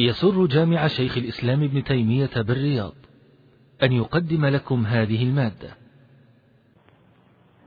[0.00, 2.92] يسر جامع شيخ الإسلام ابن تيمية بالرياض
[3.82, 5.70] أن يقدم لكم هذه المادة.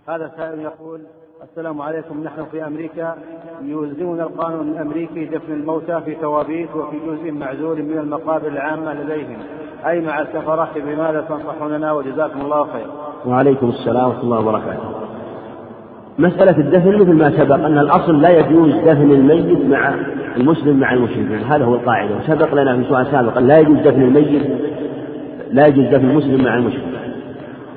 [0.09, 1.01] هذا سائل يقول
[1.43, 2.23] السلام عليكم.
[2.23, 3.17] نحن في أمريكا
[3.61, 9.39] يلزمنا القانون الأمريكي دفن الموتى في توابيت وفي جزء معزول من المقابر العامة لديهم.
[9.85, 12.87] أي مع السفرة بماذا تنصحوننا؟ وجزاكم الله خير.
[13.25, 14.90] وعليكم السلام ورحمة الله وبركاته.
[16.21, 19.93] مسألة الدفن مثل ما سبق أن الأصل لا يجوز دفن الميت مع
[20.37, 22.15] المسلم مع المشرك هذا هو القاعدة.
[22.15, 24.41] وسبق لنا في سؤال سابق لا يجوز دفن الميت
[25.51, 26.83] لا يجوز دفن المسلم مع المشرك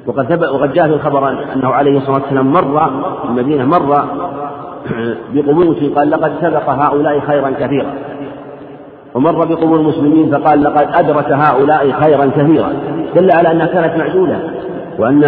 [0.06, 2.90] وقد ثبت وقد جاء في الخبر أنه عليه الصلاة والسلام مر
[3.22, 4.04] في المدينة مر
[5.34, 7.94] بقبور قال لقد سبق هؤلاء خيرا كثيرا.
[9.14, 12.72] ومر بقبور المسلمين فقال لقد أدرك هؤلاء خيرا كثيرا.
[13.16, 14.50] دل على أنها كانت معزولة
[14.98, 15.24] وأن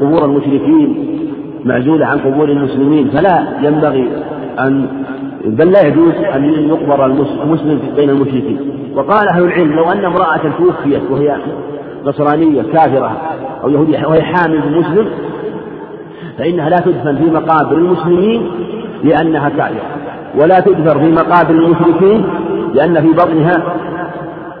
[0.00, 1.20] قبور المشركين
[1.64, 4.08] معزولة عن قبور المسلمين فلا ينبغي
[4.58, 4.86] أن
[5.44, 8.58] بل لا يجوز أن يقبر المسلم بين المشركين.
[8.94, 11.36] وقال أهل العلم لو أن امرأة توفيت وهي
[12.04, 13.16] نصرانية كافرة
[13.64, 15.06] أو يهودية وهي حامل بمسلم
[16.38, 18.50] فإنها لا تدفن في مقابر المسلمين
[19.04, 19.82] لأنها كافرة.
[20.40, 22.24] ولا تدفن في مقابر المشركين
[22.74, 23.62] لأن في بطنها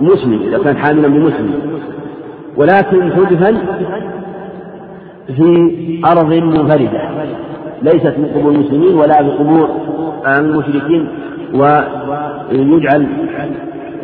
[0.00, 1.54] مسلم إذا كانت حاملا بمسلم.
[2.56, 3.56] ولكن تدفن
[5.36, 7.00] في أرض منفردة.
[7.82, 9.68] ليست من قبور المسلمين ولا في قبور
[10.26, 11.08] المشركين.
[11.54, 13.06] ويجعل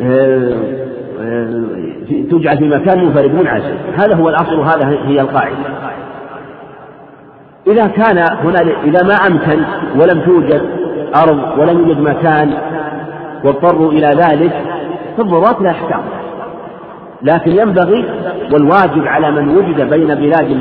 [0.01, 0.53] آه،
[1.21, 1.63] آه،
[2.31, 5.57] تجعل في مكان منفرد منعزل هذا هو الأصل وهذا هي القاعدة.
[7.67, 9.63] إذا كان هنا إذا ما أمكن
[9.95, 10.61] ولم توجد
[11.15, 12.53] أرض ولم يوجد مكان
[13.43, 14.51] واضطروا إلى ذلك
[15.17, 16.01] فالضرورات لا أحكام
[17.21, 18.05] لكن ينبغي
[18.53, 20.51] والواجب على من وجد بين بلاد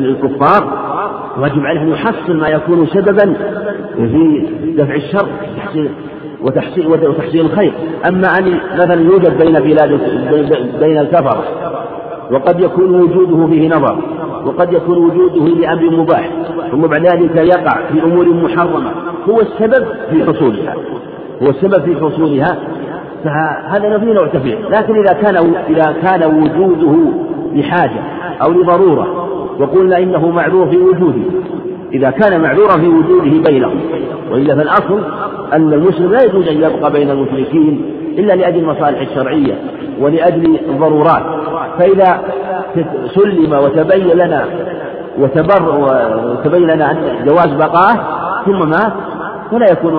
[0.00, 0.84] الكفار
[1.40, 3.34] واجب عليه أن يحصل ما يكون سببا
[3.96, 4.46] في
[4.78, 5.26] دفع الشر
[6.42, 7.72] وتحصيل وتحصيل الخير.
[8.08, 10.00] أما أن مثلا يوجد بين بلاد
[10.80, 11.38] بين الكفر
[12.30, 13.98] وقد يكون وجوده فيه نظر
[14.46, 16.30] وقد يكون وجوده لأمر مباح
[16.70, 18.90] ثم بعد ذلك يقع في أمور محرمة
[19.28, 20.74] هو السبب في حصولها.
[21.42, 22.58] هو السبب في حصولها
[23.24, 24.70] فهذا فيه نوع تفريق.
[24.70, 27.12] لكن إذا كان إذا كان وجوده
[27.52, 28.00] لحاجة
[28.42, 29.28] أو لضرورة
[29.60, 31.22] وقلنا إنه معذور في وجوده
[31.92, 33.80] إذا كان معذورا في وجوده بينهم
[34.30, 35.00] وإلا فالأصل
[35.52, 37.82] أن المسلم لا يجوز أن يبقى بين المشركين
[38.18, 39.54] إلا لأجل المصالح الشرعية
[40.00, 41.22] ولأجل الضرورات.
[41.78, 42.20] فإذا
[43.14, 44.44] سلم وتبين لنا
[45.18, 46.96] وتبر وتبين لنا أن
[47.26, 48.00] جواز بقائه
[48.46, 48.92] ثم مات
[49.50, 49.98] فلا يكون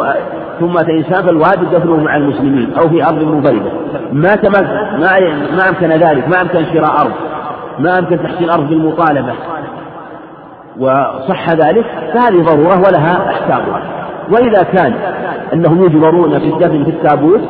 [0.59, 3.71] ثم إنسان فالواجب دفنه مع المسلمين أو في أرض منفردة.
[4.11, 5.19] ما ما
[5.57, 7.11] ما أمكن ذلك ما أمكن شراء أرض
[7.79, 9.33] ما أمكن تحصيل أرض بالمطالبة.
[10.79, 13.81] وصح ذلك فهذه ضرورة ولها أحكامها
[14.31, 14.93] وإذا كان
[15.53, 17.41] أنهم يجبرون في الدفن في التابوت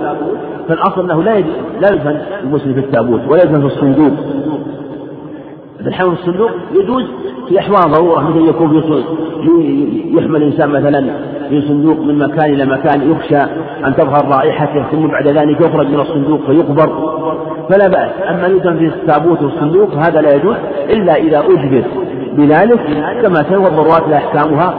[0.67, 1.39] فالأصل أنه لا
[1.81, 4.13] لا يدفن المسلم في التابوت ولا يدفن في الصندوق.
[5.85, 7.03] في الحمل الصندوق يجوز
[7.49, 9.03] في أحوال ضرورة مثل يكون في
[10.17, 11.01] يحمل الإنسان مثلا
[11.49, 13.41] في صندوق من مكان إلى مكان يخشى
[13.85, 17.15] أن تظهر رائحته ثم بعد ذلك يخرج من الصندوق فيقبر.
[17.69, 20.55] فلا بأس أما يدفن في التابوت والصندوق هذا لا يجوز
[20.89, 21.83] إلا إذا أجبر
[22.33, 22.79] بذلك
[23.21, 24.73] كما سوى الضرورات لا أحكامها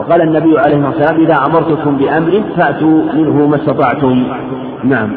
[0.00, 4.24] وقال النبي عليه الصلاة والسلام إذا أمرتكم بأمر فأتوا منه ما استطعتم.
[4.84, 5.10] نعم.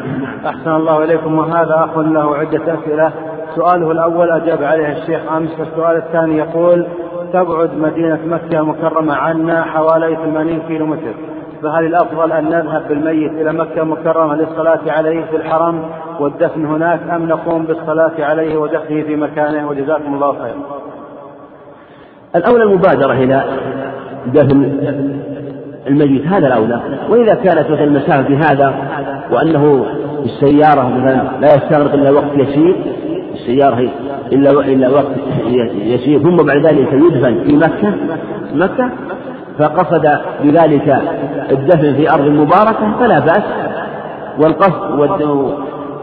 [0.46, 3.35] أحسن الله إليكم وهذا أخ له عدة أسئلة.
[3.56, 6.88] سؤاله الأول أجاب عليه الشيخ أمس والسؤال الثاني يقول
[7.34, 11.14] تبعد مدينة مكة المكرمة عنا حوالي 80 كيلو متر
[11.64, 15.86] فهل الأفضل أن نذهب بالميت إلى مكة المكرمة للصلاة عليه في الحرم
[16.20, 20.56] والدفن هناك أم نقوم بالصلاة عليه ودفنه في مكانه؟ وجزاكم الله خيرا.
[22.36, 23.44] الأولى المبادرة إلى
[24.28, 24.64] دفن
[25.88, 26.80] الميت هذا الأولى.
[27.10, 28.74] وإذا كانت مثلا المسافة بهذا
[29.32, 29.86] وأنه
[30.26, 32.76] السيارة مثلا لا يستغرق إلا وقت يسير
[33.36, 33.90] السيارة
[34.32, 35.16] إلا إلا وقت
[35.76, 36.20] يسير.
[36.20, 37.94] ثم بعد ذلك يدفن في مكة.
[38.54, 38.90] مكة.
[39.60, 40.10] فقصد
[40.44, 41.02] بذلك
[41.52, 43.44] الدفن في أرض مباركة فلا بأس.
[44.40, 45.00] والقصد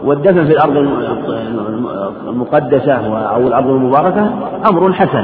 [0.03, 0.77] والدفن في الأرض
[2.27, 4.29] المقدسة أو الأرض المباركة
[4.69, 5.23] أمر حسن.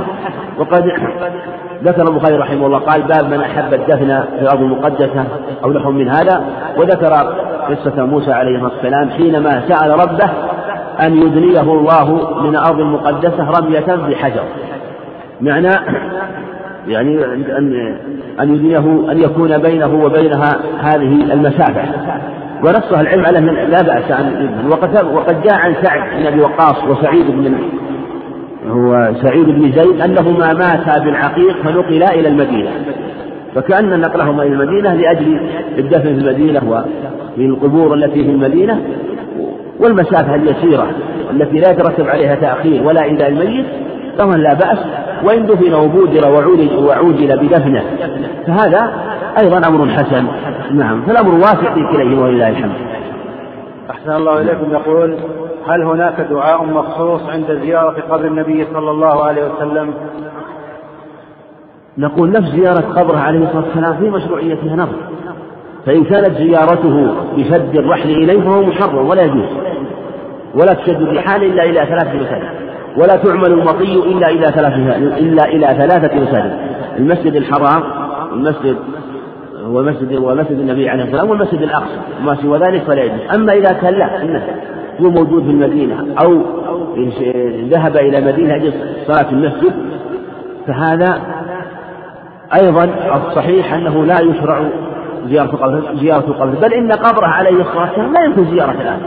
[0.59, 0.83] وقد
[1.83, 5.25] ذكر البخاري رحمه الله قال باب من أحب الدفن في الأرض المقدسة
[5.63, 6.43] أو لحم من هذا.
[6.77, 7.13] وذكر
[7.69, 10.29] قصة موسى عليه الصلاة والسلام حينما سأل ربه
[11.05, 14.43] أن يدنيه الله من الأرض المقدسة رمية بحجر.
[15.41, 15.71] معنى
[16.87, 17.97] يعني أن
[18.39, 21.83] أن يدنيه أن يكون بينه وبينها هذه المسافة.
[22.63, 26.83] ونصها العلم على أن لا بأس أن وقد وقد جاء عن سعد بن أبي وقاص
[26.83, 27.55] وسعيد بن
[28.69, 32.71] هو سعيد بن زيد أنهما ماتا بالعقيق فنقلا إلى المدينة.
[33.55, 35.39] فكأن نقلهما إلى المدينة لأجل
[35.77, 38.81] الدفن في المدينة وفي القبور التي في المدينة.
[39.79, 40.87] والمسافة اليسيرة
[41.31, 43.65] التي لا يترتب عليها تأخير ولا إلى الميت
[44.17, 44.79] فهو لا بأس
[45.23, 46.27] وإن دفن وبودر
[46.85, 47.83] وعوجل بدفنه.
[48.47, 48.91] فهذا
[49.39, 50.25] أيضا أمر حسن.
[50.71, 52.75] نعم فالأمر واسع في كليهما ولله الحمد.
[53.89, 54.71] أحسن الله إليكم.
[54.71, 55.15] يقول
[55.67, 59.93] هل هناك دعاء مخصوص عند زيارة قبر النبي صلى الله عليه وسلم؟
[61.97, 64.95] نقول نفس زيارة قبره عليه الصلاة والسلام في مشروعيتها نظر.
[65.85, 69.49] فإن كانت زيارته بشد الرحل إليه فهو محرم ولا يجوز.
[70.55, 72.49] ولا تشد الرحال إلا إلى ثلاثة مساجد
[72.97, 76.57] ولا تعمل المطي إلا إلى ثلاثة إلا إلى ثلاثة مساجد
[76.97, 77.83] المسجد الحرام
[78.31, 78.75] والمسجد
[79.67, 81.97] ومسجد ومسجد النبي عليه الصلاة والسلام والمسجد الأقصى.
[82.21, 83.19] وما سوى ذلك فلا يجوز.
[83.35, 84.47] أما إذا كان لا إنه
[85.01, 86.41] هو موجود في المدينة أو
[87.69, 88.73] ذهب إلى مدينة أجل
[89.07, 89.73] صلاة المسجد
[90.67, 91.21] فهذا
[92.61, 94.69] أيضا الصحيح أنه لا يشرع
[95.27, 98.99] زيارة قبره زيارة قبره بل إن قبره عليه الصلاة والسلام لا يمكن زيارة الآن.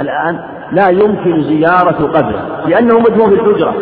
[0.00, 0.40] الآن
[0.72, 3.74] لا يمكن زيارة قبره لأنه مدفون في الحجرة.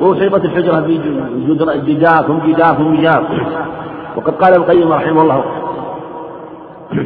[0.00, 3.24] وأحيطت الحجرة بجدار ثم جدار ثم جدار
[4.16, 5.44] وقد قال القيم رحمه الله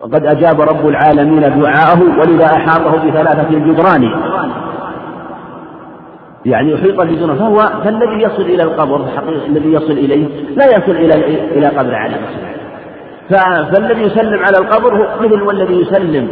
[0.00, 4.10] وقد أجاب رب العالمين دعاءه ولذا أحاطه بثلاثة الجدران
[6.46, 9.06] يعني يحيط الجدران فهو فالذي يصل إلى القبر
[9.48, 10.26] الذي يصل إليه
[10.56, 11.14] لا يصل إلى
[11.56, 12.14] إلى قبر على
[13.72, 16.28] فالذي يسلم على القبر هو مثل والذي يسلم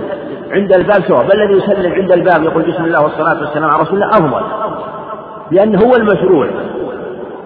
[0.51, 4.03] عند الباب سواء بل الذي يسلم عند الباب يقول بسم الله والصلاة والسلام على رسول
[4.03, 4.43] الله أفضل
[5.51, 6.49] لأنه هو المشروع.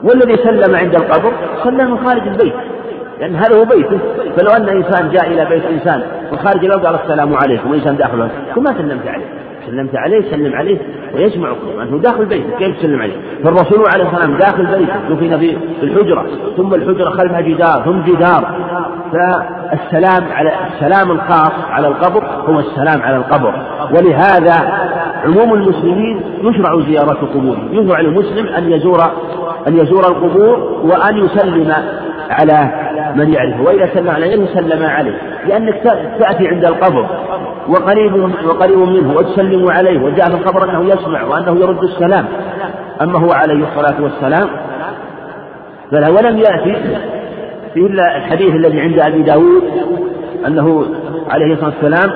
[0.02, 1.32] والذي سلم عند القبر
[1.64, 2.54] سلم من خارج البيت
[3.20, 3.98] لأن هذا هو بيته.
[4.36, 6.02] فلو أن إنسان جاء إلى بيت إنسان
[6.32, 9.49] وخارج الباب قال السلام عليكم وإنسان داخله ما سلمت عليه.
[9.66, 10.78] سلمت عليه سلم عليه
[11.14, 11.80] ويجمعكم.
[11.82, 16.26] أنه داخل بيته كيف تسلم عليه؟ فالرسول عليه السلام داخل بيته دفن في الحجرة
[16.56, 18.54] ثم الحجرة خلفها جدار ثم جدار.
[19.12, 23.54] فالسلام على السلام الخاص على القبر هو السلام على القبر.
[23.90, 24.80] ولهذا
[25.24, 29.00] عموم المسلمين يشرع زيارة قبورهم يشرع للمسلم أن يزور
[29.68, 31.74] أن يزور القبور وأن يسلم
[32.30, 32.70] على
[33.16, 35.18] من يعرفه وإذا سلم على غيره سلم عليه
[35.48, 35.82] لأنك
[36.18, 37.06] تأتي عند القبر
[37.68, 42.24] وقريب وقريب منه وتسلم عليه وجاء في الخبر أنه يسمع وأنه يرد السلام.
[43.02, 44.48] أما هو عليه الصلاة والسلام
[45.90, 46.76] فلا ولم يأتي
[47.76, 49.64] إلا الحديث الذي عند أبي داود
[50.46, 50.86] أنه
[51.30, 52.10] عليه الصلاة والسلام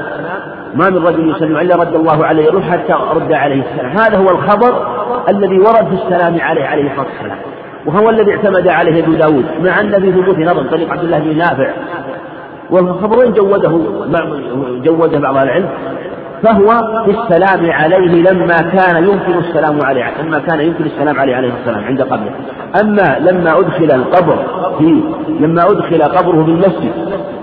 [0.74, 3.90] ما من رجل يسلم إلا رد الله عليه روح حتى رد عليه السلام.
[3.90, 4.86] هذا هو الخبر
[5.28, 7.38] الذي ورد في السلام عليه عليه الصلاة والسلام.
[7.86, 11.36] وهو الذي اعتمد عليه أبو داود مع أن في ثبوت نظر طريق عبد الله بن
[11.36, 11.70] نافع.
[12.70, 13.80] والخبرين جوده؟
[14.84, 15.68] جوده بعض العلم.
[16.44, 21.52] فهو في السلام عليه لما كان يمكن السلام عليه لما كان يمكن السلام عليه عليه
[21.60, 22.34] السلام عند قبره.
[22.80, 24.38] أما لما أدخل القبر
[24.78, 25.02] في
[25.40, 26.92] لما أدخل قبره بالمسجد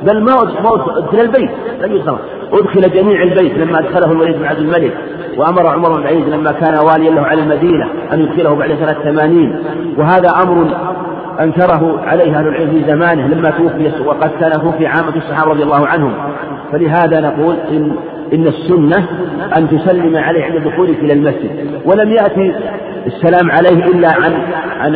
[0.03, 1.51] بل ما أدخل البيت
[1.81, 2.17] لم يدخل
[2.53, 4.93] أدخل جميع البيت لما أدخله الوليد بن عبد الملك
[5.37, 9.63] وأمر عمر بن عيد لما كان واليا له على المدينة أن يدخله بعد سنة ثمانين.
[9.97, 10.67] وهذا أمر
[11.39, 15.87] أنكره عليه أهل العلم في زمانه لما توفي وقد كان توفي عامة الصحابة رضي الله
[15.87, 16.13] عنهم.
[16.71, 17.95] فلهذا نقول إن
[18.33, 19.07] إن السنة
[19.57, 21.81] أن تسلم عليه عند دخولك إلى المسجد.
[21.85, 22.53] ولم يأتي
[23.07, 24.33] السلام عليه إلا عن
[24.79, 24.95] عن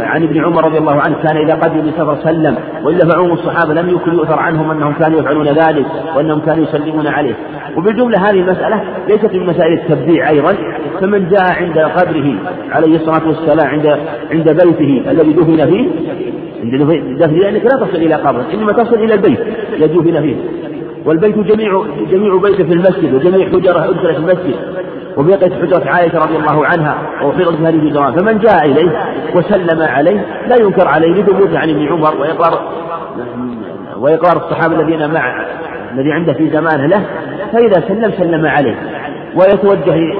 [0.00, 1.16] عن ابن عمر رضي الله عنه.
[1.22, 2.56] كان إذا قدم بسفر سلم.
[2.84, 5.86] وإلا فعموم الصحابة لم يكن يؤثر عنهم أنهم كانوا يفعلون ذلك
[6.16, 7.34] وأنهم كانوا يسلمون عليه.
[7.76, 10.54] وبالجملة هذه المسألة ليست من مسائل التبديع أيضا.
[11.00, 12.34] فمن جاء عند قبره
[12.70, 13.98] عليه الصلاة والسلام عند
[14.30, 15.88] عند بيته الذي دفن فيه
[16.62, 16.74] عند
[17.18, 19.38] دفن لأنك لا تصل إلى قبره إنما تصل إلى البيت
[19.76, 20.36] الذي دفن فيه.
[21.08, 24.54] والبيت جميع جميع بيت في المسجد وجميع حجره أدخلت في المسجد
[25.16, 28.90] وبقيت حجرة عائشة رضي الله عنها وحفظت في هذه الجدران فمن جاء إليه
[29.34, 32.60] وسلم عليه لا ينكر عليه لثبوت عن ابن عمر وإقرار
[33.96, 35.46] وإقرار الصحابة الذين مع
[35.94, 37.04] الذي عنده في زمانه له
[37.52, 38.76] فإذا سلم سلم عليه.
[39.36, 40.14] ويتوجه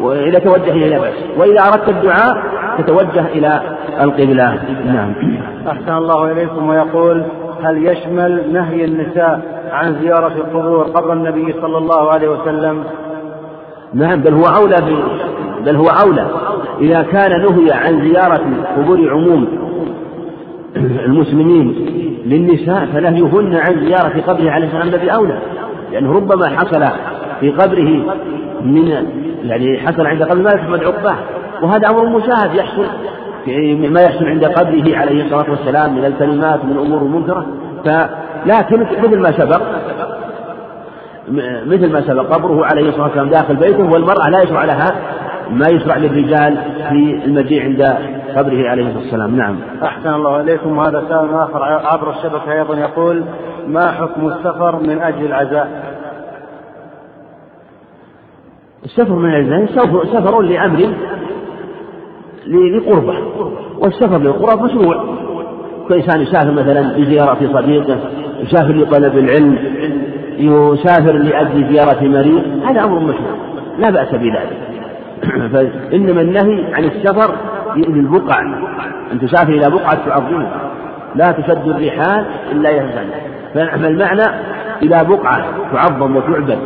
[0.00, 2.36] وإذا توجه إلى بأس وإذا أردت الدعاء
[2.78, 3.60] تتوجه إلى
[4.00, 4.58] القبلة.
[4.86, 5.12] نعم.
[5.68, 7.24] أحسن الله إليكم ويقول
[7.64, 12.84] هل يشمل نهي النساء عن زيارة القبور قبر النبي صلى الله عليه وسلم؟
[13.94, 14.76] نعم بل هو أولى
[15.64, 16.26] بل هو أولى.
[16.80, 18.40] إذا كان نهي عن زيارة
[18.76, 19.48] قبور عموم
[20.76, 21.74] المسلمين
[22.26, 25.38] للنساء فنهيهن عن زيارة قبره عليه السلام الذي أولى.
[25.92, 26.84] لأنه ربما حصل
[27.40, 28.16] في قبره
[28.64, 28.88] من
[29.44, 31.16] يعني حصل عند قبر ما يحمد عقباه
[31.62, 32.86] وهذا أمر مشاهد يحصل.
[33.90, 37.46] ما يحصل عند قبره عليه الصلاة والسلام من الكلمات من أمور منكرة
[37.84, 39.60] فلكن مثل ما سبق
[41.66, 44.90] مثل ما سبق قبره عليه الصلاة والسلام داخل بيته والمرأة لا يشرع لها
[45.50, 46.58] ما يشرع للرجال
[46.88, 47.82] في المجيء عند
[48.36, 49.36] قبره عليه الصلاة والسلام.
[49.36, 49.56] نعم.
[49.82, 50.78] أحسن الله إليكم.
[50.78, 53.24] هذا سؤال آخر عبر الشبكة أيضا يقول
[53.66, 55.94] ما حكم السفر من أجل العزاء؟
[58.84, 59.68] السفر من الزمان
[60.12, 60.94] سفر لأمر
[62.46, 63.14] لقربة.
[63.78, 65.04] والسفر للقرب مشروع.
[65.88, 67.98] كإنسان يسافر مثلا لزيارة صديقه
[68.40, 69.58] يسافر لطلب العلم
[70.38, 73.34] يسافر لأجل زيارة مريض هذا أمر مشروع.
[73.78, 74.58] لا بأس بذلك.
[75.52, 77.34] فإنما النهي عن السفر
[77.76, 78.40] للبقع
[79.12, 80.70] أن تسافر إلى بقعة تعظمها
[81.14, 83.10] لا تشد الرحال إلا يهزن
[83.54, 84.22] فالمعنى
[84.82, 86.58] إلى بقعة تعظم وتعبد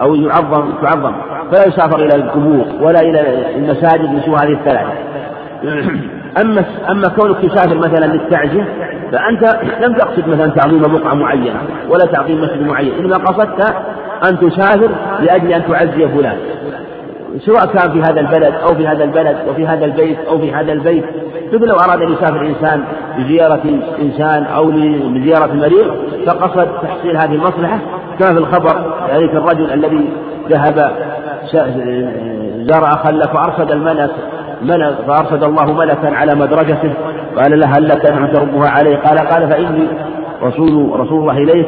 [0.00, 1.12] أو يعظم تعظم؟
[1.52, 3.20] فلا يسافر إلى القبور ولا إلى
[3.56, 4.92] المساجد من هذه الثلاثة.
[6.40, 8.68] أما أما كونك تسافر مثلا للتعزية
[9.12, 13.74] فأنت لم تقصد مثلا تعظيم بقعة معينة ولا تعظيم مسجد معين إنما قصدت
[14.30, 14.90] أن تسافر
[15.20, 16.36] لأجل أن تعزي فلان.
[17.38, 20.72] سواء كان في هذا البلد أو في هذا البلد وفي هذا البيت أو في هذا
[20.72, 21.04] البيت.
[21.52, 22.84] مثل لو أراد أن يسافر إنسان
[23.18, 23.62] لزيارة
[24.02, 25.94] إنسان أو لزيارة مريض
[26.26, 27.78] فقصد تحصيل هذه المصلحة.
[28.18, 30.08] كما في الخبر ذلك الرجل الذي
[30.50, 30.92] ذهب
[32.66, 34.10] زار أخا له فأرشد الملك
[34.62, 36.92] ملك فأرشد الله ملكا على مدرجته.
[37.36, 39.88] قال له هل لك أن تربها عليه قال قال فإني
[40.42, 41.66] رسول رسول الله إليك.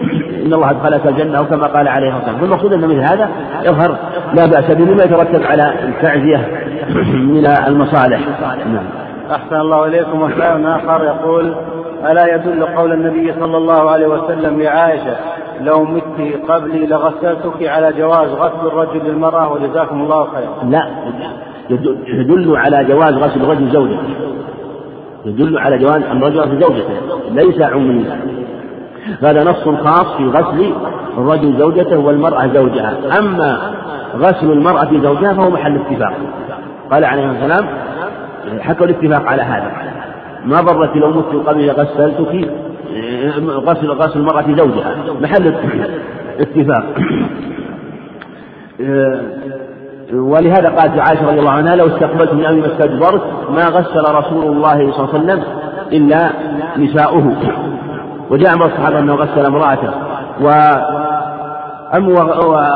[0.46, 2.42] إن الله أدخلك الجنة أو كما قال عليه الصلاة والسلام.
[2.42, 3.28] والمقصود أن مثل هذا
[3.64, 3.96] يظهر
[4.34, 6.48] لا بأس به مما يترتب على التعزية
[7.34, 8.20] من المصالح.
[8.40, 8.84] نعم.
[9.30, 10.22] أحسن الله إليكم.
[10.22, 11.54] وسائل آخر يقول
[12.10, 15.16] ألا يدل قول النبي صلى الله عليه وسلم لعائشة
[15.60, 20.70] لو مت قبلي لغسلتك على جواز غسل الرجل للمرأة وجزاكم الله خيرا.
[20.70, 20.88] لا.
[22.08, 24.02] يدل على جواز غسل الرجل زوجته
[25.24, 26.94] يدل على جواز أن الرجل غسل زوجته.
[27.30, 28.20] ليس عموميا
[29.22, 30.72] هذا نص خاص في غسل
[31.18, 33.18] الرجل زوجته والمرأة زوجها.
[33.18, 33.58] أما
[34.16, 36.12] غسل المرأة زوجها فهو محل اتفاق.
[36.90, 37.66] قال عليه والسلام
[38.60, 39.72] حكوا الاتفاق على هذا.
[40.44, 42.50] ما ضرت لو مت قبل غسلتك
[43.50, 44.94] غسل غسل المرأة زوجها.
[45.20, 45.54] محل
[46.40, 46.84] اتفاق.
[50.12, 54.44] ولهذا قالت عائشة رضي الله عنها لو استقبلت من أمري ما استدبرت ما غسل رسول
[54.56, 55.42] الله صلى الله عليه وسلم
[55.92, 56.30] إلا
[56.78, 57.36] نساؤه.
[58.30, 59.90] وجاء من الصحابة أنه غسل امرأته.
[60.42, 60.48] و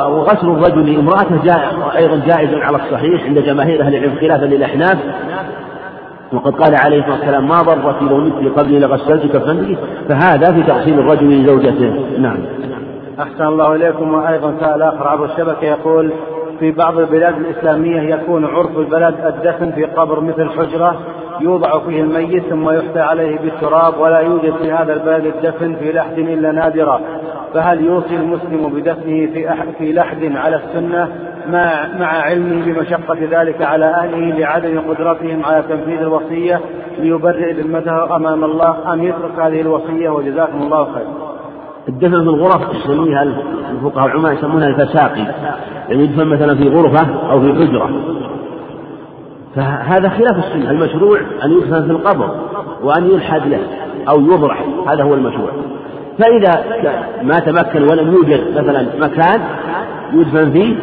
[0.08, 4.98] وغسل الرجل امرأته جاء أيضا جائز على الصحيح عند جماهير أهل العلم خلافا للأحناف.
[6.34, 9.76] وقد قال عليه الصلاة والسلام ما ضرت لو مثل قبلي لغسلتك فندي
[10.08, 12.18] فهذا في تغسيل الرجل لزوجته.
[12.18, 12.38] نعم.
[13.20, 14.14] أحسن الله إليكم.
[14.14, 16.10] وأيضا سأل آخر عبر الشبكة يقول
[16.60, 20.96] في بعض البلاد الإسلامية يكون عرف البلد الدفن في قبر مثل حجرة
[21.40, 26.18] يوضع فيه الميت ثم يحتى عليه بالتراب ولا يوجد في هذا البلد الدفن في لحد
[26.18, 27.00] إلا نادرا
[27.54, 31.08] فهل يوصي المسلم بدفنه في في لحد على السنة
[31.48, 36.60] مع مع علمه بمشقة ذلك على أهله لعدم قدرتهم على تنفيذ الوصية
[36.98, 41.06] ليبرئ ذمته أمام الله أم يترك هذه الوصية وجزاكم الله خير.
[41.88, 43.22] الدفن في الغرف يسميها
[43.70, 45.26] الفقهاء العلماء يسمونها الفساقي؟
[45.88, 47.90] يعني يدفن مثلا في غرفة أو في حجرة.
[49.56, 52.36] فهذا خلاف السنة المشروع أن يدفن في القبر
[52.82, 53.60] وأن يلحد له
[54.08, 55.50] أو يضرح هذا هو المشروع.
[56.18, 56.64] فإذا
[57.22, 59.40] ما تمكن ولم يوجد مثلا مكان
[60.12, 60.74] يدفن فيه؟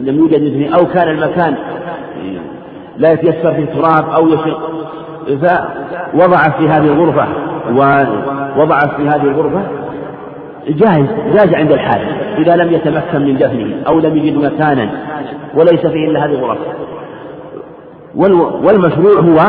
[0.00, 0.74] لم يوجد فيه.
[0.74, 1.54] أو كان المكان
[2.96, 4.70] لا يتيسر فيه تراب أو يشق.
[5.26, 7.26] فوضع في هذه الغرفة.
[7.70, 9.62] ووضع في هذه الغرفة.
[10.68, 11.06] جاهز.
[11.34, 12.06] جاز عند الحاجة
[12.38, 14.90] إذا لم يتمكن من دفنه أو لم يجد مكانا.
[15.54, 16.58] وليس فيه إلا هذه الغرف.
[18.64, 19.40] والمشروع هو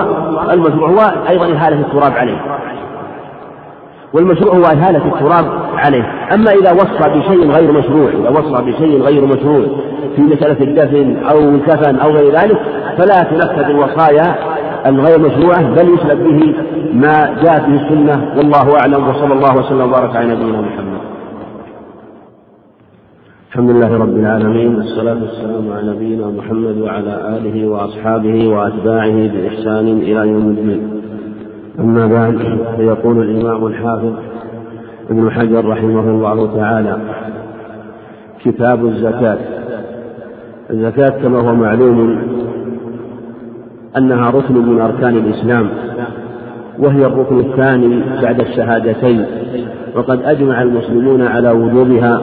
[0.52, 2.38] المشروع هو أيضا إهالة التراب عليه.
[4.14, 5.46] والمشروع هو إهالة التراب
[5.76, 6.04] عليه.
[6.34, 9.66] أما إذا وصى بشيء غير مشروع إذا وصى بشيء غير مشروع
[10.16, 12.58] في مسألة الدفن أو الكفن أو غير ذلك
[12.98, 14.36] فلا تنفذ الوصايا
[14.86, 16.54] الغير مشروعة بل يسلك به
[16.94, 18.34] ما جاءت به السنة.
[18.38, 20.98] والله أعلم وصلى الله وسلم وبارك على نبينا محمد.
[23.50, 30.28] الحمد لله رب العالمين والصلاة والسلام على نبينا محمد وعلى آله وأصحابه وأتباعه بإحسان إلى
[30.28, 30.97] يوم الدين.
[31.80, 32.38] أما بعد
[32.78, 34.14] فيقول الإمام الحافظ
[35.10, 36.98] ابن حجر رحمه الله تعالى
[38.44, 39.38] كتاب الزكاة.
[40.70, 42.20] الزكاة كما هو معلوم
[43.98, 45.70] أنها ركن من أركان الإسلام
[46.80, 49.26] وهي الركن الثاني بعد الشهادتين
[49.96, 52.22] وقد أجمع المسلمون على وجوبها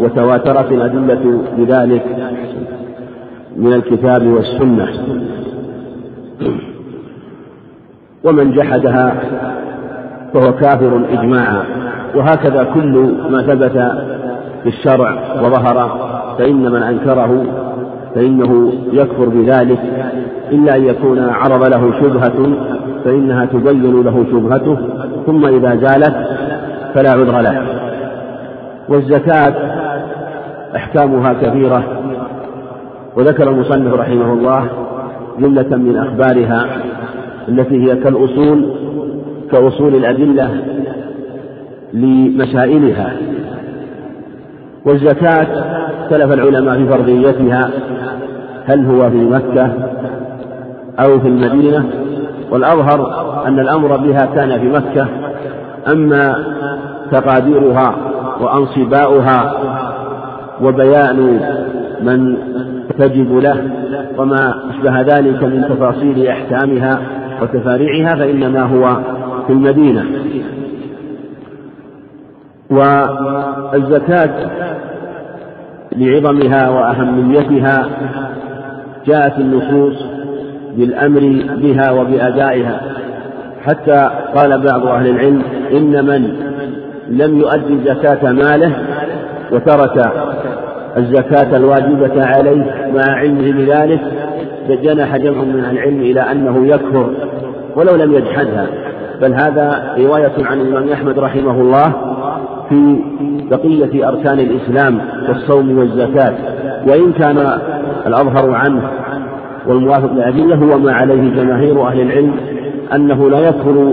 [0.00, 2.04] وتواترت الأدلة بذلك
[3.56, 4.88] من الكتاب والسنة.
[8.24, 9.14] ومن جحدها
[10.34, 11.64] فهو كافر إجماعا.
[12.14, 13.92] وهكذا كل ما ثبت
[14.62, 15.98] في الشرع وظهر
[16.38, 17.44] فإن من أنكره
[18.14, 19.78] فإنه يكفر بذلك.
[20.52, 22.56] إلا أن يكون عرض له شبهة
[23.04, 24.76] فإنها تبين له شبهته.
[25.26, 26.14] ثم إذا زالت
[26.94, 27.62] فلا عذر له.
[28.88, 29.54] والزكاة
[30.76, 31.84] أحكامها كثيرة
[33.16, 34.66] وذكر المصنف رحمه الله
[35.38, 36.66] جملة من أخبارها.
[37.48, 38.70] التي هي كالأصول
[39.52, 40.50] كأصول الأدلة
[41.92, 43.12] لمسائلها
[44.86, 45.46] والزكاة
[46.02, 47.70] اختلف العلماء في فرضيتها
[48.66, 49.70] هل هو في مكة
[50.98, 51.84] أو في المدينة؟
[52.50, 55.06] والأظهر أن الأمر بها كان في مكة
[55.92, 56.44] أما
[57.12, 57.94] تقاديرها
[58.40, 59.54] وأنصباؤها
[60.62, 61.40] وبيان
[62.02, 62.36] من
[62.98, 63.70] تجب له
[64.18, 67.00] وما أشبه ذلك من تفاصيل أحكامها
[67.44, 68.96] وتفاريعها فإنما هو
[69.46, 70.04] في المدينة.
[72.70, 74.50] والزكاة
[75.96, 77.86] لعظمها وأهميتها
[79.06, 80.04] جاءت النصوص
[80.76, 81.20] بالأمر
[81.56, 82.80] بها وبأدائها.
[83.64, 86.36] حتى قال بعض أهل العلم إن من
[87.08, 88.72] لم يؤدي زكاة ماله
[89.52, 90.12] وترك
[90.96, 94.00] الزكاة الواجبة عليه مع علمه بذلك
[94.82, 97.10] جنح جمع من العلم إلى أنه يكفر.
[97.76, 98.66] ولو لم يجحدها.
[99.22, 101.92] بل هذا رواية عن الإمام أحمد رحمه الله
[102.68, 102.96] في
[103.50, 106.34] بقية أركان الإسلام والصوم والزكاة.
[106.86, 107.58] وإن كان
[108.06, 108.90] الأظهر عنه
[109.66, 112.36] والموافق للأدلة هو ما عليه جماهير أهل العلم
[112.94, 113.92] أنه لا يكفر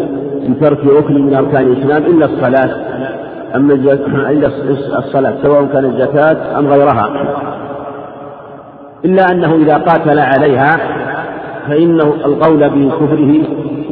[0.50, 2.76] بترك ركن من أركان الإسلام إلا الصلاة.
[3.56, 3.74] أما
[4.32, 4.48] إلا
[4.98, 7.10] الصلاة سواء كانت زكاة أم غيرها.
[9.06, 10.80] إلا أنه إذا قاتل عليها
[11.68, 13.42] فإنه القول بكفره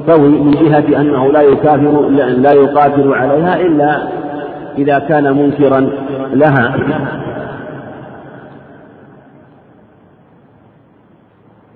[0.09, 4.07] قوي من جهة أنه لا يكافر لا يقاتل عليها إلا
[4.77, 5.89] إذا كان منكرا
[6.33, 6.75] لها.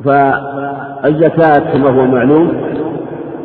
[0.06, 2.54] فالزكاة كما هو معلوم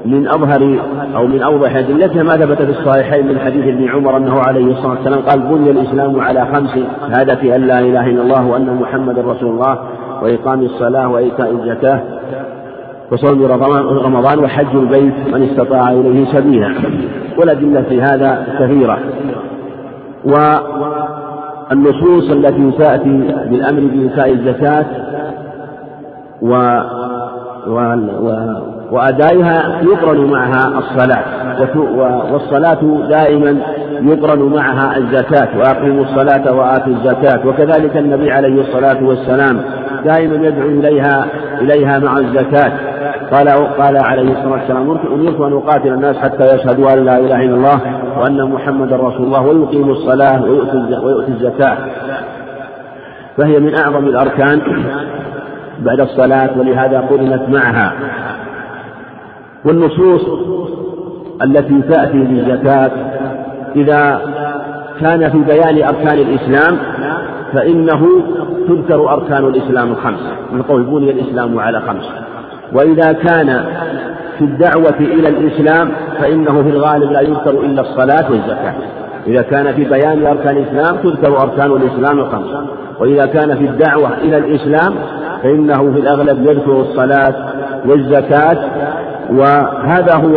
[0.05, 0.79] من أظهر
[1.17, 4.91] أو من أوضح أدلتها ما ثبت في الصحيحين من حديث ابن عمر أنه عليه الصلاة
[4.91, 6.79] والسلام قال بني الإسلام على خمس
[7.11, 9.79] هدف أن لا إله إلا الله وأن محمدا رسول الله
[10.23, 12.03] وإقام الصلاة وإيتاء الزكاة
[13.13, 13.43] وصوم
[14.05, 16.75] رمضان وحج البيت من استطاع إليه سبيلا
[17.39, 18.99] والأدلة في هذا كثيرة
[21.71, 23.19] والنصوص التي تأتي
[23.51, 24.87] بالأمر بإيتاء الزكاة.
[26.43, 26.81] و...
[28.91, 31.25] وأدائها يقرن معها الصلاة.
[32.33, 33.57] والصلاة دائما
[34.03, 35.59] يقرن معها الزكاة.
[35.59, 37.47] وأقيموا الصلاة وآتوا الزكاة.
[37.47, 39.61] وكذلك النبي عليه الصلاة والسلام
[40.05, 41.27] دائما يدعو إليها
[41.61, 42.73] إليها مع الزكاة.
[43.33, 47.55] قال قال عليه الصلاة والسلام أمرت أن أقاتل الناس حتى يشهدوا أن لا إله إلا
[47.55, 47.81] الله
[48.21, 50.43] وأن محمدا رسول الله ويقيموا الصلاة
[51.03, 51.77] ويؤتي الزكاة.
[53.37, 54.61] فهي من أعظم الأركان.
[55.81, 57.93] بعد الصلاة ولهذا قرنت معها.
[59.65, 60.23] والنصوص
[61.43, 62.91] التي تأتي بالزكاة
[63.77, 64.21] إذا
[65.01, 66.77] كان في بيان أركان الإسلام
[67.53, 68.07] فإنه
[68.69, 72.09] تذكر أركان الإسلام الخمس من قول بني الإسلام على خمس.
[72.73, 73.65] وإذا كان
[74.39, 78.75] في الدعوة إلى الإسلام فإنه في الغالب لا يذكر إلا الصلاة والزكاة.
[79.29, 82.67] إذا كان في بيان أركان الإسلام تذكر أركان الإسلام الخمسة
[83.01, 84.95] وإذا كان في الدعوة إلى الإسلام
[85.43, 87.35] فإنه في الأغلب يذكر الصلاة
[87.87, 88.59] والزكاة.
[89.31, 90.37] وهذا هو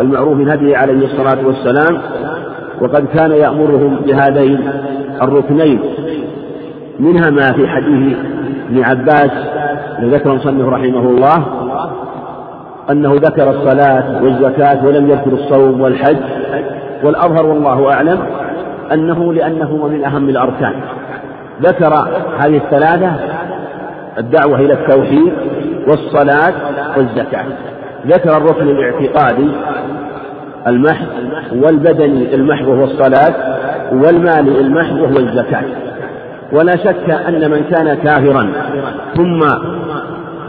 [0.00, 2.00] المعروف من هديه عليه الصلاة والسلام.
[2.80, 4.70] وقد كان يأمرهم بهذين
[5.22, 5.80] الركنين.
[7.00, 8.16] منها ما في حديث
[8.70, 9.30] ابن عباس
[10.00, 11.44] ذكر المصنف رحمه الله
[12.90, 16.16] أنه ذكر الصلاة والزكاة ولم يذكر الصوم والحج.
[17.04, 18.18] والأظهر والله أعلم
[18.92, 20.74] أنه لأنهما من أهم الأركان.
[21.62, 21.94] ذكر
[22.38, 23.12] هذه الثلاثة
[24.18, 25.32] الدعوة إلى التوحيد
[25.88, 26.54] والصلاة
[26.96, 27.44] والزكاة.
[28.06, 29.48] ذكر الركن الاعتقادي
[30.66, 31.06] المحض
[31.52, 33.34] والبدني المحض وهو الصلاة
[33.92, 35.64] والمال المحض وهو الزكاة.
[36.52, 38.52] ولا شك أن من كان كافرا
[39.16, 39.40] ثم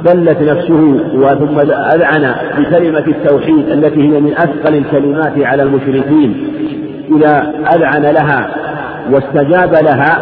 [0.05, 6.47] دلت نفسه وثم أذعن بكلمة التوحيد التي هي من أثقل الكلمات على المشركين.
[7.17, 8.49] إذا أذعن لها
[9.11, 10.17] واستجاب لها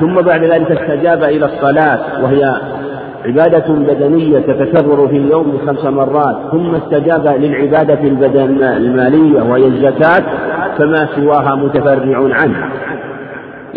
[0.00, 2.54] ثم بعد ذلك استجاب إلى الصلاة وهي
[3.26, 10.22] عبادة بدنية تتكرر في اليوم خمس مرات ثم استجاب للعبادة البدن المالية وهي الزكاة
[10.78, 12.68] فما سواها متفرع عنها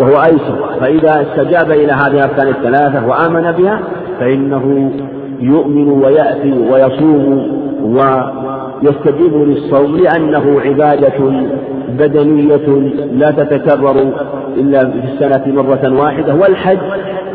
[0.01, 3.79] وهو أيسر فإذا استجاب إلى هذه الأركان الثلاثة وآمن بها
[4.19, 4.91] فإنه
[5.39, 11.47] يؤمن ويأتي ويصوم ويستجيب للصوم لأنه عبادة
[11.89, 12.67] بدنية
[13.13, 14.13] لا تتكرر
[14.57, 16.77] إلا في السنة مرة واحدة والحج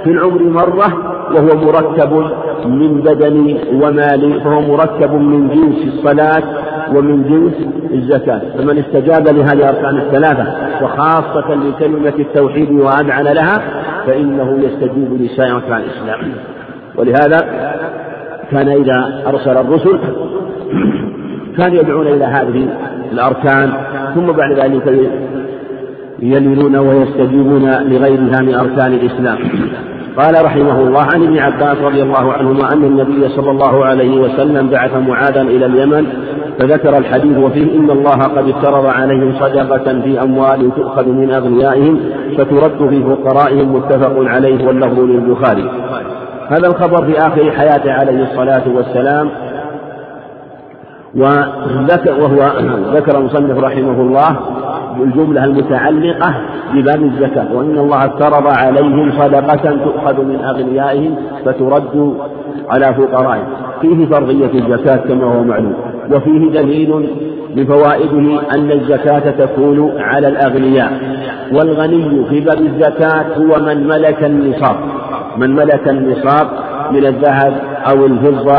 [0.05, 2.13] في العمر مرة وهو مركب
[2.67, 6.43] من بدن ومال فهو مركب من جنس الصلاة
[6.97, 8.41] ومن جنس الزكاة.
[8.59, 10.47] فمن استجاب لهذه الأركان الثلاثة
[10.85, 13.63] وخاصة لكلمة التوحيد وأذعن لها
[14.07, 16.21] فإنه يستجيب لسائر الإسلام.
[16.97, 17.39] ولهذا
[18.51, 19.99] كان إذا أرسل الرسل
[21.57, 22.69] كانوا يدعون إلى هذه
[23.13, 23.73] الأركان
[24.15, 25.11] ثم بعد ذلك
[26.23, 29.39] يلينون ويستجيبون لغيرها من أركان الإسلام.
[30.17, 34.69] قال رحمه الله عن ابن عباس رضي الله عنهما أن النبي صلى الله عليه وسلم
[34.69, 36.07] بعث معاذا إلى اليمن
[36.59, 42.01] فذكر الحديث وفيه إن الله قد افترض عليهم صدقة في أموال تؤخذ من أغنيائهم
[42.39, 45.71] فترد في فقرائهم متفق عليه واللفظ للبخاري.
[46.53, 49.29] هذا الخبر في آخر حياته عليه الصلاة والسلام.
[51.15, 52.53] وذكر وهو
[52.97, 54.37] ذكر المصنف رحمه الله
[55.03, 56.35] الجملة المتعلقة
[56.75, 57.55] بباب الزكاة.
[57.55, 62.15] وإن الله افترض عليهم صدقة تؤخذ من أغنيائهم فترد
[62.71, 63.47] على فقرائهم.
[63.81, 65.75] فيه فرضية الزكاة كما هو معلوم.
[66.11, 67.09] وفيه دليل
[67.57, 70.93] من فوائده أن الزكاة تكون على الأغنياء.
[71.53, 75.02] والغني في باب الزكاة هو من ملك النصاب.
[75.37, 76.47] من ملك النصاب
[76.93, 77.55] من الذهب
[77.91, 78.59] أو الفضة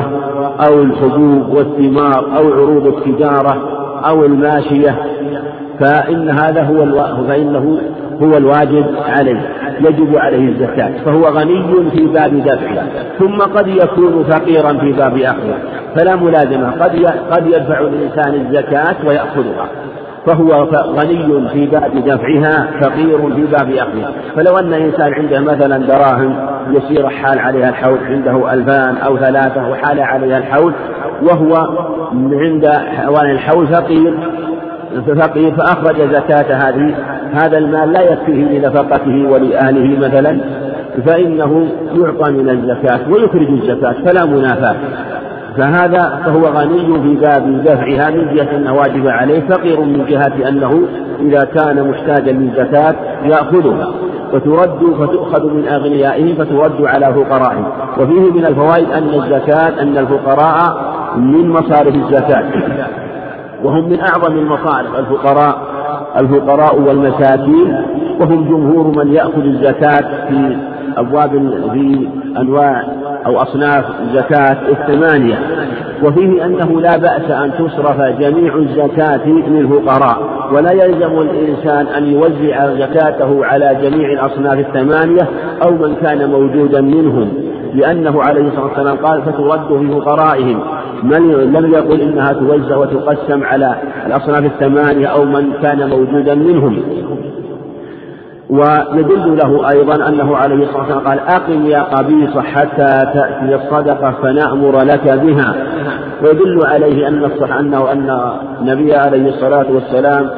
[0.68, 3.70] أو الحبوب والثمار أو عروض التجارة
[4.06, 4.96] أو الماشية
[5.80, 7.28] فإن هذا هو ألو...
[7.28, 7.80] فإنه
[8.22, 12.84] هو الواجب عليه يجب عليه الزكاة فهو غني في باب دفعه
[13.20, 15.58] ثم قد يكون فقيرا في باب أخذه
[15.96, 19.68] فلا ملازمة قد قد يدفع الإنسان الزكاة ويأخذها.
[20.26, 24.12] فهو غني في باب دفعها فقير في باب أخذها.
[24.36, 26.36] فلو أن إنسان عنده مثلا دراهم
[26.72, 30.74] يسير حال عليها الحول عنده ألفان أو ثلاثة وحال عليها الحول
[31.22, 31.56] وهو
[32.32, 34.14] عند حوالي الحول فقير
[35.20, 36.96] فقير فأخرج زكاة هذه
[37.34, 40.38] هذا المال لا يكفيه لنفقته ولأهله مثلا
[41.06, 44.76] فإنه يعطى من الزكاة ويخرج الزكاة فلا منافاة.
[45.58, 49.40] فهذا فهو غني في باب دفعها من جهة أنه واجب عليه.
[49.40, 50.82] فقير من جهة أنه
[51.20, 53.94] إذا كان محتاجا للزكاة يأخذها.
[54.34, 57.66] وترد فتؤخذ من أغنيائهم فترد على فقرائهم
[57.98, 62.44] وفيه من الفوائد أن الزكاة أن الفقراء من مصارف الزكاة.
[63.64, 65.58] وهم من أعظم المصالح الفقراء
[66.22, 67.86] الفقراء والمساكين.
[68.20, 70.58] وهم جمهور من يأخذ الزكاة في
[70.98, 71.30] أبواب
[71.74, 72.84] في أنواع
[73.26, 75.40] أو أصناف الزكاة الثمانية.
[76.04, 80.18] وفيه أنه لا بأس أن تصرف جميع الزكاة للفقراء
[80.54, 85.30] ولا يلزم الإنسان أن يوزع زكاته على جميع الأصناف الثمانية
[85.66, 87.34] أو من كان موجودا منهم.
[87.74, 90.60] لأنه عليه الصلاة والسلام قال فترد في فقرائهم.
[91.04, 93.76] من لم يقل إنها توزع وتقسم على
[94.08, 96.84] الأصناف الثمانية أو من كان موجودا منهم.
[98.54, 104.84] ويدل له أيضا أنه عليه الصلاة والسلام قال أقم يا قبيص حتى تأتي الصدقة فنأمر
[104.84, 105.56] لك بها.
[106.24, 110.30] ويدل عليه أن الصح أنه أن النبي عليه الصلاة والسلام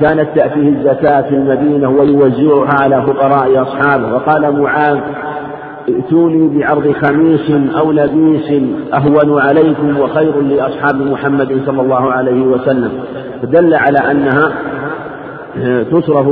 [0.00, 4.14] كانت تأتيه الزكاة في المدينة ويوزعها على فقراء أصحابه.
[4.14, 4.98] وقال معاذ
[5.88, 8.62] ائتوني بعرض خميس أو لبيس
[8.94, 12.90] أهون عليكم وخير لأصحاب محمد صلى الله عليه وسلم.
[13.42, 14.52] فدل على أنها
[15.92, 16.26] تصرف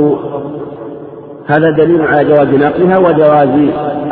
[1.49, 3.49] هذا دليل على جواز نقلها وجواز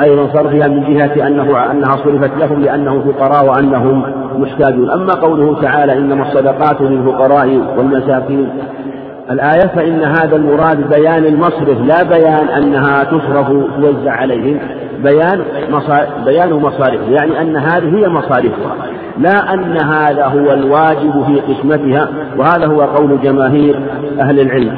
[0.02, 4.04] أيضا صرفها من جهة أنه أنها صرفت لهم لأنهم فقراء وأنهم
[4.38, 4.90] محتاجون.
[4.90, 8.50] أما قوله تعالى إنما الصدقات للفقراء والمساكين.
[9.32, 13.48] الآية فإن هذا المراد بيان المصرف لا بيان أنها تصرف
[13.82, 14.60] توزع عليهم
[15.04, 18.76] بيان مصارف بيان مصارف يعني أن هذه هي مصارفها
[19.18, 23.80] لا أن هذا هو الواجب في قسمتها وهذا هو قول جماهير
[24.20, 24.74] أهل العلم.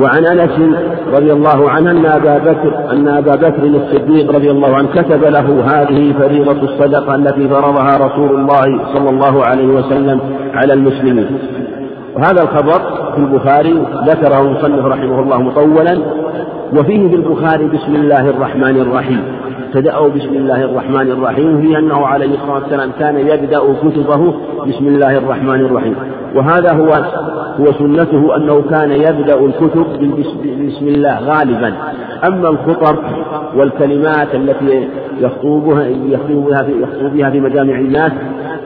[0.00, 0.76] وعن انس
[1.14, 5.64] رضي الله عنه ان ابا بكر ان ابا بكر الصديق رضي الله عنه كتب له
[5.66, 10.20] هذه فريضة الصدقة التي فرضها رسول الله صلى الله عليه وسلم
[10.54, 11.38] على المسلمين.
[12.16, 12.80] وهذا الخبر
[13.14, 15.98] في البخاري ذكره المصنف رحمه الله مطولا.
[16.72, 19.20] وفيه في البخاري بسم الله الرحمن الرحيم.
[19.66, 21.56] ابتدأوا بسم الله الرحمن الرحيم.
[21.56, 24.34] هي أنه عليه الصلاة والسلام كان يبدأ كتبه
[24.66, 25.94] بسم الله الرحمن الرحيم.
[26.36, 27.04] وهذا هو
[27.60, 29.86] هو سنته أنه كان يبدأ الكتب
[30.66, 31.74] بسم الله غالبا.
[32.28, 32.96] أما الخطب
[33.56, 34.88] والكلمات التي
[35.20, 38.12] يخطب بها يخطب بها في يخطب بها في مجامع الناس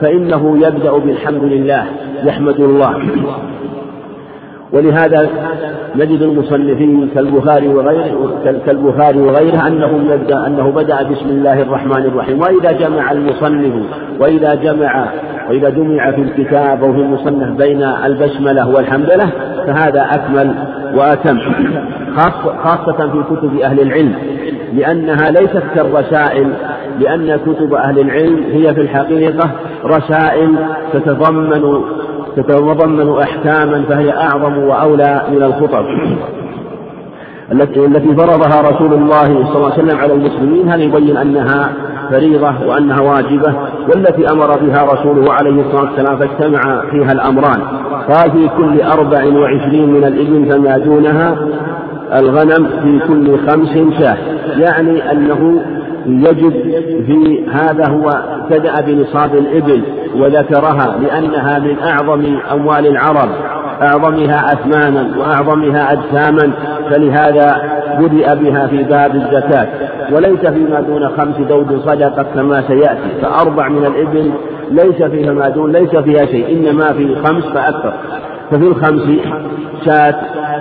[0.01, 1.85] فإنه يبدأ بالحمد لله
[2.23, 2.93] يحمد الله.
[4.73, 5.29] ولهذا
[5.95, 12.39] نجد المصنفين كالبخاري وغيره كالبخاري وغيره أنه يبدا أنه بدأ بسم الله الرحمن الرحيم.
[12.39, 13.73] وإذا جمع المصنف
[14.19, 15.07] وإذا جمع
[15.49, 19.29] وإذا جمع في الكتاب أو في المصنف بين البسمله والحمدلة
[19.67, 20.53] فهذا أكمل
[20.95, 21.39] وأتم.
[22.63, 24.13] خاصة في كتب أهل العلم
[24.73, 26.47] لأنها ليست كالرسائل
[26.99, 29.51] لأن كتب أهل العلم هي في الحقيقة
[29.85, 30.55] رسائل
[30.93, 31.81] تتضمن
[32.37, 35.85] تتضمن أحكاما فهي أعظم وأولى من الخطب.
[37.51, 41.69] التي التي فرضها رسول الله صلى الله عليه وسلم على المسلمين هذا يبين أنها
[42.11, 43.53] فريضة وأنها واجبة؟
[43.89, 47.61] والتي أمر بها رسوله عليه الصلاة والسلام فاجتمع فيها الأمران.
[48.09, 51.35] قال في كل أربع وعشرين من الإبل فما دونها
[52.13, 54.17] الغنم في كل خمس شاة.
[54.57, 55.61] يعني أنه
[56.07, 56.51] يجب
[57.05, 59.83] في هذا هو ابتدأ بنصاب الإبل
[60.15, 63.29] وذكرها لأنها من أعظم أموال العرب
[63.81, 66.51] أعظمها أثمانا وأعظمها أجساما
[66.89, 67.61] فلهذا
[67.99, 69.67] بدأ بها في باب الزكاة.
[70.11, 74.31] وليس فيما دون خمس دود صدقة كما سيأتي فأربع من الإبل
[74.71, 77.93] ليس فيها ما دون ليس فيها شيء إنما في خمس فأكثر.
[78.51, 79.03] ففي الخمس
[79.85, 80.15] شاة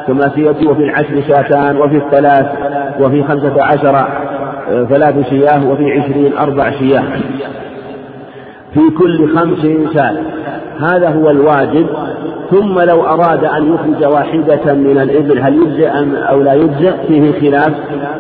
[0.07, 2.47] كما سيأتي وفي العشر شاتان وفي الثلاث
[3.01, 4.07] وفي خمسة عشر
[4.89, 7.03] ثلاث شياه وفي عشرين أربع شياه.
[8.75, 10.17] في كل خمس شاة.
[10.81, 11.87] هذا هو الواجب.
[12.51, 15.91] ثم لو أراد أن يخرج واحدة من الإبل هل يجزئ
[16.31, 17.73] أو لا يجزئ؟ فيه خلاف.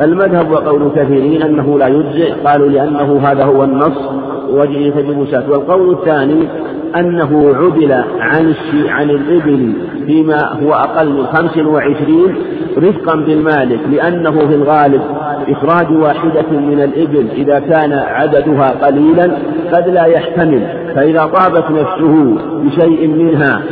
[0.03, 2.33] المذهب وقول كثيرين أنه لا يجزئ.
[2.45, 4.11] قالوا لأنه هذا هو النص.
[4.51, 6.49] وتجب شاة والقول الثاني
[6.97, 8.55] أنه عدل عن
[8.89, 9.73] عن الإبل
[10.07, 12.35] فيما هو أقل من خمس وعشرين
[12.79, 15.01] رفقا بالمالك لأنه في الغالب
[15.49, 19.31] إخراج واحدة من الإبل إذا كان عددها قليلا
[19.73, 20.86] قد لا يحتمل.
[20.97, 23.63] فإذا طابت نفسه بشيء منها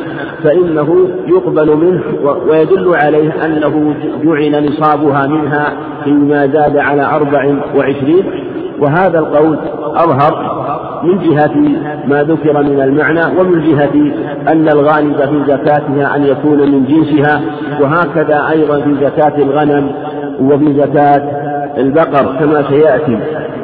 [0.42, 2.02] فإنه يقبل منه
[2.48, 5.72] ويدل عليه أنه جعل نصابها منها
[6.04, 8.24] فيما زاد على أربع وعشرين.
[8.80, 9.58] وهذا القول
[9.94, 10.64] أظهر
[11.04, 11.54] من جهة
[12.08, 13.94] ما ذكر من المعنى ومن جهة
[14.52, 17.40] أن الغالب في زكاتها أن يكون من جنسها
[17.80, 19.90] وهكذا أيضا في زكاة الغنم
[20.40, 21.43] وفي زكاة
[21.78, 23.18] البقر كما سيأتي.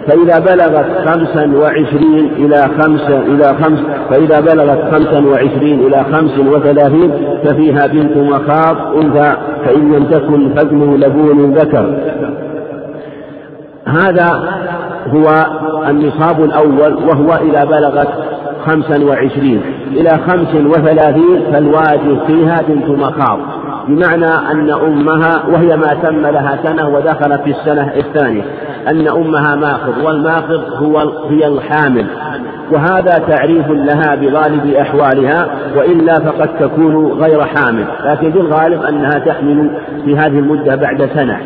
[0.09, 3.79] فإذا بلغت خمسا وعشرين إلى خمسة إلى خمس
[4.11, 7.13] فإذا بلغت خمسا وعشرين إلى خمس وثلاثين
[7.45, 11.95] ففيها بنت مخاض أنثى فإن لم تكن فابن لبون ذكر.
[13.87, 14.29] هذا
[15.07, 15.47] هو
[15.89, 18.09] النصاب الأول وهو إذا بلغت
[18.67, 19.61] خمسا وعشرين.
[19.93, 23.39] إلى خمس وثلاثين فالواجب فيها بنت مخاض.
[23.91, 28.43] بمعنى أن أمها وهي ما تم لها سنة ودخلت في السنة الثانية
[28.89, 30.99] أن أمها ماخذ والماخذ هو
[31.29, 32.07] هي الحامل.
[32.73, 37.85] وهذا تعريف لها بغالب أحوالها وإلا فقد تكون غير حامل.
[38.05, 39.71] لكن في الغالب أنها تحمل
[40.05, 41.39] في هذه المدة بعد سنة.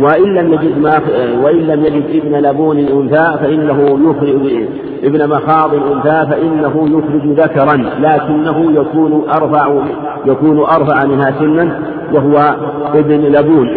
[0.00, 1.00] وإن لم يجد ما
[1.44, 4.66] وإن لم يجد ابن لبون أنثى فإنه يخرج
[5.04, 9.82] ابن مخاض أنثى فإنه يخرج ذكرا لكنه يكون أرفع
[10.26, 11.80] يكون أرفع منها سنا
[12.12, 12.54] وهو
[12.94, 13.68] ابن لبون.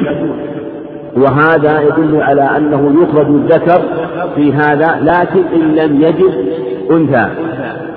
[1.18, 3.82] وهذا يدل على أنه يخرج الذكر
[4.36, 6.34] في هذا لكن إن لم يجد
[6.92, 7.28] أنثى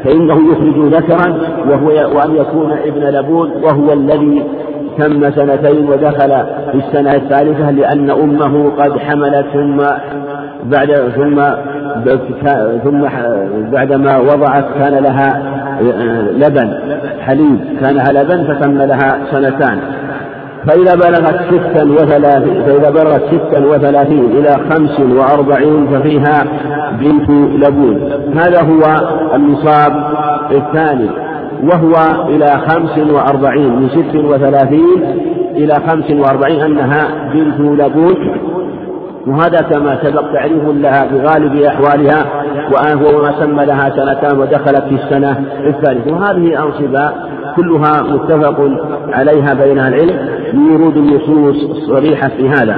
[0.04, 4.42] فإنه يخرج ذكرا وهو وأن يكون ابن لبون وهو الذي
[4.98, 9.83] تم سنتين ودخل في السنة الثالثة لأن أمه قد حملت ثم
[10.64, 11.42] بعد ثم
[12.85, 13.02] ثم
[13.72, 15.42] بعدما وضعت كان لها
[16.38, 16.74] لبن
[17.20, 19.78] حليب كان لها لبن فتم لها سنتان.
[20.66, 26.44] فإذا بلغت ستا وثلاثين فإذا بلغت ستا وثلاثين إلى خمس وأربعين ففيها
[27.00, 27.30] بنت
[27.64, 28.11] لبون.
[28.37, 28.83] هذا هو
[29.35, 29.92] النصاب
[30.50, 31.11] الثاني.
[31.72, 35.05] وهو إلى خمس وأربعين من ست وثلاثين
[35.57, 38.14] إلى خمس وأربعين أنها بنت لبون
[39.27, 42.27] وهذا كما سبق تعريف لها بغالب أحوالها
[42.72, 46.12] وهو ما سمى لها سنتان ودخلت في السنة الثالثة.
[46.12, 47.11] وهذه أنصبة
[47.57, 48.70] كلها متفق
[49.12, 50.18] عليها بين العلم
[50.53, 52.77] لورود النصوص الصريحة في هذا.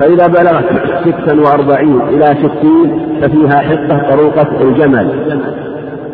[0.00, 0.64] فإذا بلغت
[1.04, 5.08] ستا وأربعين إلى ستين ففيها حقة طروقة الجمل.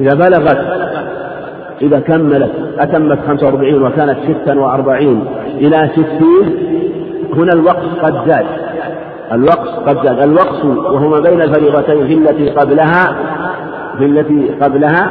[0.01, 0.59] إذا بلغت
[1.85, 4.17] إذا كملت أتمت 45 وكانت
[4.47, 5.27] 46
[5.59, 6.07] إلى 60
[7.37, 8.47] هنا الوقت قد زاد.
[9.33, 10.21] الوقت قد زاد.
[10.21, 13.17] الوقت وهو ما بين الفريضتين في التي قبلها
[13.99, 15.11] في التي قبلها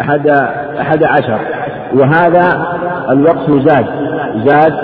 [0.00, 0.28] أحد
[0.80, 1.38] أحد عشر.
[1.94, 2.66] وهذا
[3.10, 3.86] الوقت زاد.
[4.46, 4.74] زاد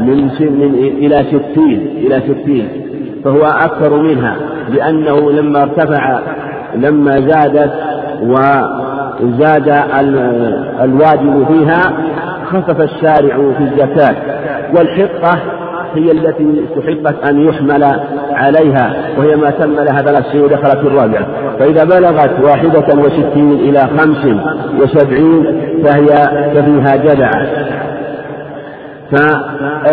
[0.00, 2.68] من من إلى ستين إلى ستين.
[3.24, 4.36] فهو أكثر منها
[4.74, 6.18] لأنه لما ارتفع
[6.74, 7.72] لما زادت
[8.22, 8.34] و
[9.20, 9.68] زاد
[10.82, 11.82] الواجب فيها
[12.44, 14.16] خفف الشارع في الزكاة
[14.76, 15.38] والحقة
[15.94, 17.84] هي التي استحقت أن يحمل
[18.32, 21.26] عليها وهي ما تم لها ثلاث سنين ودخلت في الرابعة
[21.58, 24.26] فإذا بلغت واحدة وستين إلى خمس
[24.80, 26.06] وسبعين فهي
[26.54, 27.46] ففيها جدعة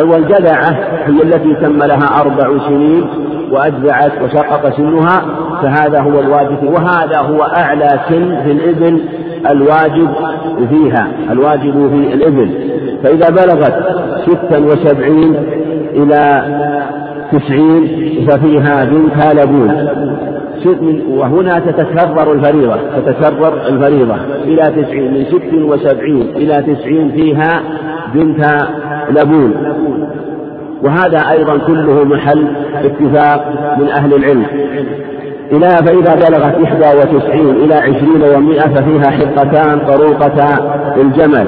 [0.02, 0.70] والجدعة
[1.06, 3.06] هي التي تم لها أربع سنين
[3.54, 5.22] وأجزعت وشقق سنها
[5.62, 9.02] فهذا هو الواجب وهذا هو أعلى سن في الإبل
[9.50, 10.10] الواجب
[10.70, 12.50] فيها الواجب في الإبل.
[13.04, 13.74] فإذا بلغت
[14.22, 15.36] ستا وسبعين
[15.94, 16.44] إلى
[17.32, 17.88] تسعين
[18.28, 19.88] ففيها بنت لبون.
[21.10, 24.16] وهنا تتكرر الفريضة تتكرر الفريضة.
[24.44, 27.62] إلى تسعين من ست وسبعين إلى تسعين فيها
[28.14, 28.46] بنت
[29.10, 29.54] لبون.
[30.84, 33.48] وهذا أيضا كله محل اتفاق
[33.80, 34.46] من أهل العلم.
[35.52, 41.48] إلى فإذا بلغت إحدى وتسعين إلى عشرين ومائة ففيها حقتان طروقتا الجمل.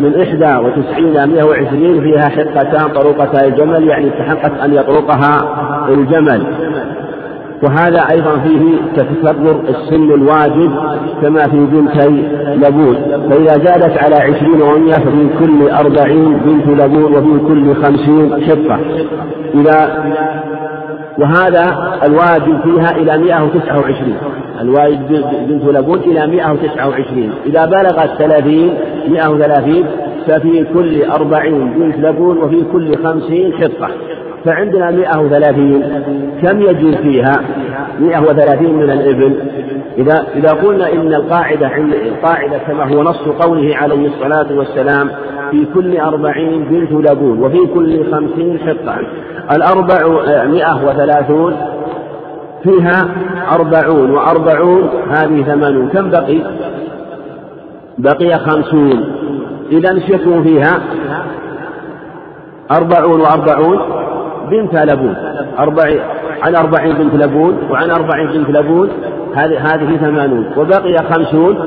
[0.00, 6.42] من إحدى وتسعين إلى مائة وعشرين فيها حقتان طروقتا الجمل يعني استحقت أن يطرقها الجمل.
[7.62, 10.72] وهذا أيضا فيه تتكرر السن الواجب
[11.22, 12.96] كما في بنتي لبون.
[13.30, 18.78] فإذا زادت على عشرين ومئة ففي كل أربعين بنت لبون وفي كل خمسين شقة.
[19.54, 20.04] إذا
[21.18, 24.16] وهذا الواجب فيها إلى 129
[24.60, 28.74] الواجب بنت لبون إلى 129 إذا بلغت 30
[29.08, 29.84] 130
[30.26, 33.88] ففي كل أربعين بنت لبون وفي كل خمسين حطة
[34.44, 35.82] فعندنا مئة وثلاثين.
[36.42, 37.32] كم يجب فيها؟
[38.00, 39.34] مئة وثلاثين من الإبل.
[39.98, 45.10] إذا إذا قلنا إن القاعدة عند القاعدة كما هو نص قوله عليه الصلاة والسلام
[45.50, 48.96] في كل أربعين بنت لبون وفي كل خمسين حطة.
[49.56, 49.98] الأربع
[50.44, 51.56] مئة وثلاثون.
[52.62, 53.08] فيها
[53.54, 55.88] أربعون وأربعون هذه ثمانون.
[55.88, 56.38] كم بقي؟
[57.98, 59.04] بقي خمسون.
[59.72, 60.80] إذا شكوا فيها؟
[62.70, 63.78] أربعون وأربعون.
[64.50, 65.14] بنت لبون.
[66.42, 68.88] عن أربعين بنت لبون وعن أربعين بنت لبون.
[69.34, 70.44] هذه ثمانون.
[70.56, 71.58] وبقي خمسون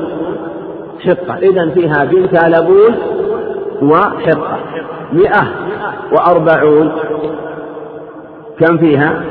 [1.06, 1.36] حقة.
[1.38, 2.94] إذا فيها بنت لبون
[3.82, 4.58] وحقة.
[5.12, 5.44] مئة
[6.12, 6.92] وأربعون.
[8.60, 9.22] كم فيها؟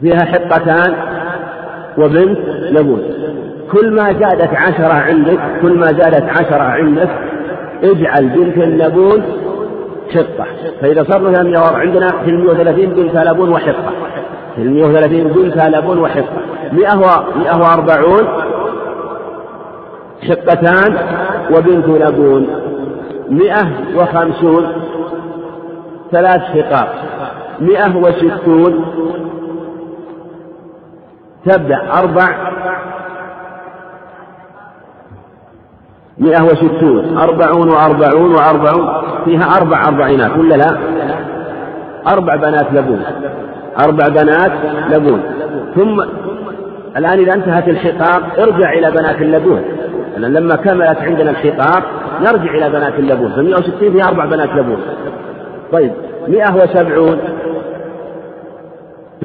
[0.00, 0.94] فيها حقتان
[1.98, 2.38] وبنت
[2.70, 3.02] لبون.
[3.72, 7.08] كل ما زادت عشرة عندك كل ما زادت عشرة عندك
[7.82, 9.22] اجعل بنت اللبون
[10.10, 10.46] حقة
[10.80, 11.42] فإذا صرنا
[11.76, 13.92] عندنا في المئة وثلاثين بنت لبون وحقة.
[14.56, 15.98] في المئة وثلاثين بنت لبون
[16.72, 16.98] مئة
[17.36, 18.26] مئة وأربعون
[20.28, 20.96] حقتان
[21.50, 22.46] وبنت لبون
[23.28, 24.66] مئة وخمسون
[26.12, 26.94] ثلاث حقاق
[27.60, 28.84] مئة وستون
[31.44, 32.50] تبدأ أربع
[36.20, 38.88] مئة وستون أربعون وأربعون وأربعون
[39.24, 40.78] فيها أربع أربعينات ولا لا؟
[42.12, 43.02] أربع بنات لبون
[43.84, 44.52] أربع بنات
[44.90, 45.22] لبون.
[45.74, 46.00] ثم
[46.96, 49.62] الآن إذا انتهت الحقاق ارجع إلى بنات اللبون.
[50.16, 51.82] لأن لما كملت عندنا الحقاق
[52.20, 53.32] نرجع إلى بنات اللبون.
[53.32, 54.80] ف 160 فيها أربع بنات لبون.
[55.72, 55.92] طيب
[56.28, 57.18] 170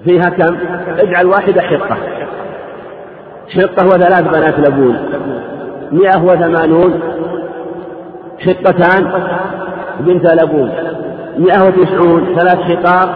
[0.06, 0.56] فيها كم؟
[1.00, 1.98] اجعل واحدة حقة.
[3.56, 4.98] حقة وثلاث بنات لبون.
[5.92, 7.00] مئة وثمانون
[8.40, 9.08] حقتان
[10.00, 10.72] بنت لبون.
[11.38, 13.10] مئة وتسعون ثلاث حقاق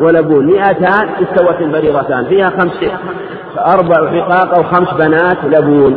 [0.00, 0.46] ولبون.
[0.46, 2.84] مئتان استوت الفريضتان فيها خمس
[3.58, 5.96] أربع حقاق أو خمس بنات لبون.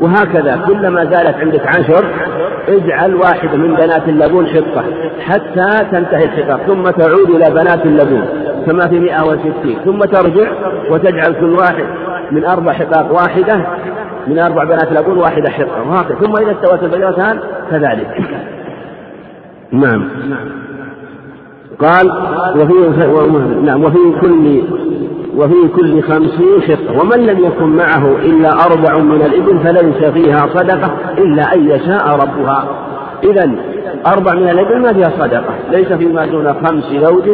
[0.00, 2.04] وهكذا كلما زالت عندك عشر
[2.68, 4.84] اجعل واحدة من بنات اللبون حقة
[5.20, 8.24] حتى تنتهي الحقاق ثم تعود إلى بنات اللبون
[8.66, 9.78] كما في مئة وستين.
[9.84, 10.50] ثم ترجع
[10.90, 11.84] وتجعل كل واحد
[12.30, 13.66] من أربع حقاق واحدة
[14.30, 16.18] من أربع بنات لبون واحدة حقة وهكذا.
[16.18, 17.40] ثم إذا استوت البيضتان
[17.70, 18.20] كذلك.
[19.72, 20.08] نعم.
[21.78, 22.10] قال
[22.56, 22.74] وفي
[23.62, 24.62] نعم وفي كل
[25.36, 30.90] وفي كل خمسين حقة ومن لم يكن معه إلا أربع من الإبل فليس فيها صدقة
[31.18, 32.68] إلا أن يشاء ربها.
[33.24, 33.50] إذا
[34.06, 35.54] أربع من الإبل ما فيها صدقة.
[35.70, 37.28] ليس فيما دون خمس زوج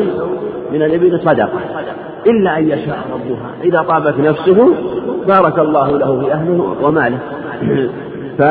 [0.73, 1.61] من الإبل صدقة.
[2.27, 3.51] إلا أن يشاء ربها.
[3.65, 4.75] إذا طابت نفسه
[5.29, 7.19] بارك الله له في أهله وماله.
[8.39, 8.43] ف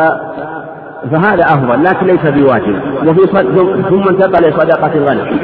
[1.12, 2.76] فهذا أفضل لكن ليس بواجب.
[3.08, 3.22] وفي
[3.90, 5.40] ثم انتقل لصدقة الغنم.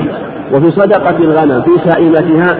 [0.53, 2.57] وفي صدقة الغنم في سائمتها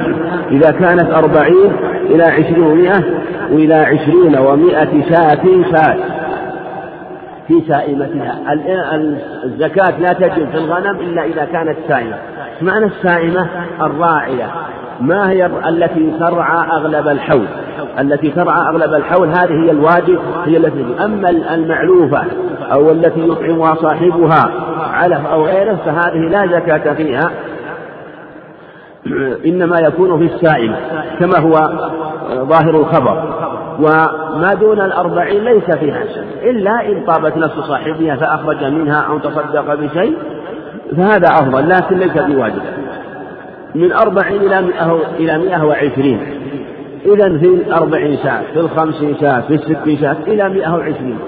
[0.52, 1.72] إذا كانت أربعين
[2.10, 3.04] إلى عشرين ومائة
[3.52, 5.96] وإلى عشرين ومائة شاة شاة
[7.52, 8.54] في سائمتها
[9.44, 12.18] الزكاة لا تجب في الغنم إلا إذا كانت سائمة.
[12.62, 13.48] معنى السائمة؟
[13.82, 14.48] الراعية.
[15.02, 17.46] ما هي التي ترعى أغلب الحول.
[18.00, 22.24] التي ترعى أغلب الحول هذه هي الواجب هي التي أما المعلوفة
[22.72, 24.52] أو التي يطعمها صاحبها
[24.94, 27.32] علف أو غيره فهذه لا زكاة فيها.
[29.46, 30.76] إنما يكون في السائمة
[31.20, 31.52] كما هو
[32.46, 33.41] ظاهر الخبر.
[33.80, 39.76] وما دون الأربعين ليس فيها شيء إلا إن طابت نفس صاحبها فأخرج منها أو تصدق
[39.76, 40.18] بشيء
[40.98, 42.62] فهذا أفضل لكن ليس بواجب.
[43.76, 46.20] من أربعين إلى مئة إلى مئة وعشرين.
[47.06, 51.20] إذا في الأربعين شاة في الخمسين شاة في الستين شاة إلى مئة وعشرين.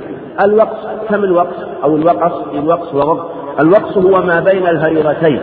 [0.44, 3.30] الوقص كم الوقص أو الوقص الوقص وغض.
[3.60, 5.40] الوقص هو ما بين الفريضتين.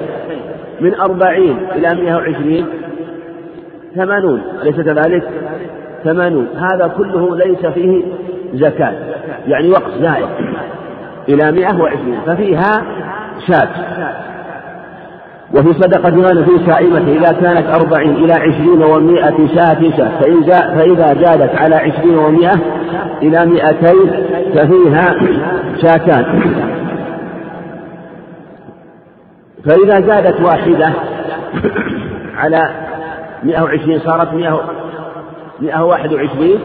[0.80, 2.66] من أربعين إلى مئة وعشرين
[3.94, 5.22] ثمانون أليس كذلك؟
[6.04, 8.02] ثمانون هذا كله ليس فيه
[8.54, 8.92] زكاة
[9.46, 10.28] يعني وقت زائد
[11.28, 12.82] إلى مئة وعشرين ففيها
[13.46, 13.68] شاة
[15.54, 21.56] وفي صدقة غنم في سائمة إذا كانت أربعين إلى عشرين ومائة شاة شاة فإذا زادت
[21.56, 22.54] على عشرين ومائة
[23.22, 24.10] إلى مائتين
[24.54, 25.14] ففيها
[25.82, 26.24] شاتان.
[29.64, 30.92] فإذا زادت واحدة
[32.36, 32.70] على
[33.42, 34.60] مئة وعشرين صارت مئة
[35.60, 36.58] مئة واحد وعشرين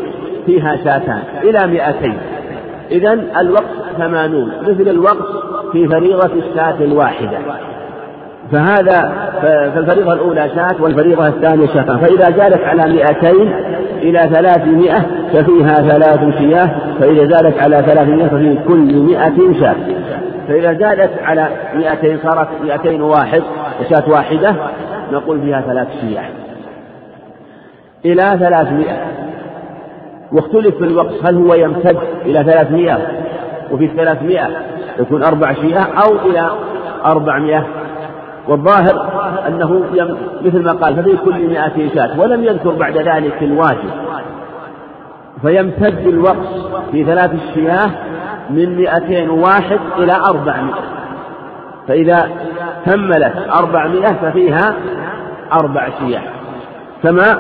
[0.45, 2.17] فيها شاتان إلى مئتين.
[2.91, 3.63] إذا الوقت
[3.97, 4.51] ثمانون.
[4.61, 5.27] مثل الوقت
[5.71, 7.37] في فريضة الشاة الواحدة.
[8.51, 9.13] فهذا
[9.75, 11.97] فالفريضة الأولى شاة والفريضة الثانية شاة.
[11.97, 13.53] فإذا زادت على مئتين
[14.01, 15.01] إلى ثلاثمائة
[15.33, 16.69] ففيها ثلاث شياه.
[16.99, 19.75] فإذا زادت على ثلاثمائة ففي كل مئة شاة.
[20.47, 23.41] فإذا زادت على مئتين صارت مئتين واحد
[23.81, 24.55] وشاة واحدة
[25.11, 26.44] نقول فيها ثلاث شياه.
[28.05, 28.97] إلى ثلاثمائة.
[30.31, 32.97] واختلف في الوقت هل هو يمتد إلى ثلاثمائة؟
[33.71, 34.47] وفي الثلاثمائة
[34.99, 36.49] يكون أربع شياه أو إلى
[37.05, 37.65] أربعمائة.
[38.47, 39.09] والظاهر
[39.47, 39.83] أنه
[40.41, 43.89] مثل ما قال ففي كل مئة شاة ولم يذكر بعد ذلك الواجب.
[45.41, 46.47] فيمتد الوقت
[46.91, 47.89] في ثلاث الشياه
[48.49, 50.83] من مئتين واحد إلى أربعمائة.
[51.87, 52.29] فإذا
[52.85, 54.73] كملت أربعمائة ففيها
[55.53, 56.21] أربع شياه.
[57.05, 57.33] كما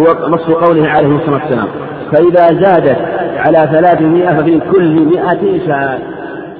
[0.00, 1.68] هو نص قوله عليه الصلاة والسلام.
[2.12, 2.96] فإذا زادت
[3.36, 5.98] على ثلاثمائة ففي كل مئة شاة.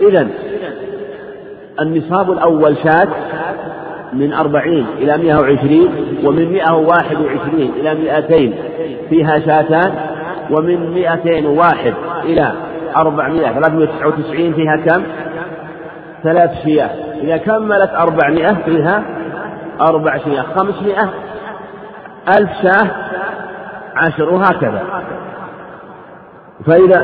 [0.08, 0.28] إذا
[1.80, 3.08] النصاب الأول شاة
[4.12, 5.88] من أربعين إلى مئة وعشرين
[6.24, 8.54] ومن مئة وواحد وعشرين إلى مئتين
[9.08, 9.92] فيها شاتان
[10.50, 11.94] ومن مئتين وواحد
[12.24, 12.52] إلى
[12.96, 13.52] أربعمائة.
[13.52, 15.02] ثلاثمائة وتسعة وتسعين فيها كم؟
[16.22, 16.90] ثلاث شياه.
[17.22, 19.02] إذا كملت أربعمائة فيها
[19.80, 20.42] أربع شياه.
[20.42, 21.10] خمسمائة
[22.28, 22.90] ألف شاة
[23.96, 24.82] عشر وهكذا.
[26.66, 27.02] فإذا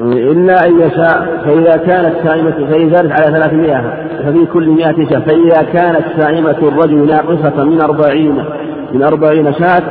[0.00, 5.20] إلا أن يشاء فإذا كانت سائمة فإن زادت على ثلاثمائة ففي كل مائة شاة.
[5.20, 8.44] فإذا كانت سائمة الرجل ناقصة من أربعين
[8.92, 9.82] من أربعين شاة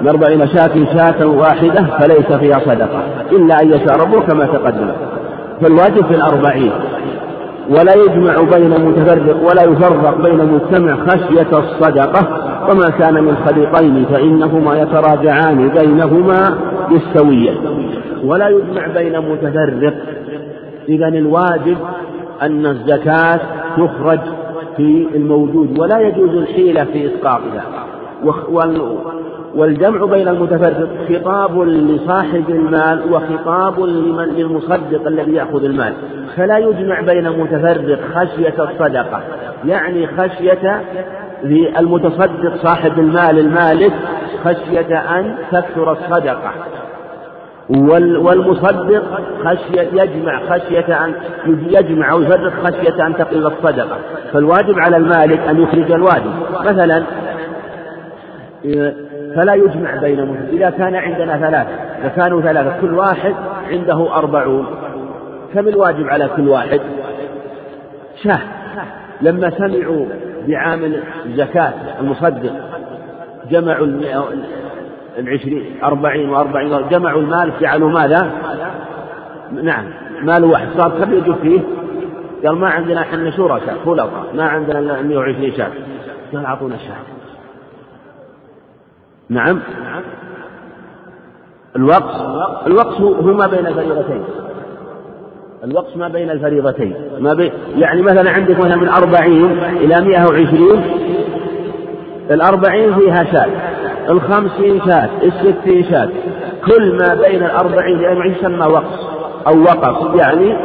[0.00, 3.02] من أربعين شاة شاة واحدة فليس فيها صدقة.
[3.32, 4.90] إلا أن يشاء ربه كما تقدم.
[5.62, 6.72] فالواجب في الأربعين.
[7.70, 14.82] ولا يجمع بين متفرق ولا يفرق بين مجتمع خشية الصدقة وما كان من خليطين فإنهما
[14.82, 16.58] يتراجعان بينهما
[16.90, 17.52] بالسوية
[18.24, 19.94] ولا يجمع بين متفرق.
[20.88, 21.76] إذا الواجب
[22.42, 23.40] أن الزكاة
[23.76, 24.20] تخرج
[24.76, 27.64] في الموجود ولا يجوز الحيلة في إسقاطها.
[29.54, 35.92] والجمع بين المتفرق خطاب لصاحب المال وخطاب لمن للمصدق الذي يأخذ المال.
[36.36, 39.22] فلا يجمع بين متفرق خشية الصدقة
[39.64, 40.82] يعني خشية
[41.44, 43.92] للمتصدق صاحب المال المالك
[44.44, 46.52] خشية أن تكثر الصدقة.
[47.98, 49.02] والمصدق
[49.44, 51.14] خشية يجمع خشية أن
[51.46, 53.96] يجمع أو يفرق خشية أن تقل الصدقة.
[54.32, 56.32] فالواجب على المالك أن يخرج الواجب.
[56.60, 57.02] مثلا
[59.38, 61.70] فلا يجمع بينهم إذا كان عندنا ثلاثة
[62.00, 63.34] إذا كانوا ثلاثة كل واحد
[63.70, 64.66] عنده أربعون.
[65.54, 66.80] كم الواجب على كل واحد؟
[68.22, 68.40] شاة.
[69.20, 70.06] لما سمعوا
[70.48, 72.52] بعامل زكاة المصدق
[73.50, 73.86] جمعوا
[75.18, 78.30] العشرين أربعين وأربعين جمعوا المال جعلوا ماذا؟
[79.62, 79.84] نعم
[80.22, 80.66] مال واحد.
[80.76, 81.60] صار كم يجب فيه؟
[82.44, 85.70] قال ما عندنا إحنا شركاء خلطاء ما عندنا إلا 120 شاة.
[86.32, 87.17] قال أعطونا شاة.
[89.28, 89.60] نعم.
[91.76, 92.20] الوقت
[92.66, 94.24] الوقت هو ما بين الفريضتين.
[95.64, 96.94] الوقت ما بين الفريضتين.
[97.20, 100.82] ما بين يعني مثلا عندك مثلا من أربعين إلى مئة وعشرين
[102.30, 103.48] الأربعين فيها شاة
[104.10, 106.08] الخمسين شاة الستين شاة.
[106.66, 109.08] كل ما بين الأربعين إلى المئة يسمى وقص
[109.46, 110.56] أو وقف يعني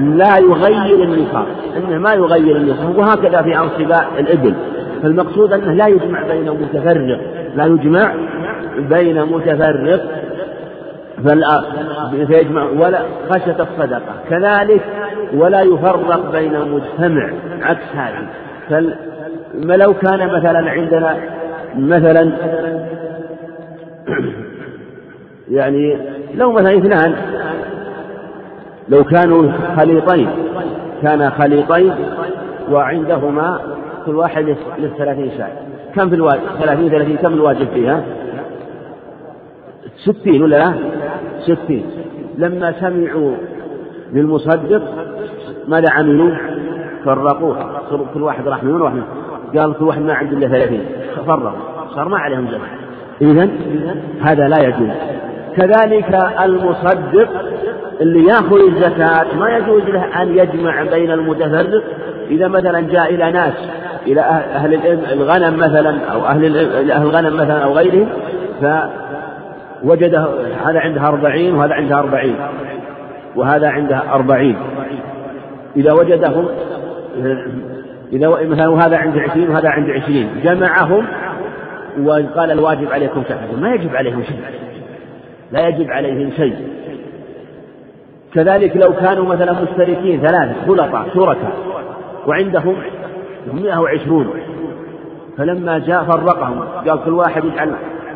[0.00, 1.46] لا يغير النصاب
[1.76, 4.54] أنه ما يغير النصاب وهكذا في أنصباء الإبل.
[5.02, 7.20] فالمقصود أنه لا يجمع بين متفرق
[7.56, 8.14] لا يجمع
[8.78, 10.00] بين متفرق.
[12.26, 12.98] فيجمع ولا
[13.30, 14.14] خشية الصدقة.
[14.30, 14.82] كذلك
[15.34, 17.30] ولا يفرق بين مجتمع
[17.62, 18.28] عكس هذه
[19.68, 21.16] فلو كان مثلا عندنا
[21.76, 22.32] مثلا
[25.50, 25.98] يعني
[26.34, 27.14] لو مثلا اثنان
[28.88, 30.28] لو كانوا خليطين
[31.02, 31.92] كان خليطين
[32.70, 33.60] وعندهما
[34.06, 35.48] كل واحد للثلاثين شاة
[35.94, 37.16] كم في الواجب؟ ثلاثين ثلاثين.
[37.16, 38.04] كم الواجب فيها؟
[39.96, 40.74] ستين ولا لا؟
[41.40, 41.84] ستين.
[42.38, 43.32] لما سمعوا
[44.12, 44.82] للمصدق
[45.68, 46.30] ماذا عملوا؟
[47.04, 47.82] فرقوها
[48.14, 49.02] كل واحد راح من واحد
[49.56, 50.84] قال كل واحد ما عنده إلا ثلاثين.
[51.26, 51.52] فرقوا
[51.94, 53.48] صار ما عليهم زكاة إذا
[54.20, 54.90] هذا لا يجوز.
[55.56, 57.28] كذلك المصدق
[58.00, 61.82] اللي يأخذ الزكاة ما يجوز له أن يجمع بين المتفرق.
[62.30, 63.54] إذا مثلا جاء إلى ناس
[64.06, 64.74] إلى أهل
[65.12, 66.56] الغنم مثلا أو أهل
[66.90, 68.08] أهل الغنم مثلا أو غيرهم
[68.60, 70.14] فوجد
[70.66, 72.36] هذا عنده أربعين وهذا عنده أربعين
[73.36, 74.56] وهذا عنده أربعين.
[75.76, 76.48] إذا وجدهم
[78.12, 80.28] إذا مثلا وهذا عنده عشرين وهذا عنده عشرين.
[80.44, 81.06] جمعهم
[82.02, 84.40] وقال الواجب عليكم كذا ما يجب عليهم شيء.
[85.52, 86.56] لا يجب عليهم شيء.
[88.34, 91.52] كذلك لو كانوا مثلا مشتركين ثلاثة خلطاء شركاء
[92.26, 92.76] وعندهم
[93.52, 94.26] 120
[95.38, 97.72] فلما جاء فرقهم قال كل واحد يجعل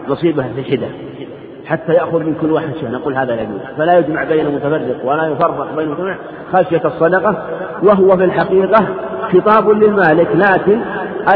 [0.08, 0.86] نصيبه في حدة
[1.66, 3.60] حتى يأخذ من كل واحد شيء نقول هذا لا يجوز.
[3.78, 6.16] فلا يجمع بين المتفرق ولا يفرق بين المتفرق.
[6.52, 7.36] خشية الصدقة
[7.82, 8.86] وهو في الحقيقة
[9.32, 10.80] خطاب للمالك لكن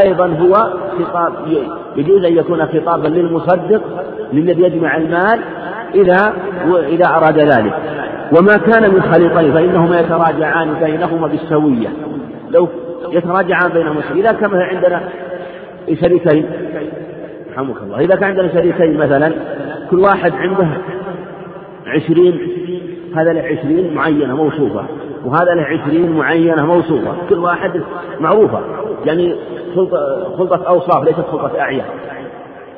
[0.03, 0.53] أيضا هو
[0.99, 1.33] خطاب
[1.95, 3.81] يجوز أن يكون خطابا للمصدق
[4.33, 5.39] للذي يجمع المال
[5.95, 6.33] إذا
[6.87, 7.73] إذا أراد ذلك.
[8.37, 11.89] وما كان من خليطين فإنهما يتراجعان بينهما بالسوية.
[12.49, 12.67] لو
[13.09, 15.01] يتراجعان بينهما إذا كان عندنا
[16.01, 16.45] شريكين
[17.53, 17.99] رحمك الله.
[17.99, 19.33] إذا كان عندنا شريكين مثلا
[19.91, 20.67] كل واحد عنده
[21.87, 22.39] عشرين
[23.15, 24.85] هذا له عشرين معينة موصوفة
[25.25, 27.15] وهذا له عشرين معينة موصوفة.
[27.29, 27.81] كل واحد
[28.19, 28.61] معروفة.
[29.05, 29.35] يعني
[30.37, 31.85] خلطة, أوصاف ليست خلطة أعيان.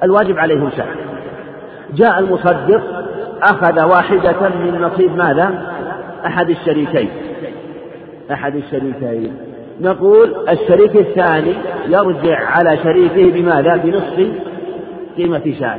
[0.03, 0.87] الواجب عليهم سعي
[1.95, 2.81] جاء المصدق
[3.41, 5.73] أخذ واحدة من نصيب ماذا؟
[6.25, 7.09] أحد الشريكين.
[8.31, 9.52] أحد الشريكين.
[9.81, 11.53] نقول الشريك الثاني
[11.87, 14.27] يرجع على شريكه بماذا؟ بنصف
[15.17, 15.77] قيمة شاة.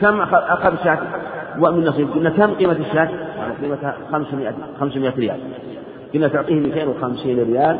[0.00, 0.98] كم أخذ شاة؟
[1.60, 3.08] ومن نصيب قلنا كم قيمة الشاة؟
[3.62, 5.36] قيمتها 500 500 ريال.
[6.14, 7.76] قلنا تعطيه 250 ريال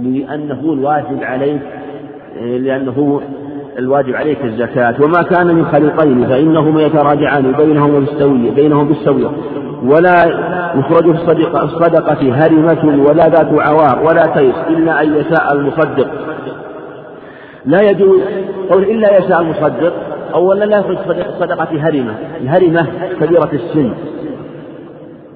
[0.00, 1.58] لأنه الواجب عليه
[2.40, 3.20] لأنه
[3.78, 4.94] الواجب عليك الزكاة.
[5.00, 9.30] وما كان من خليطين فإنهما يتراجعان بينهما بالسوية بينهم بالسوية.
[9.84, 16.10] ولا يخرج الصدقة, الصدقة هرمة ولا ذات عوار ولا تيس إلا أن يشاء المصدق.
[17.64, 18.20] لا يجوز
[18.70, 19.92] قول إلا يشاء المصدق.
[20.34, 20.98] أولا لا يخرج
[21.40, 22.14] صدقة هرمة.
[22.40, 22.86] الهرمة
[23.20, 23.92] كبيرة السن.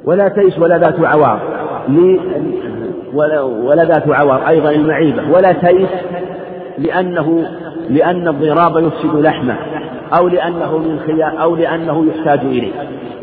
[0.04, 1.40] ولا تيس ولا ذات عوار.
[3.14, 5.22] ولا, ولا ذات عوار أيضا المعيبة.
[5.30, 5.88] ولا تيس
[6.78, 7.46] لأنه
[7.90, 9.56] لأن الضراب يفسد لحمه.
[10.18, 12.72] أو لأنه من خيار أو لأنه يحتاج إليه.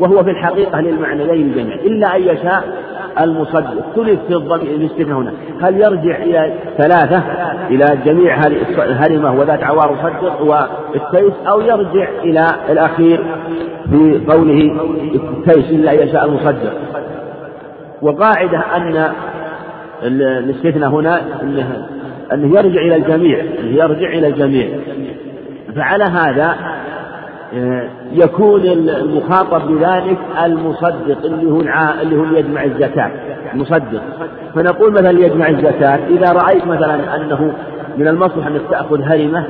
[0.00, 1.76] وهو في الحقيقة للمعنيين جميعا.
[1.76, 2.64] إلا أن يشاء
[3.20, 3.84] المصدق.
[3.88, 5.32] اختلف في الاستثناء هنا.
[5.62, 7.22] هل يرجع إلى ثلاثة؟
[7.70, 8.38] إلى جميع
[8.78, 13.24] الهرمة وذات عوار مصدق والتيس أو يرجع إلى الأخير
[13.90, 14.80] في قوله
[15.14, 16.72] التيس إلا أن يشاء المصدق.
[18.02, 19.12] وقاعدة أن
[20.02, 21.86] الاستثناء هنا أنه
[22.32, 23.40] أنه يرجع إلى الجميع.
[23.40, 24.68] أنه يرجع إلى الجميع.
[25.76, 26.56] فعلى هذا
[27.54, 31.60] آه، يكون المخاطب بذلك المصدق اللي هو
[32.02, 33.10] اللي هو يجمع الزكاة.
[33.54, 34.02] المصدق
[34.54, 37.52] فنقول مثلا يجمع الزكاة إذا رأيت مثلا أنه
[37.96, 39.44] من المصلحة أنك تأخذ هرمة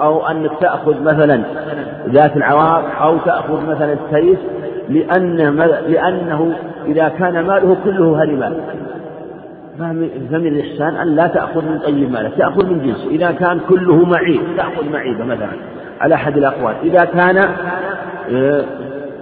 [0.00, 1.42] أو أنك تأخذ مثلا
[2.08, 4.38] ذات العوار أو تأخذ مثلا السيف
[4.88, 5.36] لأن
[5.88, 6.52] لأنه
[6.86, 8.52] إذا كان ماله كله هرمات
[9.78, 13.06] فمن الإحسان أن لا تأخذ من طيب مالك تأخذ من جنس.
[13.10, 15.48] إذا كان كله معيب تأخذ معيبة مثلا
[16.00, 16.74] على أحد الأقوال.
[16.82, 17.48] إذا كان
[18.30, 18.64] آه،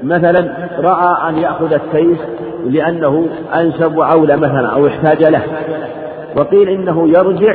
[0.02, 2.18] مثلا رأى أن يأخذ السيف
[2.66, 5.42] لأنه أنسب وأولى مثلا أو احتاج له
[6.36, 7.55] وقيل إنه يرجع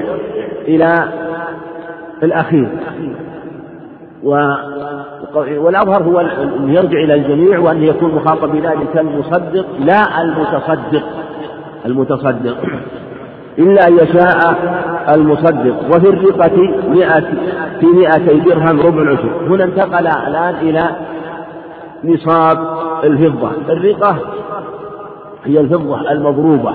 [0.68, 1.04] إلى
[2.24, 2.70] الأخير.
[4.24, 4.54] و
[5.36, 11.04] والأظهر هو أن يرجع إلى الجميع وأن يكون مخاطب بذلك المصدق لا المتصدق.
[11.86, 12.58] المتصدق.
[13.60, 14.56] إلا أن يشاء
[15.10, 15.76] المصدق.
[15.96, 16.58] وفي الرقة
[16.90, 17.20] مئة
[17.80, 20.90] في مئتي درهم ربع العشر هنا انتقل الآن إلى
[22.04, 22.58] نصاب
[23.04, 23.52] الفضة.
[23.70, 24.18] الرقة
[25.44, 26.72] هي الفضة المضروبة.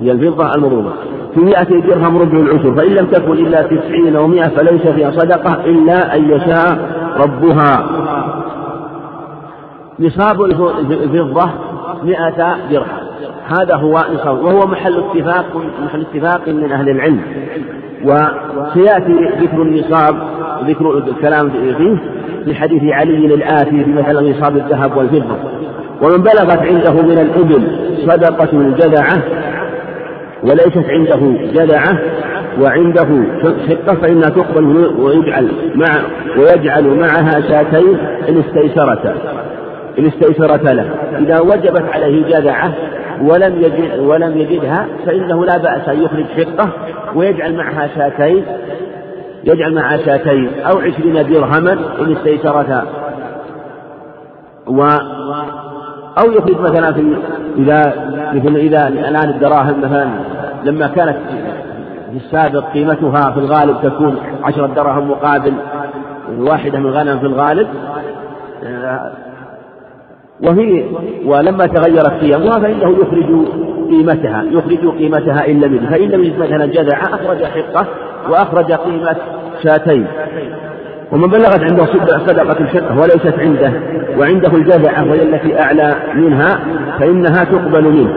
[0.00, 0.92] هي الفضة المضروبة.
[1.34, 2.74] في مئة درهم ربع العشر.
[2.74, 6.78] فإن لم تكن إلا تسعين أو مئة فليس فيها صدقة إلا أن يشاء
[7.16, 7.86] ربها.
[10.00, 11.50] نصاب الفضة
[12.04, 13.09] مئة درهم.
[13.50, 15.44] هذا هو نصاب وهو محل اتفاق
[15.84, 17.20] محل اتفاق من أهل العلم.
[18.04, 20.16] وسيأتي ذكر النصاب
[20.66, 21.96] ذكر الكلام فيه
[22.44, 25.36] في حديث علي الآتي في مثل نصاب الذهب والفضة.
[26.02, 27.62] ومن بلغت عنده من الإبل
[28.06, 29.22] صدقة الجذعة
[30.42, 31.98] وليست عنده جذعة
[32.60, 33.06] وعنده
[33.68, 36.02] شقة فإنها تقبل ويجعل مع
[36.38, 37.98] ويجعل معها شاتين
[38.28, 39.14] إن استيسرتا
[39.98, 40.90] إن استيسرتا له.
[41.18, 42.72] إذا وجبت عليه جذعة
[43.22, 46.68] ولم يجد ولم يجدها فإنه لا بأس أن يخرج شقة
[47.14, 48.44] ويجعل معها شاتين
[49.44, 52.84] يجعل معها شاتين أو عشرين درهما إن استيسرتا.
[54.66, 54.82] و
[56.18, 57.16] أو يخرج مثلا في
[57.56, 57.92] إذا
[58.34, 60.08] مثل إذا الآن الدراهم مثلا
[60.64, 61.16] لما كانت
[62.10, 65.52] في السابق قيمتها في الغالب تكون عشرة دراهم مقابل
[66.38, 67.68] واحدة من غنم في الغالب
[70.42, 70.84] وهي
[71.24, 73.46] ولما تغيرت قيمها فإنه يخرج
[73.90, 75.90] قيمتها يخرج قيمتها إن لم يجد.
[75.90, 77.86] فإن لم يجد مثلا جذع أخرج حقة
[78.30, 79.16] وأخرج قيمة
[79.62, 80.06] شاتين.
[81.12, 81.86] ومن بلغت عنده
[82.26, 83.72] صدقة الشقة وليست عنده
[84.18, 86.60] وعنده الجذعة وهي التي أعلى منها
[86.98, 88.14] فإنها تقبل منه.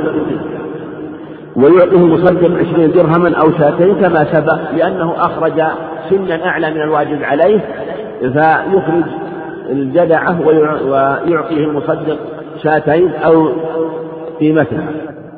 [1.56, 5.64] ويعطيه المصدق عشرين درهما أو شاتين كما سبق لأنه أخرج
[6.10, 7.60] سنا أعلى من الواجب عليه
[8.20, 9.04] فيخرج
[9.74, 12.20] الجدعة ويعطيه المصدق
[12.64, 13.48] شاتين أو
[14.40, 14.92] قيمتها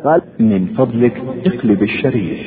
[0.05, 2.39] قال من فضلك اقلب الشريف.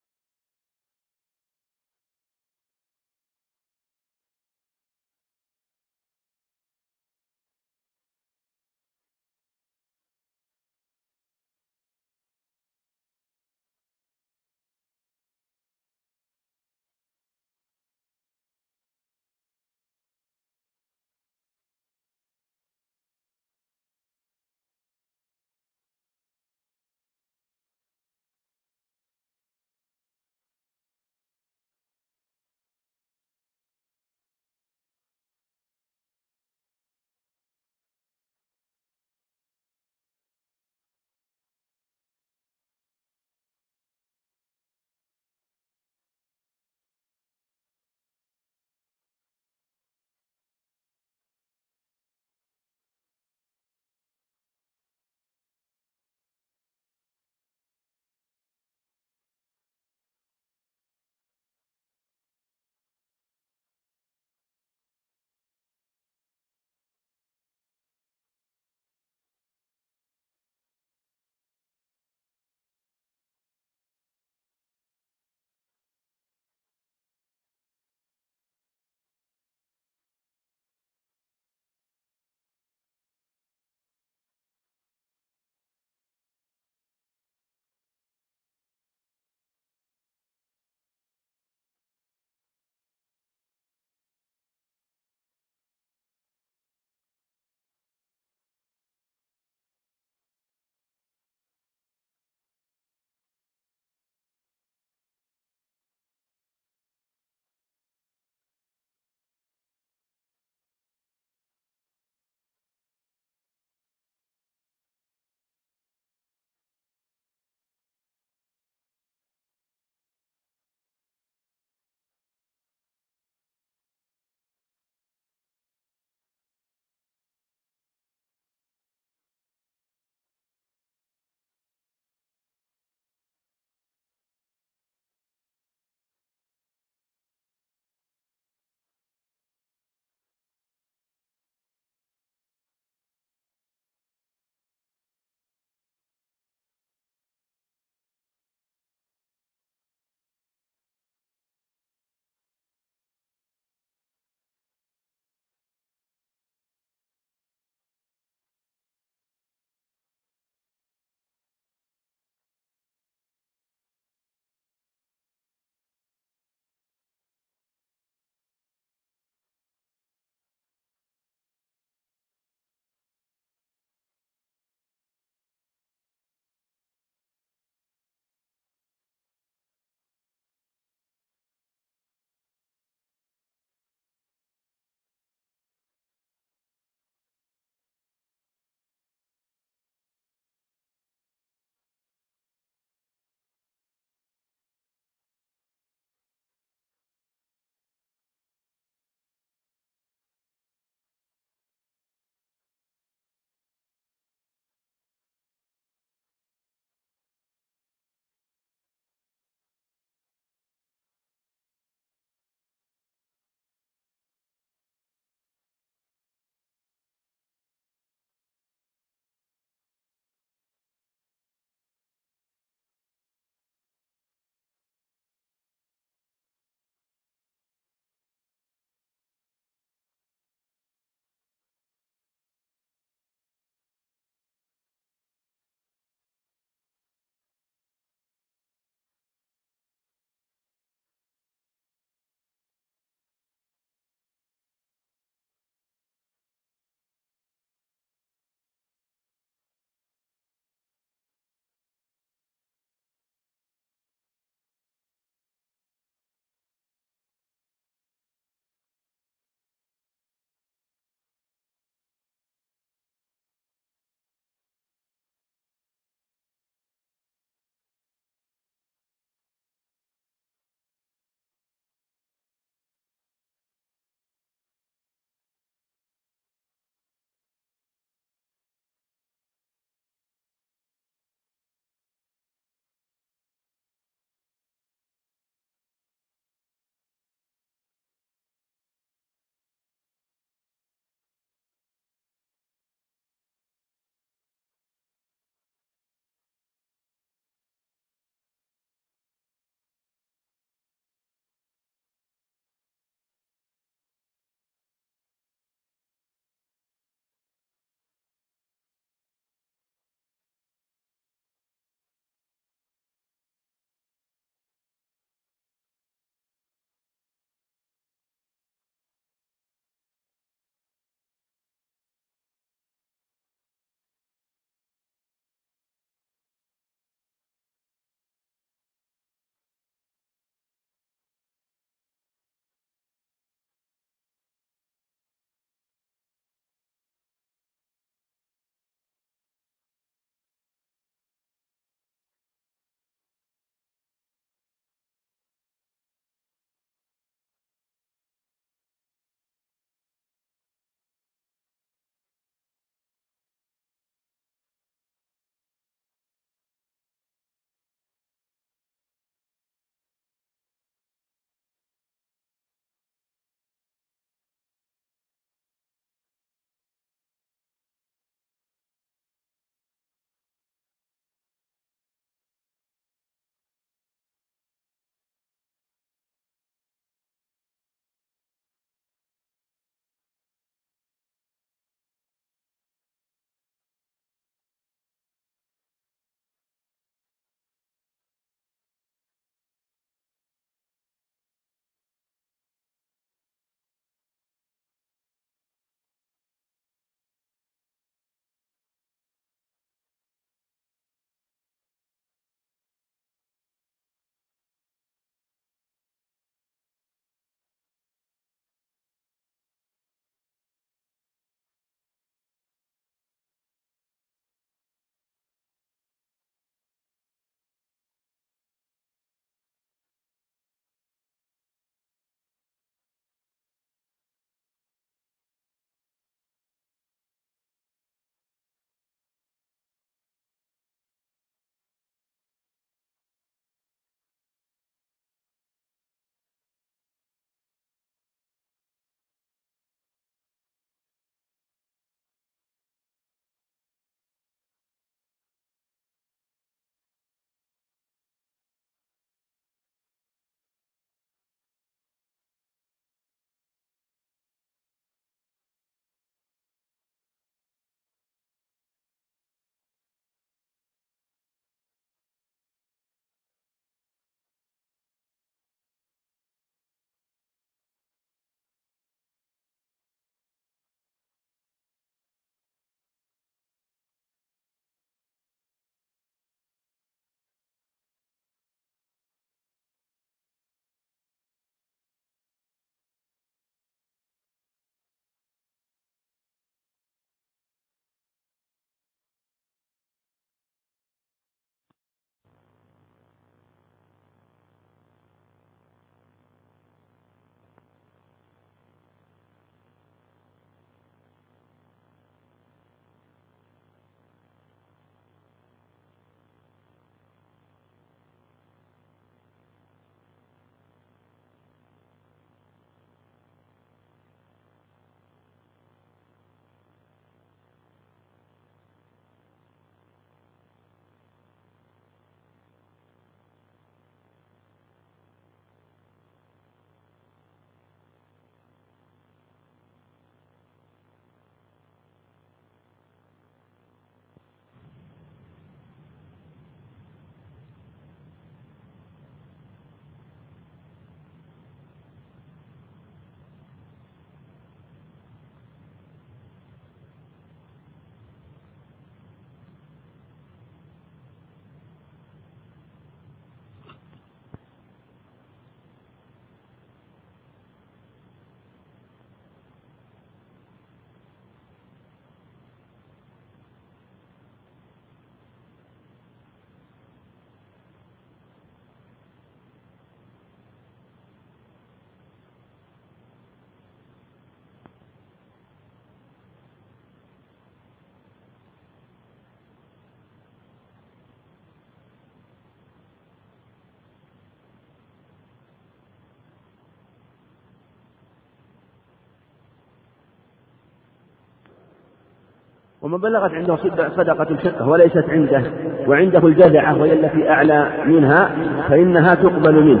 [593.06, 593.76] ومن بلغت عنده
[594.16, 595.62] صدقة الشقة وليست عنده
[596.08, 598.50] وعنده الجذعة وهي التي أعلى منها
[598.88, 600.00] فإنها تقبل منه.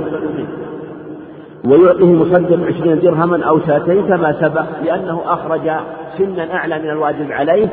[1.64, 5.70] ويعطيه مصدق عشرين درهما أو شاتين كما سبق لأنه أخرج
[6.18, 7.68] سنا أعلى من الواجب عليه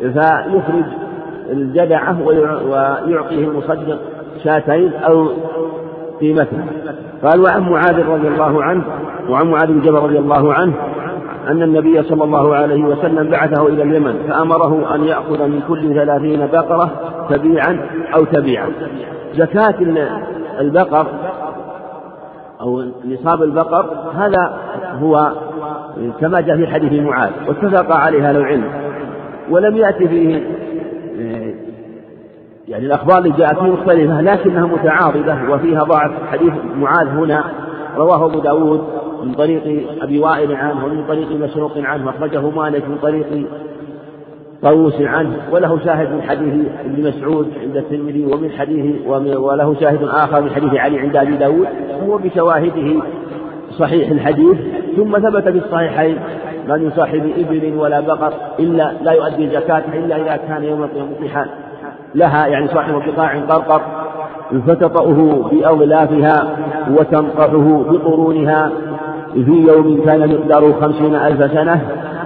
[0.00, 0.84] فيخرج
[1.50, 3.98] الجدعة ويعطيه المصدق
[4.44, 5.28] شاتين أو
[6.20, 6.64] قيمتها
[7.22, 8.84] قال وعن معاذ رضي الله عنه
[9.28, 10.74] وعن معاذ بن جبل رضي الله عنه
[11.48, 16.46] أن النبي صلى الله عليه وسلم بعثه إلى اليمن فأمره أن يأخذ من كل ثلاثين
[16.46, 16.90] بقرة
[17.30, 17.80] تبيعا
[18.14, 18.70] أو تبيعا.
[19.34, 19.74] زكاة
[20.60, 21.06] البقر
[22.60, 24.58] أو نصاب البقر هذا
[25.02, 25.32] هو
[26.20, 28.64] كما جاء في حديث معاذ واتفق عليها العلم.
[29.50, 30.42] ولم يأتي فيه
[32.68, 36.10] يعني الأخبار اللي جاءت فيه مختلفة لكنها متعارضة وفيها ضعف.
[36.32, 37.44] حديث معاذ هنا
[37.96, 38.84] رواه أبو داود
[39.24, 39.62] من طريق
[40.02, 43.46] أبي وائل عنه ومن طريق مسروق عنه وأخرجه مالك من طريق
[44.62, 45.36] طاووس عنه.
[45.52, 50.74] وله شاهد من حديث ابن مسعود عند الترمذي ومن حديث وله شاهد آخر من حديث
[50.74, 51.68] علي عند أبي داود
[52.02, 53.02] وهو بشواهده
[53.78, 54.56] صحيح الحديث.
[54.96, 56.18] ثم ثبت في الصحيحين
[56.68, 61.46] من صاحب إبل ولا بقر إلا لا يؤدي زكاته إلا إذا كان يوم القيامة
[62.14, 63.82] لها يعني صاحب بقاع قرقر
[64.66, 66.56] فتطأه بأغلافها
[66.90, 68.70] وتنقحه بقرونها
[69.34, 71.80] في يوم كان مقداره خمسين ألف سنة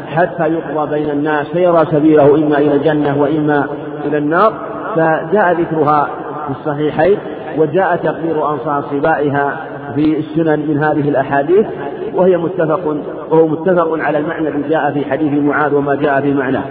[0.06, 3.66] حتى يقضى بين الناس فيرى سبيله إما إلى الجنة وإما
[4.04, 4.52] إلى النار
[4.96, 6.08] فجاء ذكرها
[6.46, 7.18] في الصحيحين
[7.58, 9.56] وجاء تقدير أنصار صبائها
[9.94, 11.66] في السنن من هذه الأحاديث
[12.14, 12.96] وهي متفق
[13.30, 16.64] وهو متفق على المعنى الذي جاء في حديث معاذ وما جاء في معناه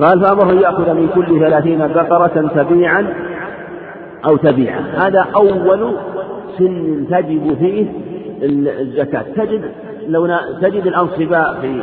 [0.00, 3.06] قال فأمره يأخذ من كل ثلاثين بقرة تبيعا
[4.28, 4.80] أو تبيعا.
[4.96, 5.94] هذا أول
[6.58, 7.86] سن تجب فيه
[8.42, 9.22] الزكاة.
[9.36, 9.72] تجد
[10.08, 10.26] لو
[10.62, 11.82] تجد الأنصباء في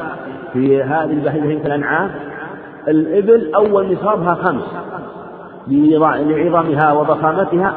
[0.53, 2.11] في هذه البهيمة الأنعام
[2.87, 4.63] الإبل أول نصابها خمس.
[5.67, 7.73] لعظمها وضخامتها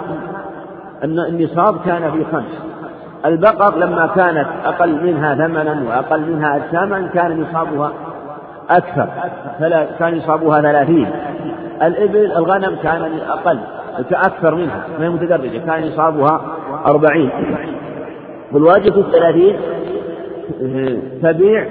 [1.05, 2.63] أن النصاب كان في خمس.
[3.27, 7.93] البقر لما كانت أقل منها ثمنا وأقل منها أجساما كان نصابها
[8.71, 9.09] أكثر.
[9.99, 11.11] كان نصابها ثلاثين.
[11.83, 13.59] الإبل الغنم كان أقل
[14.13, 16.41] أكثر منها ما هي متدرجة كان نصابها
[16.87, 17.31] أربعين.
[18.53, 19.57] والواجب في الثلاثين
[21.23, 21.67] تبيع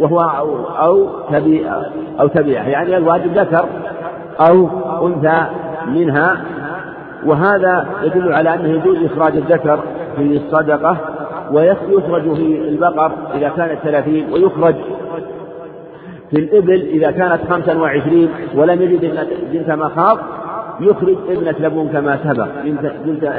[0.00, 1.72] وهو أو, أو تبيع
[2.20, 3.64] أو تبيع يعني الواجب ذكر
[4.40, 4.68] أو
[5.06, 5.46] أنثى
[5.86, 6.44] منها.
[7.26, 9.80] وهذا يدل على أنه يجوز إخراج الذكر
[10.16, 10.96] في الصدقة
[11.52, 14.74] ويخرج في البقر إذا كانت ثلاثين ويخرج
[16.30, 20.18] في الإبل إذا كانت خمسا وعشرين ولم يجد بنت مخاض
[20.80, 22.48] يخرج ابنة لبون كما سبق.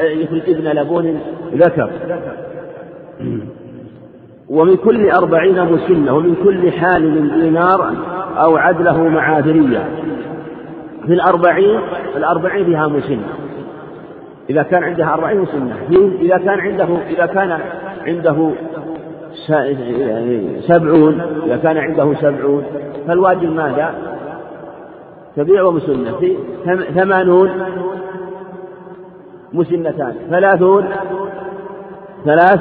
[0.01, 1.19] يخرج ابن لبون
[1.53, 1.89] ذكر.
[4.49, 7.93] ومن كل أربعين مسنة ومن كل حال دينار
[8.37, 9.89] أو عدله معاذرية.
[11.05, 11.79] في الأربعين
[12.15, 13.27] الأربعين فيها مسنة.
[14.49, 15.75] إذا كان عندها أربعين مسنة
[16.21, 17.59] إذا كان عنده إذا كان
[18.07, 18.51] عنده
[20.67, 22.63] سبعون إذا كان عنده سبعون
[23.07, 23.93] فالواجب ماذا؟
[25.35, 26.11] تبيع ومسنة.
[26.19, 26.37] في
[26.95, 27.49] ثمانون
[29.53, 30.15] مسنتان.
[30.29, 30.85] ثلاثون
[32.25, 32.59] ثلاث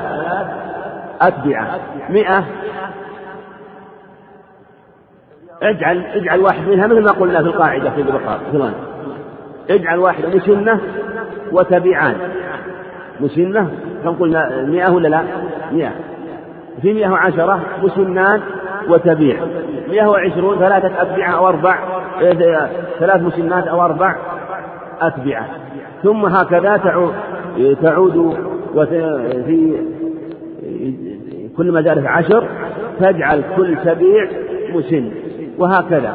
[1.20, 1.78] أتبعة.
[2.10, 2.44] مئة.
[5.62, 8.40] اجعل اجعل واحد منها مثل ما قلنا في القاعدة في البقاء
[9.70, 10.80] اجعل واحدة مسنة
[11.52, 12.16] وتبعان.
[13.20, 13.70] مسنة
[14.04, 15.22] كم قلنا؟ مئة ولا لا؟
[15.72, 15.92] مئة.
[16.82, 18.40] في مئة وعشرة مسنان
[18.88, 19.36] وتبيع.
[19.88, 21.78] مئة وعشرون ثلاثة أتبعة أو أربع
[22.98, 24.16] ثلاث مسنات أو أربع
[25.00, 25.46] أتبعة.
[26.02, 26.76] ثم هكذا
[27.82, 28.88] تعود تعود
[29.46, 29.72] في
[31.56, 32.48] كل زادت عشر
[33.00, 34.28] تجعل كل تبيع
[34.74, 35.10] مسن
[35.58, 36.14] وهكذا.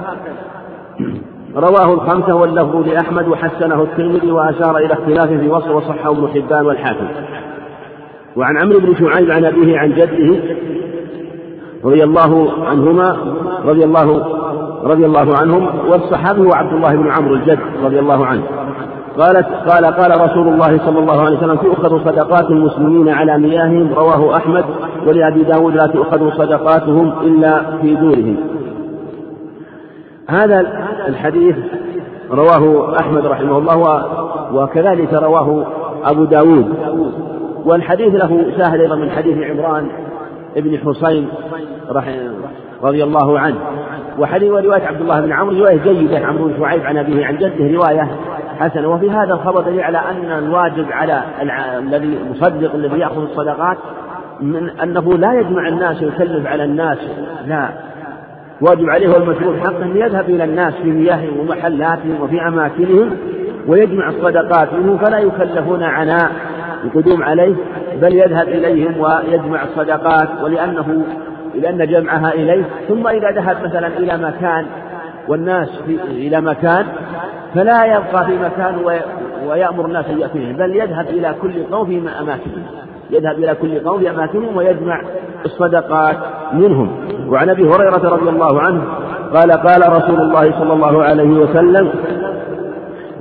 [1.56, 7.08] رواه الخمسة واللفظ لأحمد وحسنه الترمذي وأشار إلى اختلاف في وصف وصحه ابن حبان والحاكم.
[8.36, 10.40] وعن عمرو بن شعيب عن أبيه عن جده
[11.84, 13.18] رضي الله عنهما
[13.66, 14.26] رضي الله
[14.84, 18.44] رضي الله عنهم والصحابي هو عبد الله بن عمرو الجد رضي الله عنه.
[19.18, 24.38] قالت قال قال رسول الله صلى الله عليه وسلم تؤخذ صدقات المسلمين على مياههم رواه
[24.38, 24.66] أحمد
[25.08, 28.38] ولأبي داود لا تؤخذ صدقاتهم إلا في دورهم.
[30.30, 30.60] هذا
[31.08, 31.56] الحديث
[32.32, 34.06] رواه أحمد رحمه الله
[34.54, 35.66] وكذلك رواه
[36.06, 36.74] أبو داود.
[37.66, 39.88] والحديث له شاهد أيضا من حديث عمران
[40.56, 41.28] بن حسين
[42.84, 43.58] رضي الله عنه.
[44.20, 47.78] وحديث ورواية عبد الله بن عمرو رواية جيدة عمرو بن شعيب عن أبيه عن جده
[47.78, 48.08] رواية
[48.60, 51.24] حسنة وفي هذا الخبر دليل على أن الواجب على
[51.80, 53.78] الذي المصدق الذي يأخذ الصدقات
[54.42, 56.98] من أنه لا يجمع الناس ويكلف على الناس.
[57.48, 57.70] لا.
[58.62, 63.18] واجب عليه والمشروع حقه أن يذهب إلى الناس في مياههم ومحلاتهم وفي أماكنهم
[63.68, 66.32] ويجمع الصدقات منه فلا يكلفون عناء
[66.84, 67.56] القدوم عليه
[68.02, 71.06] بل يذهب إليهم ويجمع الصدقات ولأنه
[71.56, 72.64] لأن جمعها إليه.
[72.88, 74.66] ثم إذا ذهب مثلا إلى مكان
[75.28, 76.86] والناس في إلى مكان
[77.56, 78.76] فلا يبقى في مكان
[79.48, 82.64] ويأمر الناس أن يأتيهم بل يذهب إلى كل قوم في أماكنهم.
[83.12, 85.02] يذهب إلى كل قوم في أماكنهم ويجمع
[85.46, 86.18] الصدقات
[86.54, 86.92] منهم.
[87.30, 88.82] وعن أبي هريرة رضي الله عنه
[89.34, 91.90] قال قال رسول الله صلى الله عليه وسلم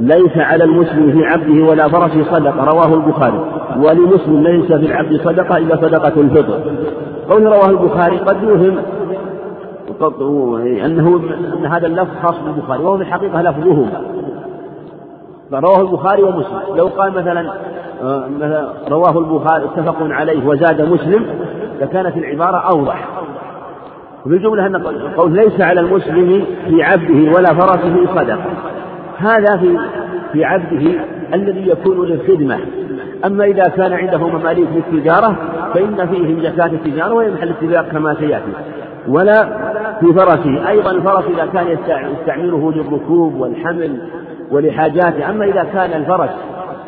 [0.01, 2.65] ليس على المسلم في عبده ولا فرسه صدقة.
[2.65, 3.45] رواه البخاري.
[3.77, 6.61] ولمسلم ليس في العبد صدقة إلا صدقة الفطر.
[7.31, 8.79] قول رواه البخاري قد يوهم
[10.87, 11.21] أنه
[11.59, 13.87] أن هذا اللفظ خاص بالبخاري وهو في الحقيقة لفظه
[15.53, 16.77] رواه البخاري ومسلم.
[16.77, 17.53] لو قال مثلا
[18.37, 21.27] مثلا رواه البخاري اتفق عليه وزاد مسلم
[21.81, 23.09] لكانت العبارة أوضح.
[24.27, 24.77] وفي الجملة أن
[25.17, 28.39] قول ليس على المسلم في عبده ولا فرسه صدقة.
[29.19, 29.79] هذا في
[30.33, 30.91] في عبده
[31.35, 32.59] الذي يكون للخدمة.
[33.25, 35.37] أما إذا كان عنده مماليك للتجارة
[35.75, 38.53] فإن فيهم زكاة التجارة وهي محل اتفاق كما سيأتي.
[39.09, 39.45] ولا
[40.01, 40.69] في فرسه.
[40.69, 41.67] أيضا الفرس إذا كان
[42.13, 44.01] يستعمله للركوب والحمل
[44.51, 45.31] ولحاجاته.
[45.31, 46.31] أما إذا كان الفرس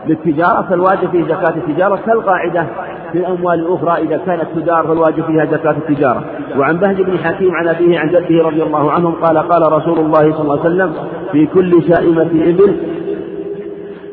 [0.06, 1.96] للتجارة فالواجب فيه زكاة التجارة.
[1.96, 2.66] كالقاعدة
[3.12, 6.24] في الأموال الأخرى إذا كانت تجار فالواجب فيها زكاة التجارة.
[6.58, 10.32] وعن بهج بن حكيم عن أبيه عن جده رضي الله عنهم قال قال رسول الله
[10.32, 10.92] صلى الله عليه وسلم
[11.32, 12.76] في كل شائمة إبل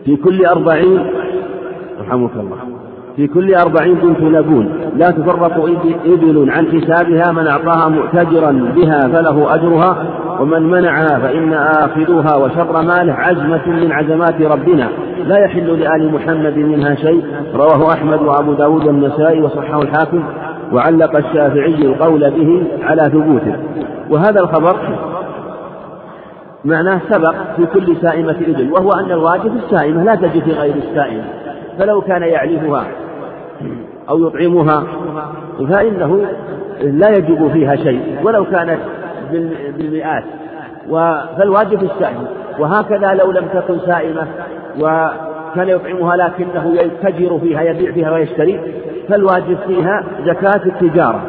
[0.05, 1.11] في كل أربعين
[2.01, 2.80] رحمك الله.
[3.15, 5.65] في كل أربعين بنت لبون لا تفرق
[6.05, 9.97] إبل عن حسابها من أعطاها مؤتجرا بها فله أجرها
[10.39, 14.87] ومن منعها فإن آخذوها وشر ماله عزمة من عزمات ربنا.
[15.27, 17.23] لا يحل لآل محمد منها شيء.
[17.55, 20.23] رواه أحمد وأبو داود والنسائي وصححه الحاكم
[20.73, 23.55] وعلق الشافعي القول به على ثبوته.
[24.09, 24.75] وهذا الخبر
[26.65, 31.23] معناه سبق في كل سائمة إبل وهو أن الواجب السائمة لا تجد في غير السائمة.
[31.79, 32.87] فلو كان يعلفها
[34.09, 34.83] أو يطعمها
[35.69, 36.25] فإنه
[36.81, 38.79] لا يجب فيها شيء ولو كانت
[39.77, 40.23] بالمئات.
[41.37, 42.27] فالواجب السائمة
[42.59, 44.27] وهكذا لو لم تكن سائمة
[44.79, 48.59] وكان يطعمها لكنه يتجر فيها يبيع فيها ويشتري
[49.09, 51.21] فالواجب فيها زكاة التجارة.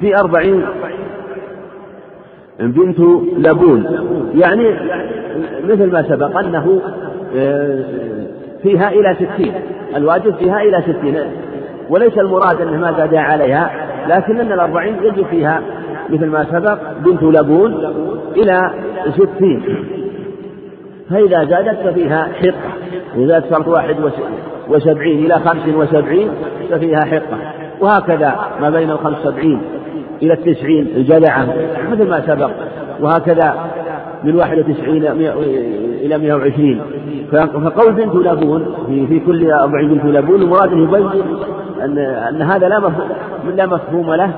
[0.00, 0.64] في أربعين
[2.60, 3.00] بنت
[3.38, 3.84] لبون.
[4.34, 4.74] يعني
[5.64, 6.80] مثل ما سبق أنه
[7.36, 7.84] آه،
[8.66, 9.52] فيها إلى ستين.
[9.96, 11.16] الواجب فيها إلى ستين.
[11.90, 13.70] وليس المراد أنه ما زاد عليها
[14.08, 15.60] لكن أن الأربعين يجب فيها
[16.10, 17.74] مثل ما سبق بنت لبون
[18.36, 18.70] إلى
[19.10, 19.62] ستين.
[21.10, 22.72] فإذا زادت ففيها حقة.
[23.16, 23.96] إذا صارت واحد
[24.68, 26.30] وسبعين إلى خمس وسبعين
[26.70, 27.38] ففيها حقة.
[27.80, 29.60] وهكذا ما بين الخمس وسبعين
[30.22, 31.46] إلى التسعين الجدعة
[31.90, 32.50] مثل ما سبق.
[33.00, 33.54] وهكذا
[34.26, 35.04] من واحد وتسعين
[36.02, 36.80] إلى مئة وعشرين.
[37.32, 41.06] فقول بنت لبون في, في كل أربع بنت لبون المراد يبين
[41.84, 43.08] أن, أن هذا لا مفهوم,
[43.56, 44.30] لا مفهوم له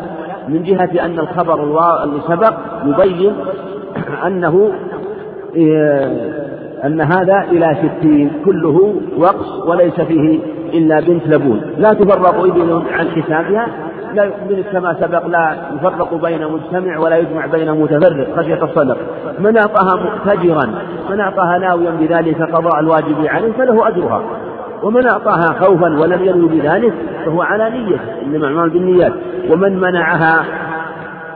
[0.49, 1.65] من جهة أن الخبر
[2.05, 2.55] اللي سبق
[2.85, 3.33] يبين
[4.27, 4.71] أنه
[6.85, 8.31] أن هذا إلى ستين.
[8.45, 10.39] كله وقص وليس فيه
[10.75, 13.67] إلا بنت لبون لا تفرق إبل عن حسابها.
[14.15, 14.31] لا
[14.73, 18.97] كما سبق لا يفرق بين مجتمع ولا يجمع بين متفرق خشية الصدق.
[19.39, 20.67] من أعطاها مؤتجرا
[21.11, 24.23] من أعطاها ناويا بذلك قضاء الواجب عليه فله أجرها.
[24.83, 26.93] ومن أعطاها خوفا ولم ينوي بذلك
[27.27, 29.13] فهو على نية إنما أعمال بالنيات.
[29.51, 30.45] ومن منعها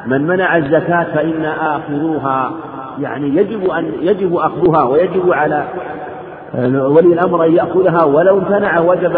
[0.07, 2.53] من منع الزكاة فإن آخذوها
[2.99, 5.65] يعني يجب أن يجب أخذها ويجب على
[6.55, 9.17] ولي الأمر أن يأخذها ولو امتنع وجب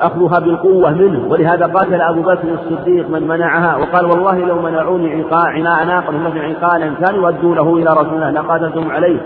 [0.00, 1.26] أخذها بالقوة منه.
[1.28, 5.22] ولهذا قاتل أبو بكر الصديق من منعها وقال والله لو منعوني
[5.84, 9.20] ناقة مثل عقالا كانوا يؤدوا له إلى رسول الله لقاتلتهم عليه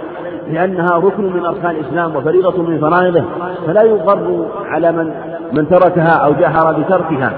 [0.49, 3.25] لأنها ركن من أركان الإسلام وفريضة من فرائضه.
[3.66, 5.11] فلا يغر على من
[5.53, 7.33] من تركها أو جهر بتركها.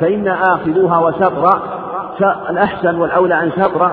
[0.00, 1.60] فإن آخذوها وشطر
[2.50, 3.90] الأحسن والأولى أن شطر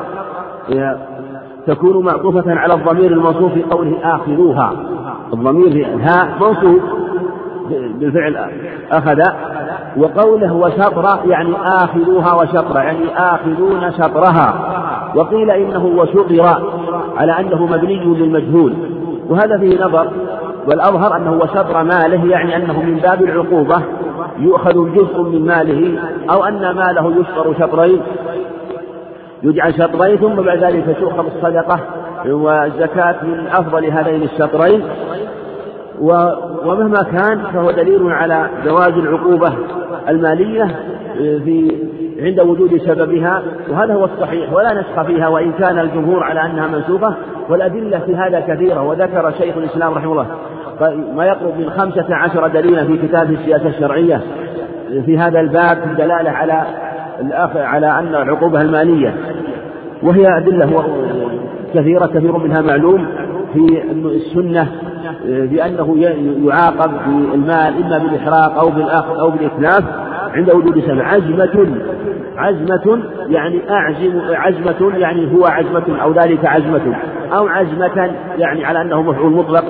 [1.67, 4.73] تكون معطوفة على الضمير الموصوف في قوله آخذوها.
[5.33, 6.81] الضمير الهاء منصوب
[7.99, 8.37] بالفعل
[8.91, 9.21] أخذ
[9.97, 14.53] وقوله وشطر يعني آخذوها وشطر يعني آخذون شطرها.
[15.15, 16.61] وقيل إنه وشطر
[17.17, 18.73] على أنه مبني للمجهول.
[19.29, 20.11] وهذا فيه نظر
[20.67, 23.81] والأظهر أنه وشطر ماله يعني أنه من باب العقوبة
[24.39, 25.99] يؤخذ جزء من ماله
[26.29, 28.01] أو أن ماله يشطر شطرين
[29.43, 31.79] يجعل شطرين ثم بعد ذلك تؤخذ الصدقة.
[32.25, 34.83] والزكاة من أفضل هذين الشطرين
[36.65, 39.53] ومهما كان فهو دليل على جواز العقوبة
[40.09, 40.75] المالية
[41.17, 41.71] في
[42.19, 47.13] عند وجود سببها وهذا هو الصحيح ولا نسخ فيها وإن كان الجمهور على أنها منسوخة
[47.49, 50.27] والأدلة في هذا كثيرة وذكر شيخ الإسلام رحمه الله
[51.15, 54.21] ما يقرب من خمسة عشر دليلا في كتاب السياسة الشرعية
[55.05, 56.63] في هذا الباب في الدلالة على
[57.55, 59.15] على أن العقوبة المالية
[60.03, 60.83] وهي أدلة
[61.73, 63.05] كثيرة كثير منها معلوم
[63.53, 64.67] في السنة
[65.25, 65.97] بأنه
[66.47, 69.83] يعاقب بالمال إما بالإحراق أو بالأخذ أو بالإتلاف
[70.33, 71.67] عند وجود سبب عزمة
[72.37, 76.95] عزمة يعني أعزم عزمة يعني هو عزمة أو ذلك عزمة
[77.37, 79.63] أو عزمة يعني على أنه مفعول مطلق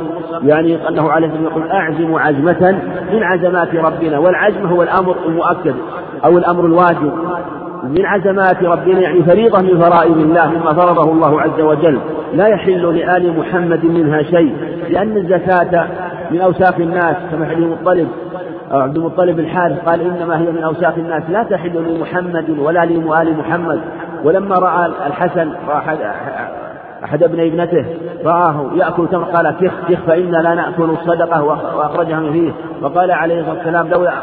[0.44, 2.82] يعني أنه عليه الصلاة يقول أعزم عزمة
[3.14, 5.76] من عزمات ربنا والعزم هو الأمر المؤكد
[6.26, 7.14] أو الأمر الواجب.
[7.84, 12.00] من عزمات ربنا يعني فريضة من فرائض الله مما فرضه الله عز وجل.
[12.34, 14.56] لا يحل لآل محمد منها شيء
[14.90, 15.88] لأن الزكاة
[16.32, 18.08] من أوساخ الناس كما حديث المطلب
[18.72, 21.24] عبد المطلب الحارث قال إنما هي من أوساخ الناس.
[21.30, 23.82] لا تحل لمحمد ولا لآل محمد.
[24.24, 25.98] ولما رأى الحسن رأى
[27.04, 27.86] أحد ابني ابنته
[28.26, 31.44] رآه يأكل تمر قال كخ كخ فإنا لا نأكل الصدقة.
[31.78, 32.52] وأخرجها من فيه.
[32.82, 34.14] وقال عليه الصلاة والسلام لولا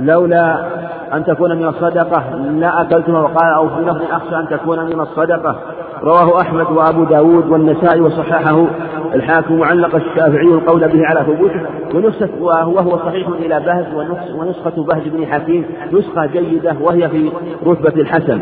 [0.00, 0.66] لولا
[1.14, 5.56] أن تكون من الصدقة لا أكلتها وقال أو في لفظ أخشى أن تكون من الصدقة.
[6.02, 8.66] رواه أحمد وأبو داود والنسائي وصححه.
[9.14, 11.60] الحاكم وعلق الشافعي القول به على ثبوته.
[11.94, 13.86] ونسخة وهو صحيح إلى بهز
[14.34, 17.32] ونسخة بهز بن حكيم نسخة جيدة وهي في
[17.66, 18.40] رتبة الحسن.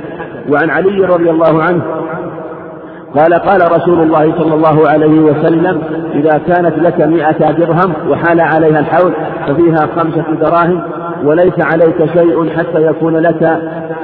[0.52, 1.82] وعن علي رضي الله عنه
[3.14, 5.82] قال قال رسول الله صلى الله عليه وسلم
[6.14, 9.12] إذا كانت لك مئة درهم وحال عليها الحول
[9.46, 10.82] ففيها خمسة دراهم
[11.24, 13.60] وليس عليك شيء حتى يكون لك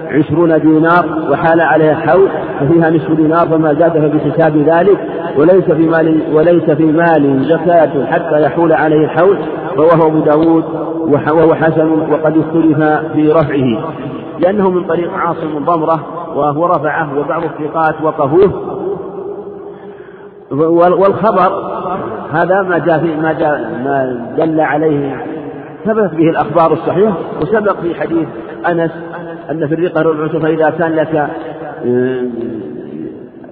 [0.06, 2.28] عشرون دينار وحال عليها الحول
[2.60, 4.98] ففيها نصف دينار فما زاد فبحساب ذلك
[5.38, 9.38] وليس في مال وليس في مال زكاة حتى يحول عليه الحول
[9.76, 10.64] رواه أبو داود
[11.00, 12.82] وهو حسن وقد اختلف
[13.12, 13.92] في رفعه
[14.38, 16.00] لأنه من طريق عاصم ضمرة
[16.36, 18.52] وهو رفعه وبعض الثقات وقفوه.
[20.50, 21.72] والخبر
[22.32, 25.26] هذا ما جاء ما جاء ما دل عليه
[25.84, 28.28] ثبت به الأخبار الصحيحة وسبق في حديث
[28.68, 28.90] أنس
[29.50, 31.28] أن في الرقة ربع فإذا كان لك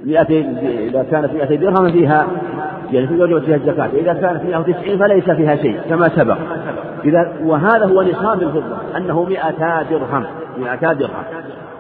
[0.05, 0.47] مئتي
[0.89, 2.27] إذا كانت مئتي درهم فيها
[2.93, 6.36] يعني في وجبة فيها الزكاة إذا كانت 190 فليس فيها شيء كما سبق.
[7.05, 10.24] إذا وهذا هو نصاب الفضة أنه 200 درهم
[10.59, 11.11] 200 درهم.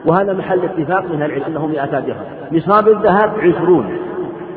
[0.06, 2.24] وهذا محل اتفاق من العلم أنه 200 درهم.
[2.52, 3.86] نصاب الذهب عشرون.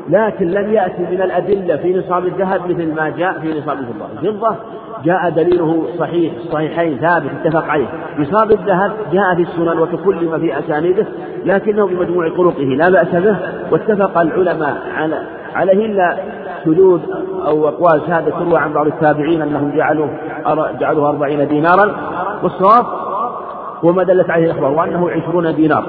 [0.08, 4.56] لكن لم يأتي من الأدلة في نصاب الذهب مثل ما جاء في نصاب الفضة الفضة
[5.04, 7.86] جاء دليله صحيح الصحيحين ثابت اتفق عليه.
[8.18, 11.06] نصاب الذهب جاء في السنن وتكلم في أسانيده
[11.44, 13.36] لكنه بمجموع طرقه لا بأس به
[13.70, 15.22] واتفق العلماء على
[15.54, 16.16] عليه إلا
[16.64, 17.00] شذوذ
[17.46, 20.10] أو أقوال شهادة تروى عن بعض التابعين أنهم جعلوه
[20.80, 21.96] جعلوه أربعين دينارا.
[22.42, 22.86] والصواب
[23.82, 25.84] وما دلت عليه الأخبار وأنه عشرون دينار.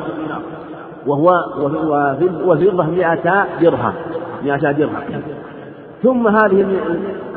[1.07, 1.45] وهو
[2.45, 3.94] وفضة مئة درهم
[4.44, 5.22] مئة درهم.
[6.03, 6.65] ثم هذه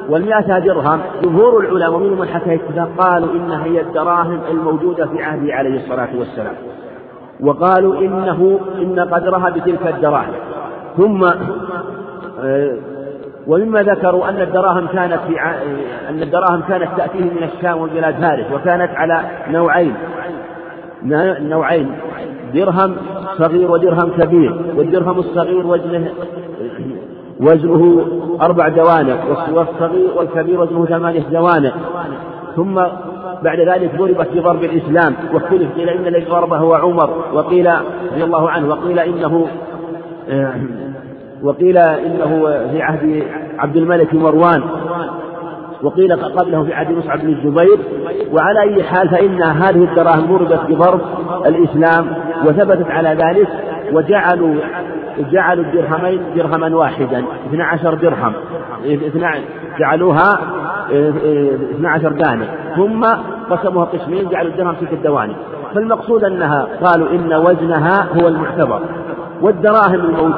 [0.08, 2.58] والمئة درهم جمهور العلماء ومنهم من حكى
[2.98, 6.54] قالوا إنها هي الدراهم الموجودة في عهده عليه الصلاة والسلام.
[7.40, 10.34] وقالوا إنه إن قدرها بتلك الدراهم.
[10.96, 11.24] ثم
[12.44, 12.76] آه،
[13.46, 15.40] ومما ذكروا أن الدراهم كانت في
[16.08, 19.94] أن الدراهم كانت تأتيه من الشام وبلاد فارس وكانت على نوعين.
[21.48, 21.92] نوعين.
[22.54, 22.96] درهم
[23.38, 26.12] صغير ودرهم كبير والدرهم الصغير وزنه
[27.40, 28.06] وزنه
[28.40, 29.18] أربع دوانق
[29.54, 31.74] والصغير والكبير وزنه ثمانية دوانق
[32.56, 32.74] ثم
[33.42, 37.70] بعد ذلك ضربت بضرب الإسلام واختلف قيل إن الذي ضربه هو عمر وقيل
[38.12, 39.46] رضي الله عنه وقيل إنه
[41.42, 43.22] وقيل إنه في عهد
[43.58, 44.62] عبد الملك مروان.
[45.82, 47.78] وقيل قبله في عهد مصعب بن الزبير.
[48.32, 51.00] وعلى أي حال فإن هذه الدراهم ضربت بضرب
[51.46, 52.06] الإسلام
[52.44, 53.48] وثبتت على ذلك
[53.92, 54.54] وجعلوا
[55.32, 58.32] جعلوا الدرهمين درهما واحدا 12 درهم.
[59.78, 60.38] جعلوها
[60.90, 63.04] 12 دانة ثم
[63.50, 65.34] قسموها قسمين جعلوا الدرهم ست دواني
[65.74, 68.80] فالمقصود أنها قالوا إن وزنها هو المعتبر.
[69.42, 70.32] والدراهم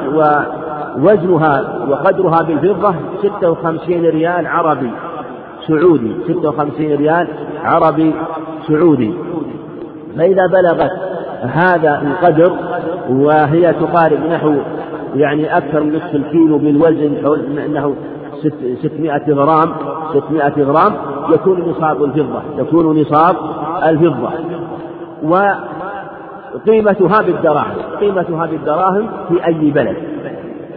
[0.97, 4.91] ووزنها وقدرها بالفضة 56 ريال عربي.
[5.67, 7.27] سعودي 56 ريال
[7.63, 8.13] عربي
[8.67, 9.13] سعودي.
[10.17, 10.91] فإذا بلغت
[11.41, 12.51] هذا القدر
[13.09, 14.55] وهي تقارب نحو
[15.15, 17.95] يعني أكثر من نصف الكيلو بالوزن حول أنه
[18.81, 19.73] 600 غرام
[20.13, 20.93] 600 غرام
[21.33, 23.35] يكون نصاب الفضة يكون نصاب
[23.83, 24.29] الفضة.
[25.23, 29.97] وقيمتها بالدراهم قيمتها بالدراهم في أي بلد؟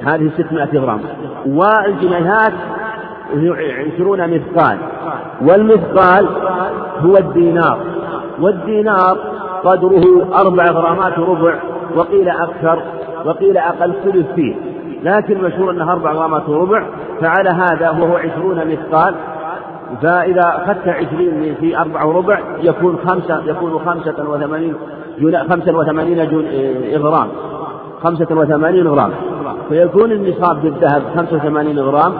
[0.03, 1.01] هذه 600 غرام.
[1.47, 2.53] والجنيهات
[3.33, 4.79] عشرون مثقال.
[5.43, 6.29] والمثقال
[7.01, 7.79] هو الدينار.
[8.41, 9.19] والدينار
[9.65, 11.55] قدره أربع غرامات وربع
[11.97, 12.83] وقيل أكثر
[13.25, 14.55] وقيل أقل ثلث فيه.
[15.03, 16.87] لكن مشهور أنها أربع غرامات وربع
[17.21, 19.15] فعلى هذا وهو عشرون مثقال.
[20.03, 24.75] فإذا أخذت عشرين في أربع وربع يكون خمسة يكون خمسة وثمانين
[25.51, 27.29] خمسة وثمانين إيه، غرام.
[28.03, 29.11] خمسة وثمانين غرام.
[29.69, 32.13] فيكون النصاب بالذهب خمسة وثمانين غرام.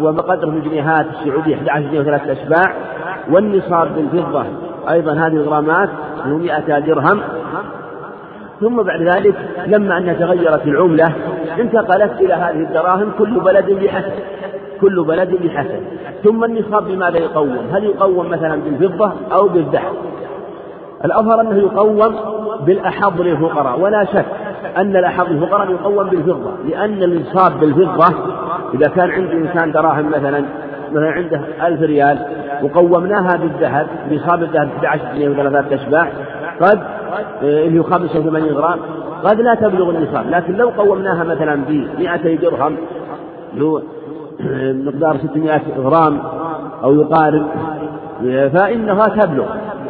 [0.00, 2.74] وبقدر في الجنيهات السعودية 11 جنيه وثلاثة أشباع.
[3.30, 4.44] والنصاب بالفضة
[4.90, 5.88] أيضا هذه الغرامات
[6.26, 7.20] هو 100 درهم.
[8.60, 9.34] ثم بعد ذلك
[9.66, 11.12] لما أن تغيرت العملة
[11.58, 14.12] انتقلت إلى هذه الدراهم كل بلد بحسب
[14.80, 15.80] كل بلد بحسب.
[16.24, 19.92] ثم النصاب بماذا يقوم؟ هل يقوم مثلا بالفضة أو بالذهب؟
[21.04, 22.14] الأظهر أنه يقوم
[22.66, 24.26] بالأحظ للفقراء ولا شك
[24.76, 28.14] أن الأحظ للفقراء يقوم بالفضة لأن النصاب بالفضة
[28.74, 30.44] إذا كان عند إنسان دراهم مثلا
[30.92, 32.18] مثلا عنده ألف ريال
[32.62, 36.08] وقومناها بالذهب نصاب الذهب 11 جنيه وثلاثة أشباع
[36.60, 36.78] قد
[37.42, 38.78] آه، اللي هو 85 غرام
[39.24, 42.76] قد لا تبلغ النصاب لكن لو قومناها مثلا ب 200 درهم
[43.54, 43.82] له
[44.72, 46.18] مقدار 600 غرام
[46.84, 47.46] أو يقارب
[48.54, 49.46] فإنها تبلغ.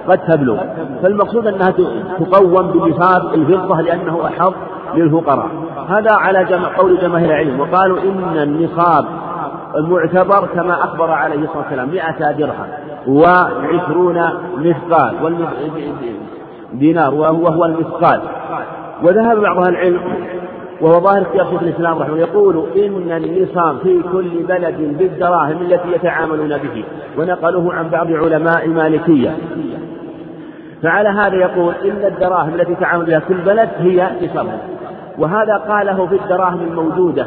[0.09, 0.57] قد تبلغ.
[1.03, 1.70] فالمقصود أنها
[2.19, 4.53] تقوم بنصاب الفضة لأنه أحظ
[4.95, 5.49] للفقراء.
[5.89, 7.61] هذا على جمع قول جماهير العلم.
[7.61, 9.05] وقالوا إن النصاب
[9.77, 12.66] المعتبر كما أخبر عليه الصلاة والسلام مئة درهم
[13.09, 14.23] وعشرون
[14.59, 15.35] مثقال
[16.73, 18.20] دينار وهو المثقال.
[19.03, 20.01] وذهب بعض أهل العلم
[20.81, 25.93] وهو ظاهر اختيار شيخ الإسلام رحمه الله يقول إن النصاب في كل بلد بالدراهم التي
[25.93, 26.85] يتعاملون به.
[27.19, 29.37] ونقلوه عن بعض علماء المالكيه
[30.82, 34.59] فعلى هذا يقول إن الدراهم التي تعامل بها كل بلد هي نصابها
[35.18, 37.26] وهذا قاله في الدراهم الموجودة.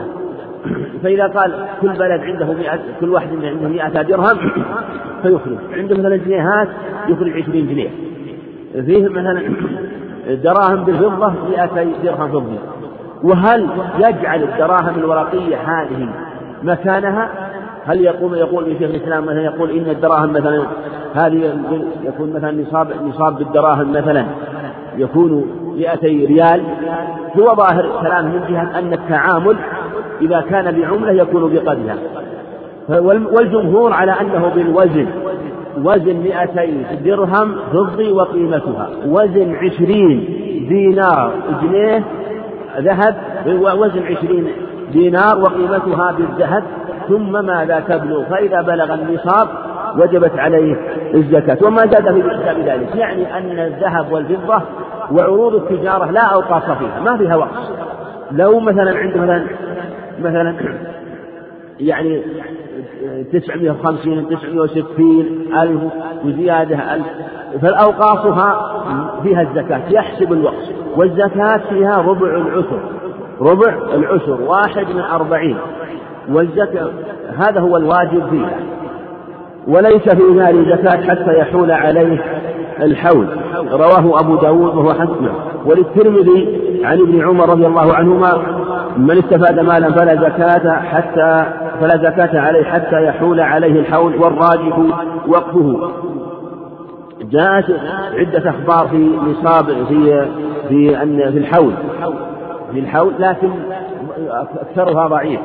[1.03, 4.37] فإذا قال كل بلد عنده مئة كل واحد عنده مئة درهم
[5.21, 5.57] فيخرج.
[5.73, 6.67] عنده مثلا جنيهات
[7.07, 7.89] يخرج عشرين جنيه.
[8.85, 9.41] فيه مثلا
[10.43, 12.59] دراهم بالفضة مئتي درهم فضي
[13.23, 13.67] وهل
[13.97, 16.09] يجعل الدراهم الورقية هذه
[16.63, 17.29] مكانها؟
[17.87, 20.63] هل يقوم يقول شيخ الإسلام مثلا يقول إن الدراهم مثلا
[21.15, 21.57] هذه
[22.03, 24.25] يكون مثلا نصاب نصاب بالدراهم مثلا
[24.97, 25.45] يكون
[25.77, 26.61] 200 ريال.
[27.39, 29.55] هو ظاهر كلامه من جهة أن التعامل
[30.21, 31.97] إذا كان بعملة يكون بقدرها.
[33.31, 35.07] والجمهور على أنه بالوزن
[35.83, 38.89] وزن 200 درهم فضي وقيمتها.
[39.07, 40.25] وزن عشرين
[40.69, 41.31] دينار
[41.61, 42.03] جنيه
[42.79, 43.15] ذهب
[43.77, 44.47] وزن عشرين
[44.91, 46.63] دينار وقيمتها بالذهب
[47.07, 49.47] ثم ماذا تبلغ؟ فإذا بلغ النصاب
[49.97, 50.75] وجبت عليه
[51.13, 51.57] الزكاة.
[51.63, 52.21] وما زاد في
[52.65, 52.95] ذلك.
[52.95, 54.61] يعني أن الذهب والفضة
[55.11, 56.99] وعروض التجارة لا أوقاف فيها.
[57.05, 57.69] ما فيها وقف
[58.31, 59.45] لو مثلا عند مثلا
[60.19, 60.55] مثلا
[61.79, 62.21] يعني
[63.33, 65.81] تسعمائة وخمسين تسعمائة وستين ألف
[66.25, 67.05] وزيادة ألف.
[67.61, 68.81] فالأوقافها
[69.23, 69.81] فيها الزكاة.
[69.89, 70.71] يحسب الوقت.
[70.97, 72.79] والزكاة فيها ربع العشر.
[73.41, 74.41] ربع العشر.
[74.41, 75.57] واحد من أربعين.
[76.29, 76.89] والزكاة
[77.37, 78.59] هذا هو الواجب فيها
[79.67, 82.23] وليس في مال زكاة حتى يحول عليه
[82.81, 83.27] الحول.
[83.71, 85.31] رواه أبو داود وهو حسنه.
[85.65, 88.37] وللترمذي عن ابن عمر رضي الله عنهما
[88.97, 91.45] من استفاد مالا فلا زكاة حتى
[91.81, 94.79] فلا زكاة عليه حتى يحول عليه الحول والراجح
[95.27, 95.89] وقفه.
[97.21, 97.65] جاءت
[98.13, 100.27] عدة أخبار في نصاب في
[100.69, 101.73] في أن في الحول.
[102.71, 103.49] في الحول لكن
[104.61, 105.39] أكثرها ضعيف.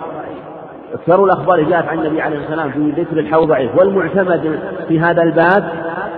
[0.94, 3.78] أكثر الأخبار جاءت عن النبي عليه الصلاة والسلام في ذكر الحول ضعيف.
[3.78, 4.58] والمعتمد
[4.88, 5.64] في هذا الباب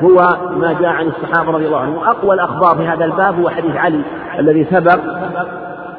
[0.03, 0.17] هو
[0.59, 1.97] ما جاء عن الصحابة رضي الله عنهم.
[1.97, 4.01] وأقوى الأخبار في هذا الباب هو حديث علي
[4.39, 4.99] الذي سبق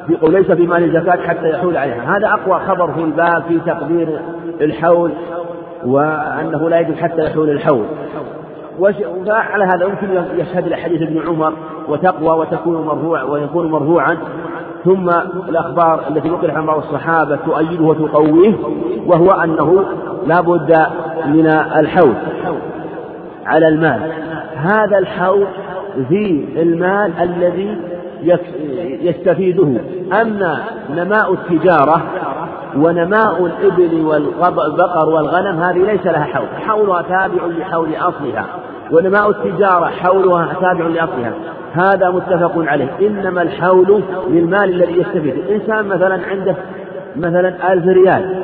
[0.06, 2.16] في قول ليس في مال الزكاة حتى يحول عليها.
[2.16, 4.20] هذا أقوى خبر في الباب في تقدير
[4.60, 5.10] الحول
[5.86, 7.84] وأنه لا يجب حتى يحول الحول
[8.78, 11.52] وعلى هذا يمكن يشهد لحديث ابن عمر
[11.88, 14.18] وتقوى وتكون مرفوع ويكون مرفوعا.
[14.84, 15.10] ثم
[15.48, 18.54] الأخبار التي نقل عن بعض الصحابة تؤيده وتقويه
[19.06, 19.84] وهو أنه
[20.26, 20.86] لا بد
[21.26, 21.46] من
[21.76, 22.14] الحول
[23.46, 24.12] على المال.
[24.56, 25.46] هذا الحول
[26.08, 27.78] في المال الذي
[29.02, 29.80] يستفيده.
[30.20, 30.58] أما
[30.96, 32.02] نماء التجارة
[32.76, 34.04] ونماء الإبل
[34.38, 38.46] والبقر والغنم هذه ليس لها حول حولها تابع لحول أصلها.
[38.90, 41.32] ونماء التجارة حولها تابع لأصلها.
[41.72, 42.88] هذا متفق عليه.
[43.00, 45.34] إنما الحول للمال الذي يستفيد.
[45.34, 46.56] الإنسان مثلا عنده
[47.16, 48.42] مثلا ألف ريال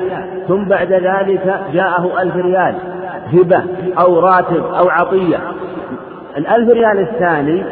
[0.49, 2.75] ثم بعد ذلك جاءه ألف ريال
[3.33, 3.62] هبة
[3.99, 5.39] أو راتب أو عطية.
[6.37, 7.65] الألف ريال الثاني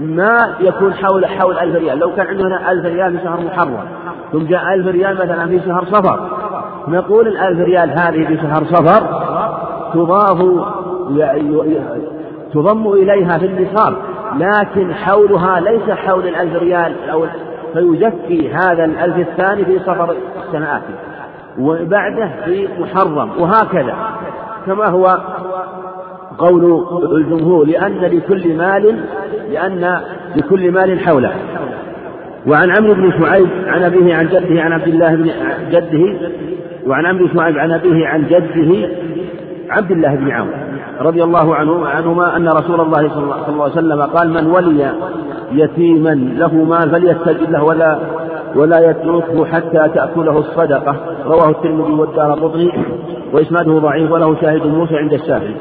[0.00, 1.98] ما يكون حول حول ألف ريال.
[1.98, 3.84] لو كان عندنا ألف ريال في شهر محرم
[4.32, 6.28] ثم جاء ألف ريال مثلا في شهر صفر.
[6.88, 9.22] نقول الألف ريال هذه في شهر صفر
[9.94, 10.38] تضاف
[12.54, 13.94] تضم إليها في النصاب
[14.38, 17.28] لكن حولها ليس حول الألف ريال الأول
[17.72, 20.14] فيزكي هذا الألف الثاني في صفر
[20.46, 21.12] السنة آتية
[21.58, 23.30] وبعده في محرم.
[23.38, 23.94] وهكذا.
[24.66, 25.18] كما هو
[26.38, 29.04] قول الجمهور لأن لكل مال
[29.52, 30.00] لأن
[30.36, 31.32] لكل مال حوله.
[32.46, 35.30] وعن عمرو بن شعيب عن أبيه عن جده عن عبد الله بن
[35.70, 36.30] جده
[36.86, 38.88] وعن عمرو بن شعيب عن أبيه عن جده
[39.70, 40.50] عبد الله بن عون
[41.02, 44.92] رضي الله عنه عنهما أن رسول الله صلى الله عليه وسلم قال من ولي
[45.52, 47.98] يتيما له مال فليستجب له ولا
[48.56, 50.96] ولا يتركه حتى تأكله الصدقة.
[51.26, 52.84] رواه الترمذي والدار قطني
[53.32, 55.56] وإسناده ضعيف وله شاهد موسى عند الشافعي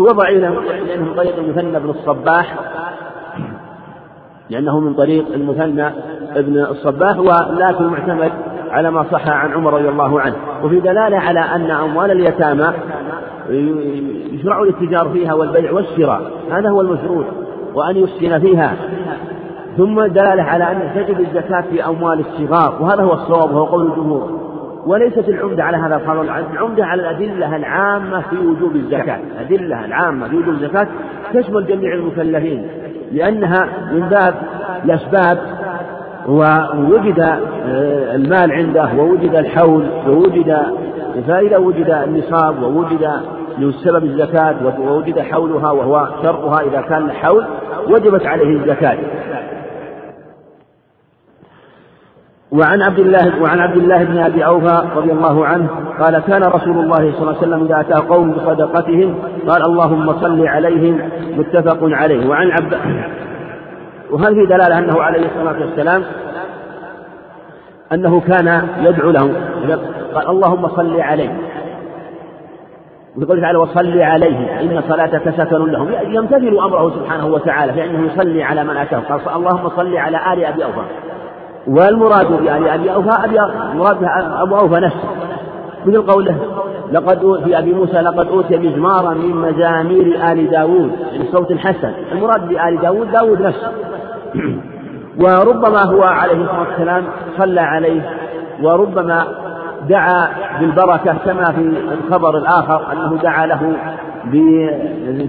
[0.00, 0.60] هو ضعيف لأنه
[1.00, 2.54] من طريق المثنى بن الصباح.
[4.50, 5.86] لأنه من طريق المثنى
[6.36, 8.32] ابن الصباح ولكن معتمد
[8.70, 10.36] على ما صح عن عمر رضي الله عنه.
[10.64, 12.72] وفي دلالة على أن أموال اليتامى
[14.32, 16.30] يشرع الاتجار فيها والبيع والشراء.
[16.50, 17.24] هذا هو المشروط.
[17.74, 18.74] وأن يحسن فيها.
[19.76, 24.40] ثم دلالة على أن تجب الزكاة في أموال الصغار وهذا هو الصواب وهو قول الجمهور.
[24.86, 26.28] وليست العمدة على هذا القانون.
[26.52, 29.18] العمدة على الأدلة العامة في وجوب الزكاة.
[29.40, 30.86] الأدلة العامة في وجوب الزكاة
[31.34, 32.66] تشمل جميع المكلفين.
[33.12, 34.34] لأنها من باب
[34.84, 35.38] الأسباب
[36.28, 40.56] ووجد آه، المال عنده ووجد الحول ووجد
[41.26, 43.10] فإذا وجد النصاب ووجد
[43.58, 47.44] لسبب الزكاة ووجد حولها وهو شرطها إذا كان الحول
[47.88, 48.98] وجبت عليه الزكاة.
[52.52, 55.68] وعن عبد الله وعن عبد الله بن أبي أوفى رضي الله عنه
[56.00, 59.14] قال كان رسول الله صلى الله عليه وسلم إذا اتاه قوم بصدقتهم
[59.48, 62.28] قال اللهم صل عليهم متفق عليه.
[62.28, 62.74] وعن عبد
[64.12, 66.02] وهل في دلالة أنه عليه الصلاة والسلام
[67.92, 69.34] أنه كان يدعو لهم
[70.14, 71.38] قال اللهم صل عليه.
[73.16, 74.60] ويقول تعالى وصل عليه.
[74.60, 75.88] إن صلاتك سكن لهم.
[76.06, 78.98] يمتثل أمره سبحانه وتعالى فإنه يصلي على من أتاه.
[78.98, 80.82] قال اللهم صل على آل أبي أوفى.
[81.66, 83.40] والمراد بآل أبي أوفى أبي
[83.72, 83.96] المراد
[84.42, 85.08] أبو أوفى نفسه.
[85.86, 86.36] مثل قوله
[86.92, 92.48] لقد في أبي موسى لقد أوتي مزمارا من مزامير آل داود يعني صوت حسن المراد
[92.48, 93.72] بآل داود داود نفسه.
[95.22, 97.04] وربما هو عليه الصلاة والسلام
[97.38, 98.10] صلى عليه
[98.62, 99.26] وربما
[99.88, 100.28] دعا
[100.60, 101.60] بالبركة كما في
[101.92, 103.76] الخبر الآخر أنه دعا له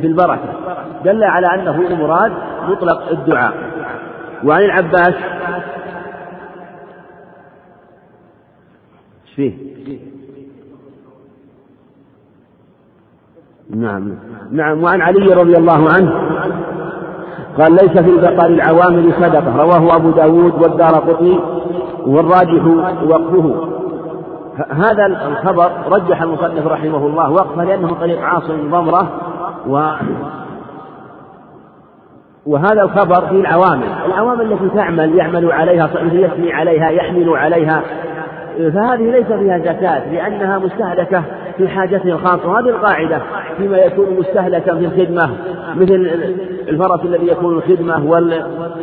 [0.01, 0.49] بالبركة.
[1.05, 2.31] دل على أنه المراد
[2.67, 3.53] مطلق الدعاء.
[4.43, 5.13] وعن العباس
[9.35, 9.73] فيه؟
[13.69, 14.15] نعم
[14.51, 14.83] نعم.
[14.83, 16.11] وعن علي رضي الله عنه
[17.59, 19.57] قال ليس في البقر العوامل صدقة.
[19.57, 21.39] رواه أبو داود والدار قطني
[22.07, 22.65] والراجح
[23.05, 23.69] وقفه.
[24.69, 29.07] هذا الخبر رجح المصنف رحمه الله وقفه لأنه طريق عاصم ضمرة
[29.67, 29.91] و
[32.45, 33.87] وهذا الخبر في العوامل.
[34.05, 37.81] العوامل التي تعمل يعمل عليها يثني عليها يحمل عليها.
[38.57, 41.23] فهذه ليس فيها زكاة لأنها مستهلكة
[41.57, 43.21] في حاجته الخاصة وهذه القاعدة
[43.57, 45.29] فيما يكون مستهلكا في الخدمة
[45.75, 46.11] مثل
[46.69, 48.09] الفرس الذي يكون الخدمة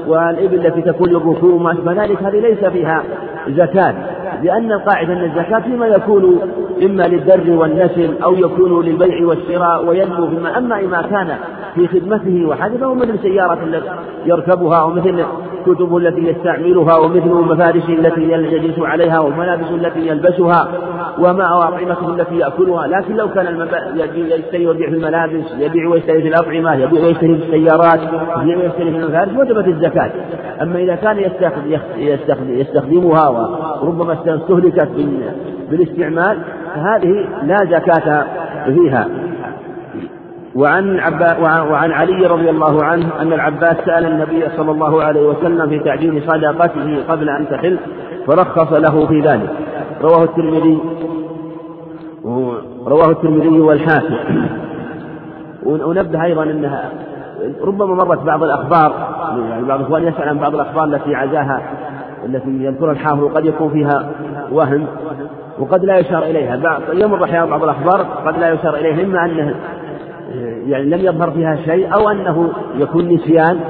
[0.06, 3.02] والإبل التي تكون للركوب وما ذلك هذه ليس فيها
[3.48, 3.94] زكاة.
[4.42, 6.40] لأن القاعدة أن الزكاة فيما يكون
[6.82, 10.58] إما للدر والنسل أو يكون للبيع والشراء وينمو فيما.
[10.58, 11.36] أما إما كان
[11.74, 13.82] في خدمته وحاجة فهو مثل سيارة
[14.26, 15.24] يركبها ومثل
[15.66, 20.68] كتبه التي يستعملها ومثل مفارشه التي يجلس عليها وملابسه التي يلبسها
[21.18, 22.86] وما وأطعمته التي يأكلها.
[22.86, 23.68] لكن لو كان
[24.14, 28.00] يشتري ويبيع في الملابس يبيع ويشتري في الأطعمة يبيع ويشتري في السيارات
[28.42, 30.10] يبيع ويشتري في المفارش وجبت الزكاة.
[30.62, 31.18] أما إذا كان
[32.48, 34.88] يستخدمها وربما استهلكت
[35.70, 36.38] بالاستعمال
[36.74, 38.24] فهذه لا زكاة
[38.66, 39.08] فيها.
[40.54, 45.68] وعن عبا وعن علي رضي الله عنه أن العباس سأل النبي صلى الله عليه وسلم
[45.68, 47.78] في تعجيل صدقته قبل أن تحل
[48.26, 49.50] فرخص له في ذلك.
[50.02, 50.78] رواه الترمذي
[52.86, 54.14] رواه الترمذي والحاكم.
[55.66, 56.90] ونبه أيضا أنها
[57.64, 58.92] ربما مرت بعض الأخبار
[59.50, 61.62] يعني بعض الإخوان يسأل عن بعض الأخبار التي عزاها
[62.26, 64.10] التي يذكرها الحافظ وقد يكون فيها
[64.52, 64.86] وهم
[65.58, 66.56] وقد لا يشار إليها.
[66.56, 69.54] بعض يمر أحيانا بعض الأخبار قد لا يشار إليها إما أنه
[70.66, 73.60] يعني لم يظهر فيها شيء أو أنه يكون نسيان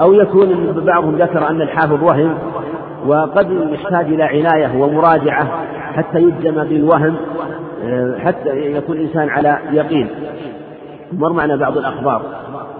[0.00, 2.38] أو يكون بعضهم ذكر أن الحافظ وهم
[3.06, 5.46] وقد يحتاج إلى عناية ومراجعة
[5.92, 7.16] حتى يجزم بالوهم
[8.18, 10.08] حتى يكون الإنسان على يقين.
[11.12, 12.22] مر معنا بعض الأخبار.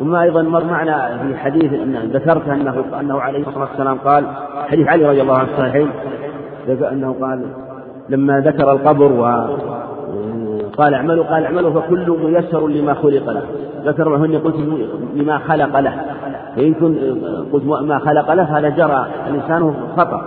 [0.02, 4.24] وما أيضا مر معنا في حديث إن ذكرت أنه أنه عليه الصلاة والسلام قال
[4.68, 5.88] حديث علي رضي الله عنه الصحيحين
[6.68, 7.42] أنه قال
[8.08, 9.24] لما ذكر القبر و
[10.78, 13.42] قال اعملوا قال اعملوا فكل ميسر لما خلق له.
[13.84, 14.56] ذكر هن قلت
[15.14, 15.94] لما خلق له.
[16.56, 16.98] فإن كنت
[17.52, 19.06] قلت ما خلق له هذا جرى.
[19.28, 20.22] الإنسان خطأ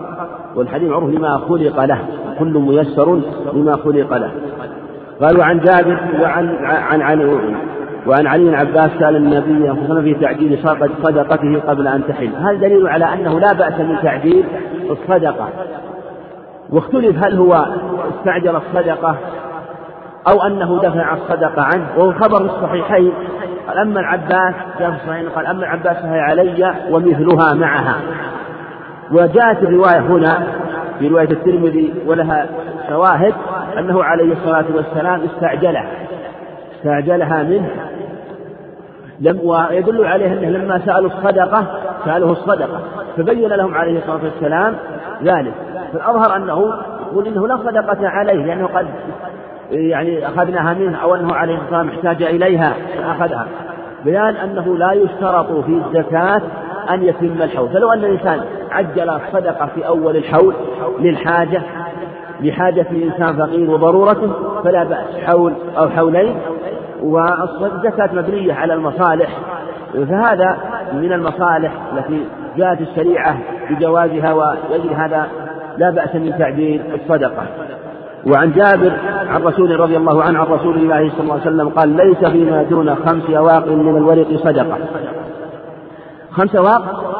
[0.55, 1.99] والحديث معروف لما خلق له.
[2.39, 3.21] كل ميسر
[3.53, 4.31] لما خلق له.
[5.21, 7.21] قال وعن جابر وعن عن عن
[8.07, 10.59] وعن علي بن عباس سأل النبي صلى الله عليه وسلم في تعجيل
[11.03, 12.35] صدقته قبل أن تحل.
[12.35, 14.45] هذا دليل على أنه لا بأس من تعجيل
[14.89, 15.49] الصدقة.
[16.69, 17.65] واختلف هل هو
[18.17, 19.15] استعجل الصدقة
[20.27, 21.87] أو أنه دفع الصدقة عنه.
[21.97, 23.13] وهو خبر الصحيحين.
[23.67, 27.95] قال أما العباس جاء في الصحيحين قال أما العباس فهي علي ومثلها معها.
[29.11, 30.47] وجاءت الرواية هنا
[30.99, 32.47] في رواية الترمذي ولها
[32.89, 33.33] شواهد
[33.79, 35.87] أنه عليه الصلاة والسلام استعجلها
[36.75, 37.69] استعجلها منه.
[39.19, 41.65] لم ويدل عليه أنه لما سألوا الصدقة
[42.05, 42.79] سألوه الصدقة
[43.17, 44.75] فبين لهم عليه الصلاة والسلام
[45.23, 45.53] ذلك.
[45.93, 46.73] فالأظهر أنه
[47.11, 48.87] يقول إنه لا صدقة عليه لأنه قد
[49.71, 53.47] يعني أخذناها منه أو أنه عليه الصلاة والسلام احتاج إليها فأخذها.
[54.05, 56.41] بيان أنه لا يشترط في الزكاة
[56.89, 57.69] أن يتم الحول.
[57.69, 60.53] فلو أن الإنسان عجل الصدقة في أول الحول
[60.99, 61.61] للحاجة
[62.41, 64.33] لحاجة الإنسان فقير وضرورته
[64.63, 66.35] فلا بأس حول أو حولين.
[67.03, 69.29] والزكاة مبنية على المصالح.
[69.93, 70.57] فهذا
[70.93, 72.25] من المصالح التي
[72.57, 73.37] جاءت الشريعة
[73.69, 75.27] بجوازها ويجري هذا
[75.77, 77.43] لا بأس من تعديل الصدقة.
[78.27, 78.91] وعن جابر
[79.27, 82.63] عن رسول رضي الله عنه عن رسول الله صلى الله عليه وسلم قال ليس فيما
[82.63, 84.77] دون خمس أواق من الورق صدقة.
[86.31, 87.15] خمس أواق؟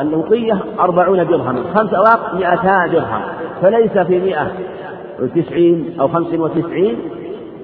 [0.00, 1.60] الأوقية أربعون درهما.
[1.74, 3.20] خمس أواق مئتا درهم.
[3.62, 4.46] فليس في مئة
[5.22, 6.96] وتسعين أو خمس وتسعين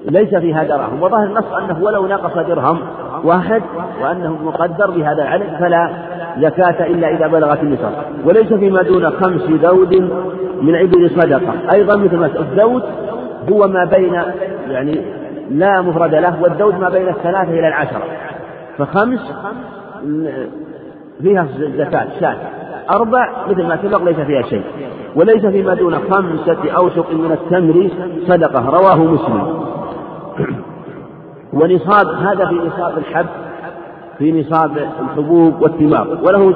[0.05, 2.79] ليس فيها دراهم وظاهر النص أنه ولو نقص درهم
[3.23, 3.61] واحد
[4.01, 5.89] وأنه مقدر بهذا العدد فلا
[6.37, 7.93] زكاة إلا إذا بلغت النصاب
[8.25, 10.11] وليس فيما دون خمس ذود
[10.61, 12.83] من عبر صدقة أيضا مثل ما الذود
[13.51, 14.21] هو ما بين
[14.67, 15.01] يعني
[15.51, 18.03] لا مفرد له والذود ما بين الثلاثة إلى العشرة.
[18.77, 19.33] فخمس
[21.21, 21.47] فيها
[21.77, 22.35] زكاة شاة.
[22.91, 24.63] أربع مثل ما سبق ليس فيها شيء.
[25.15, 27.89] وليس فيما دون خمسة أوسق من التمر
[28.27, 29.63] صدقة رواه مسلم.
[31.53, 33.25] ونصاب هذا في نصاب الحب
[34.17, 36.17] في نصاب الحبوب والثمار.
[36.23, 36.53] وله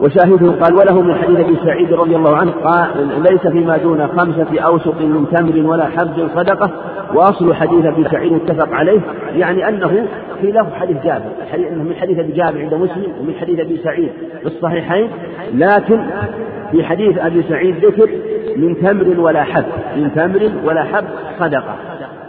[0.00, 2.88] وشاهده قال وله من حديث أبي سعيد رضي الله عنه قال
[3.30, 6.70] ليس فيما دون خمسة أوسق من تمر ولا حبز صدقة.
[7.14, 9.00] وأصل حديث أبي سعيد متفق عليه
[9.36, 10.06] يعني أنه
[10.40, 11.30] في له حديث جابر
[11.76, 14.10] من حديث أبي جابر عند مسلم ومن حديث أبي سعيد
[14.40, 15.08] في الصحيحين.
[15.54, 16.00] لكن
[16.70, 18.10] في حديث أبي سعيد ذكر
[18.56, 19.64] من تمر ولا حب
[19.96, 21.04] من تمر ولا حب
[21.40, 21.74] صدقة.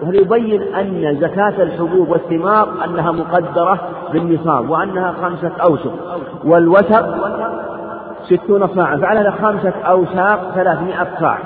[0.02, 3.80] وهذا يبين أن زكاة الحبوب والثمار أنها مقدرة
[4.14, 5.94] بالنصاب وأنها خمسة أوسق
[6.44, 7.16] والوسق
[8.24, 11.38] ستون صاعا فعلى خمسة أوساق ثلاثمائة صاع.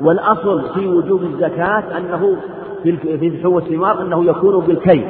[0.00, 2.36] والأصل في وجوب الزكاة أنه
[2.82, 5.04] في الحبوب والثمار أنه يكون بالكيل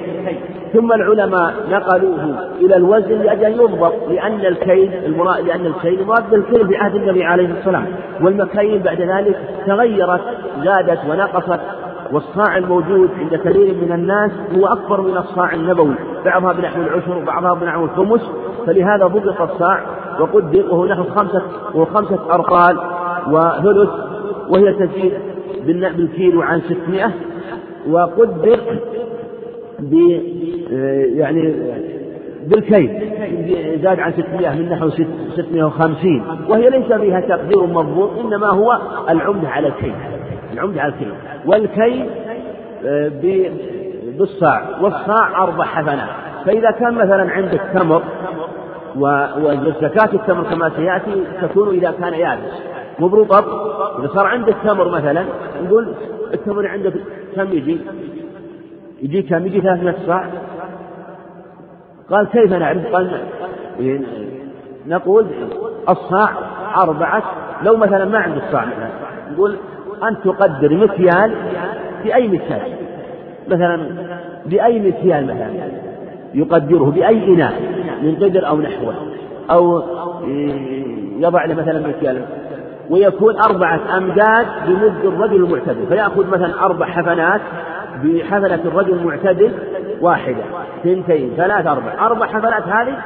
[0.72, 6.68] ثم العلماء نقلوه إلى الوزن لأجل أن يضبط لأن الكيل المراد لأن الكيل مراد بالكيل
[6.68, 7.86] في عهد النبي عليه السلام
[8.22, 9.36] والمكاييل بعد ذلك
[9.66, 10.20] تغيرت
[10.64, 11.60] زادت ونقصت.
[12.12, 15.94] والصاع الموجود عند كثير من الناس هو أكبر من الصاع النبوي.
[16.24, 18.30] بعضها بنحو العشر وبعضها بنحو الخمس.
[18.66, 19.80] فلهذا ضبط الصاع
[20.20, 21.42] وقدر وهو نحو خمسة
[21.74, 22.78] وخمسة أرطال
[23.26, 23.90] وثلث
[24.48, 25.12] وهي تزيد
[25.66, 27.12] بالكيلو عن ستمائة.
[27.88, 28.60] وقدر
[29.78, 29.94] ب
[31.16, 31.54] يعني
[32.46, 32.90] بالكيل
[33.82, 34.88] زاد عن 600 من نحو
[35.36, 38.78] 650 وهي ليس فيها تقدير مضبوط إنما هو
[39.10, 39.94] العمدة على الكيل.
[40.52, 41.12] العمدة على الكيل
[41.47, 42.10] والكيل
[42.86, 43.10] آه،
[44.18, 44.62] بالصاع.
[44.81, 46.09] والصاع أربع حفنات
[46.47, 48.02] فإذا كان مثلا عندك تمر
[48.97, 52.52] وزكاة التمر كما سيأتي تكون إذا كان يابس.
[52.98, 53.44] مو برطب
[53.98, 55.24] إذا صار عندك تمر مثلا
[55.64, 55.94] نقول
[56.35, 56.93] التمر عندك
[57.36, 57.81] كم يجي؟
[59.02, 60.24] يجي كم؟ يجي 300 صاع.
[62.10, 63.20] قال كيف نعرف؟ قال
[64.86, 65.27] نقول
[65.89, 66.28] الصاع
[66.77, 67.22] أربعة
[67.62, 68.90] لو مثلا ما عندك صاع مثلا.
[69.32, 69.56] نقول
[70.09, 71.35] أن تقدر مكيال
[72.05, 72.60] بأي مكيال.
[73.48, 73.81] مثلا
[74.47, 75.51] بأي مكيال مثلا.
[76.35, 77.52] يقدره بأي إناء
[78.02, 78.94] من قدر أو نحوه.
[79.51, 79.82] أو
[81.18, 82.22] يضع له مثلا مكيال.
[82.90, 85.86] ويكون أربعة أمداد بمد الرجل المعتدل.
[85.89, 87.40] فيأخذ مثلا أربع حفنات
[88.05, 89.52] بحفنة الرجل المعتدل
[90.01, 90.43] واحدة.
[90.81, 92.06] اثنتين ثلاث أربع.
[92.06, 92.97] أربع حفنات هذه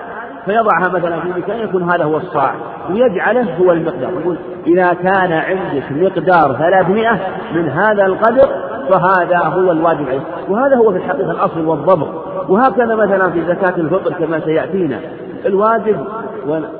[0.46, 2.54] فيضعها مثلا في مكان يكون هذا هو الصاع
[2.90, 7.18] ويجعله هو المقدار يقول إذا كان عندك مقدار ثلاثمائة
[7.54, 8.48] من هذا القدر
[8.90, 12.08] فهذا هو الواجب عليه وهذا هو في الحقيقة الأصل والضبط.
[12.48, 15.00] وهكذا مثلا في زكاة الفطر كما سيأتينا
[15.46, 16.06] الواجب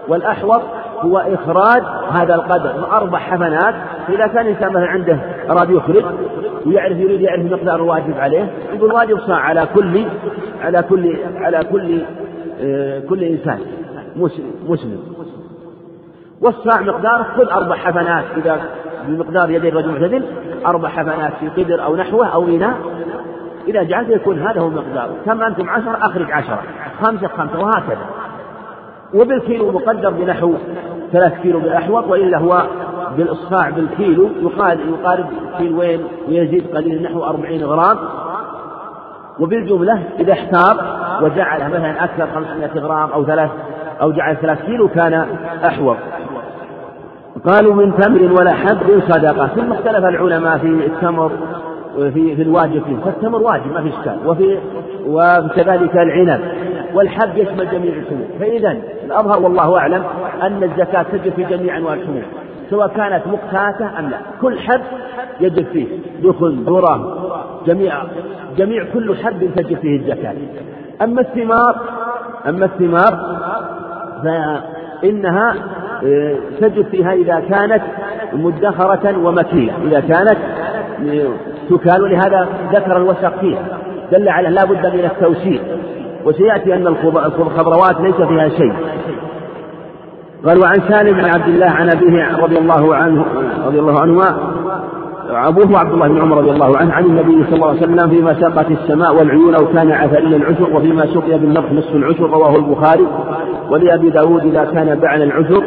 [0.09, 0.63] والأحوط
[1.01, 1.83] هو إخراج
[2.13, 3.75] هذا القدر من أربع حفنات
[4.07, 5.19] فإذا كان الإنسان مثلا عنده
[5.51, 6.05] أراد يخرج
[6.67, 10.05] ويعرف يريد يعرف مقدار الواجب عليه يقول واجب صاع على كل
[10.63, 12.03] على كل على كل
[13.09, 13.59] كل إنسان
[14.69, 14.99] مسلم
[16.41, 18.61] والصاع مقداره خذ أربع حفنات إذا
[19.09, 20.25] بمقدار يدي الرجل معتدل
[20.67, 22.75] أربع حفنات في قدر أو نحوه أو إناء.
[23.69, 26.63] إذا جعلت يكون هذا هو مقدار كم أنتم؟ عشرة أخرج عشرة.
[27.03, 28.07] خمسة خمسة وهكذا.
[29.15, 30.55] وبالكيلو مقدر بنحو
[31.13, 32.67] ثلاث كيلو بالأحوط وإلا هو
[33.17, 35.27] بالإصفاع بالكيلو يقال يقارب
[35.59, 37.99] كيلوين ويزيد قليل نحو أربعين غرام.
[39.41, 40.77] وبالجملة إذا احتار
[41.23, 43.51] وجعل مثلا أكثر 500 غرام أو ثلاث
[44.03, 45.27] أو جعل ثلاث كيلو كان
[45.65, 45.97] أحوط.
[47.47, 49.47] قالوا من تمر ولا حب صدقة.
[49.47, 51.33] ثم اختلف العلماء في التمر
[51.97, 52.83] في في الواجب.
[52.85, 54.19] فيه فالتمر واجب ما في إشكال.
[54.27, 54.59] وفي
[55.07, 56.41] وكذلك العنب.
[56.95, 58.27] والحب يشمل جميع الحبوب.
[58.41, 60.03] فإذا الأظهر والله أعلم
[60.43, 62.23] أن الزكاة تجب في جميع أنواع الحبوب.
[62.71, 64.17] سواء كانت مقتاتة أم لا.
[64.41, 64.81] كل حب
[65.41, 65.87] يجب فيه.
[66.23, 67.95] دخن ذرة جميع
[68.57, 70.35] جميع كل حب تجب فيه الزكاة.
[71.03, 71.77] أما الثمار
[72.49, 73.39] أما الثمار
[74.25, 75.55] فإنها
[76.05, 77.83] آه، تجب فيها إذا كانت
[78.33, 79.73] مدخرة ومكيلة.
[79.83, 80.39] إذا كانت
[81.09, 81.29] آه،
[81.71, 83.63] تكال ولهذا ذكر الوسق فيها
[84.13, 85.61] دل على لا بد من التوسيع.
[86.25, 88.73] وسيأتي أن الخضروات ليس فيها شيء.
[90.47, 93.25] قال وعن سالم بن عبد الله عن أبيه رضي الله عنه
[93.67, 94.37] رضي الله عنهما
[95.31, 98.35] أبوه عبد الله بن عمر رضي الله عنه عن النبي صلى الله عليه وسلم فيما
[98.41, 103.07] سقت السماء والعيون أو كان عثريا العشر وفيما سقي بالنضح نصف العشر رواه البخاري.
[103.71, 105.65] ولأبي داود إذا كان بعد العشر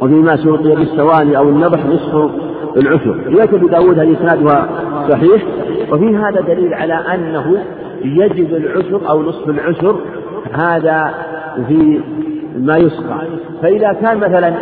[0.00, 2.30] وفيما سقي بالسواني أو النضح نصف
[2.76, 3.16] العشر.
[3.26, 4.68] رواية أبي داود هذه إسنادها
[5.10, 5.42] صحيح.
[5.92, 7.56] وفي هذا دليل على أنه
[8.04, 9.96] يجب العشر أو نصف العشر
[10.52, 11.14] هذا
[11.68, 12.00] في
[12.58, 13.18] ما يسقى.
[13.62, 14.54] فإذا كان مثلا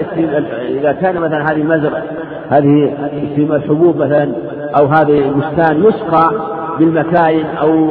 [0.68, 2.02] إذا كان مثلا هذه مزرعة
[2.50, 2.94] هذه
[3.38, 4.32] الحبوب مثلا
[4.76, 6.32] أو هذه بستان يسقى
[6.78, 7.90] بالمكاين أو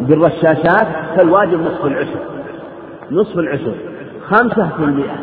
[0.00, 0.86] بالرشاشات
[1.16, 2.20] فالواجب نصف العشر.
[3.10, 3.74] نصف العشر.
[4.28, 5.16] خمسة في المئة.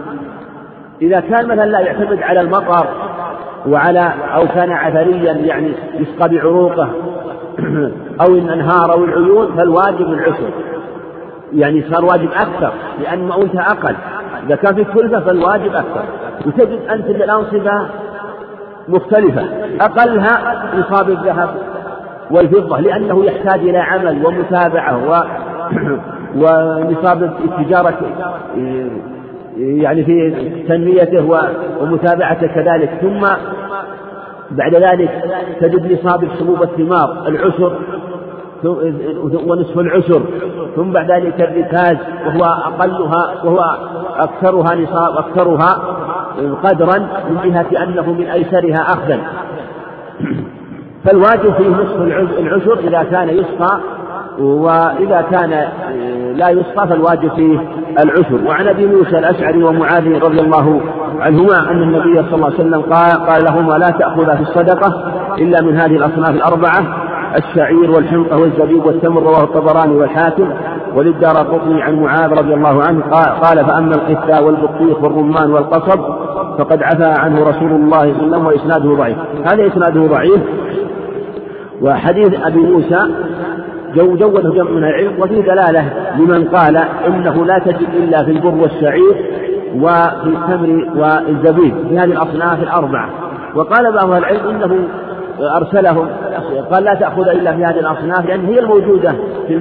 [1.01, 2.87] إذا كان مثلا لا يعتمد على المطر
[3.67, 6.89] وعلى أو كان عثريا يعني يسقى بعروقه
[8.21, 10.49] أو الأنهار أو العيون فالواجب العشر.
[11.53, 13.95] يعني صار واجب أكثر لأن مؤونتها أقل.
[14.45, 16.03] إذا كان في كلفة فالواجب أكثر.
[16.45, 17.87] وتجد أنت الأنصبة
[18.87, 19.41] مختلفة.
[19.81, 21.49] أقلها نصاب الذهب
[22.31, 25.23] والفضة لأنه يحتاج إلى عمل ومتابعة و
[26.41, 27.99] ونصاب التجارة
[29.57, 30.31] يعني في
[30.67, 31.39] تنميته
[31.81, 32.89] ومتابعته كذلك.
[33.01, 33.27] ثم
[34.51, 35.23] بعد ذلك
[35.61, 37.77] تجد نصاب حبوب الثمار العشر
[39.47, 40.21] ونصف العشر
[40.75, 43.77] ثم بعد ذلك الركاز وهو أقلها وهو
[44.17, 45.81] أكثرها نصاب أكثرها
[46.63, 46.99] قدرا
[47.29, 49.19] من جهة أنه من أيسرها أخذا.
[51.05, 52.01] فالواجب فيه نصف
[52.39, 53.79] العشر إذا كان يسقى
[54.39, 55.49] وإذا كان
[56.35, 57.59] لا يسقى فالواجب فيه
[58.03, 60.81] العشر وعن أبي موسى الأشعري ومعاذ رضي الله
[61.19, 65.61] عنهما أن النبي صلى الله عليه وسلم قال, قال لهما لا تأخذا في الصدقة إلا
[65.61, 67.12] من هذه الأصناف الأربعة.
[67.37, 70.49] الشعير والحنطة والزبيب والتمر رواه الطبراني والحاكم
[70.95, 73.01] وللدار قطني عن معاذ رضي الله عنه
[73.41, 75.99] قال فأما القثة والبطيخ والرمان والقصب
[76.57, 79.17] فقد عفى عنه رسول الله صلى الله عليه وسلم وإسناده ضعيف.
[79.45, 80.41] هذا إسناده ضعيف
[81.81, 82.99] وحديث أبي موسى
[83.95, 86.77] جو جوده جمع من العلم وفيه دلالة لمن قال
[87.07, 89.15] إنه لا تجد إلا في البر والشعير
[89.75, 93.09] وفي التمر والزبيب في هذه الأصناف الأربعة.
[93.55, 94.87] وقال بعض العلم إنه
[95.39, 96.07] أرسلهم.
[96.71, 99.13] قال لا تأخذ إلا في هذه الأصناف لأن هي الموجودة
[99.47, 99.55] في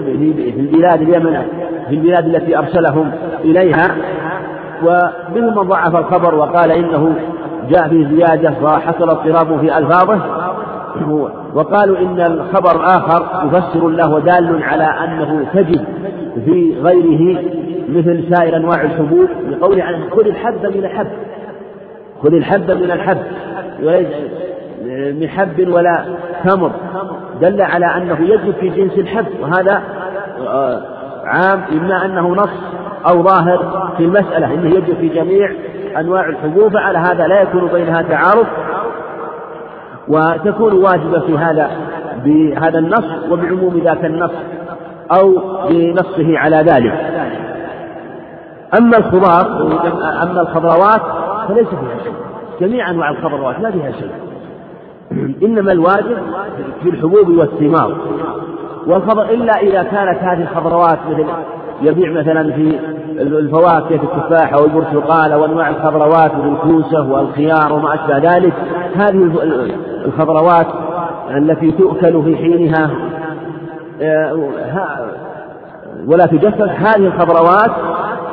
[0.59, 1.43] البلاد اليمن
[1.89, 3.11] في البلاد التي أرسلهم
[3.45, 3.97] إليها.
[4.83, 7.15] ومنهم من ضعف الخبر وقال إنه
[7.71, 10.21] جاء في زيادة وحصل اضطراب في ألفاظه.
[11.55, 15.85] وقالوا إن الخبر الآخر مفسر له ودال على أنه تجد
[16.45, 17.43] في غيره
[17.89, 21.07] مثل سائر أنواع الحبوب لقوله عنه خذ الحب من الحب
[22.23, 23.19] خذ الحب من الحب.
[25.21, 26.05] من حب ولا
[26.45, 26.71] تمر.
[27.41, 29.83] دل على أنه يجب في جنس الحب وهذا
[30.49, 30.83] آه،
[31.25, 32.51] عام إما أنه نص
[33.09, 35.53] أو ظاهر في المسألة أنه يجب في جميع
[36.01, 38.47] أنواع الحبوب على هذا لا يكون بينها تعارض
[40.09, 41.71] وتكون واجبة في هذا
[42.25, 44.31] بهذا النص وبعموم ذاك النص
[45.19, 45.35] أو
[45.69, 46.93] بنصه على ذلك.
[48.75, 49.47] أما الخضار
[50.23, 51.01] أما الخضروات
[51.49, 52.13] فليس فيها شيء.
[52.61, 54.11] جميع أنواع الخضروات لا فيها شيء.
[55.43, 56.19] إنما الواجب
[56.83, 57.97] في الحبوب والثمار.
[58.87, 61.27] والخضر إلا إذا كانت هذه الخضروات مثل
[61.83, 62.79] يبيع مثلا في
[63.19, 68.53] الفواكه التفاحة والبرتقال وأنواع الخضروات والكوسة والخيار وما أشبه ذلك
[68.97, 69.31] هذه
[70.05, 70.67] الخضروات
[71.31, 72.91] التي تؤكل في حينها
[74.03, 74.49] آه،
[76.07, 77.71] ولا تجفف هذه الخضروات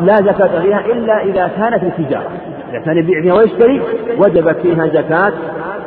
[0.01, 2.29] لا زكاة فيها إلا إذا كانت التجارة
[2.69, 3.81] إذا كان يبيع فيها ويشتري
[4.17, 5.33] وجبت فيها زكاة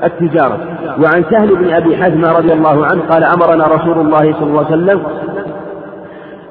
[0.04, 0.58] التجارة.
[1.02, 4.76] وعن سهل بن أبي حزمة رضي الله عنه قال أمرنا رسول الله صلى الله عليه
[4.76, 5.02] وسلم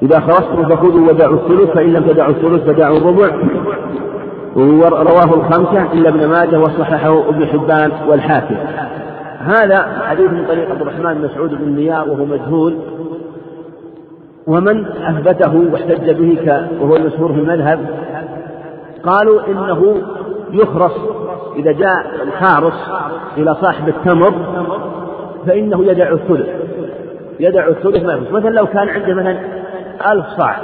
[0.01, 3.29] إذا خرجتم فخذوا ودعوا الثلث فإن لم تدعوا الثلث فدعوا الربع.
[4.55, 8.55] ورواه الخمسة إلا ابن ماجه وصححه ابن حبان والحاكم.
[9.39, 12.77] هذا حديث من طريق عبد الرحمن بن مسعود بن مياه وهو مجهول.
[14.47, 17.79] ومن أثبته واحتج به وهو المشهور في المذهب
[19.03, 19.95] قالوا إنه
[20.51, 20.93] يخرص
[21.55, 22.89] إذا جاء الحارس
[23.37, 24.33] إلى صاحب التمر
[25.47, 26.49] فإنه يدع الثلث
[27.39, 29.39] يدع الثلث ما مثلا لو كان عنده مثلا
[30.11, 30.57] ألف صاع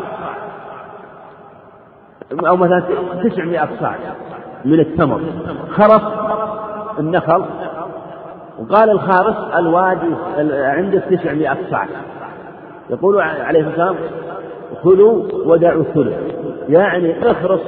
[2.48, 2.84] أو مثلا
[3.24, 3.96] تسعمائة صاع
[4.66, 5.22] من التمر
[5.70, 6.02] خرص
[7.00, 7.46] النخل
[8.60, 10.16] وقال الخارس الوادي
[10.52, 11.88] عندك تسعمائة صاع.
[12.90, 13.96] يقول عليه الصلاة والسلام
[14.84, 16.16] خذوا ودعوا الثلث.
[16.70, 17.60] يعني اخرص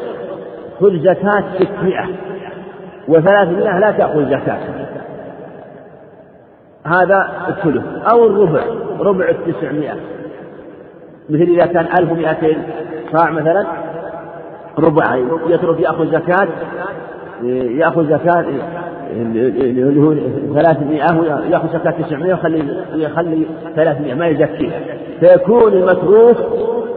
[0.80, 2.08] خذ زكاة ستمائة
[3.08, 4.60] وثلاثمائة لا تأخذ زكاة.
[6.86, 7.84] هذا الثلث.
[8.14, 8.64] أو الربع.
[9.00, 9.96] ربع التسعمائة.
[11.30, 12.58] مثل إذا كان ألف ومائتين
[13.14, 13.66] صاع مثلا.
[14.80, 15.16] ربع.
[15.48, 16.48] يترك يأخذ زكاة.
[17.44, 18.46] يأخذ زكاة.
[19.12, 20.14] اللي هو
[20.54, 20.98] 300
[21.52, 23.46] يأخذ زكاة 900 ويخلي يخلي
[23.76, 24.80] 300 ما يزكيها
[25.20, 26.38] فيكون المتروك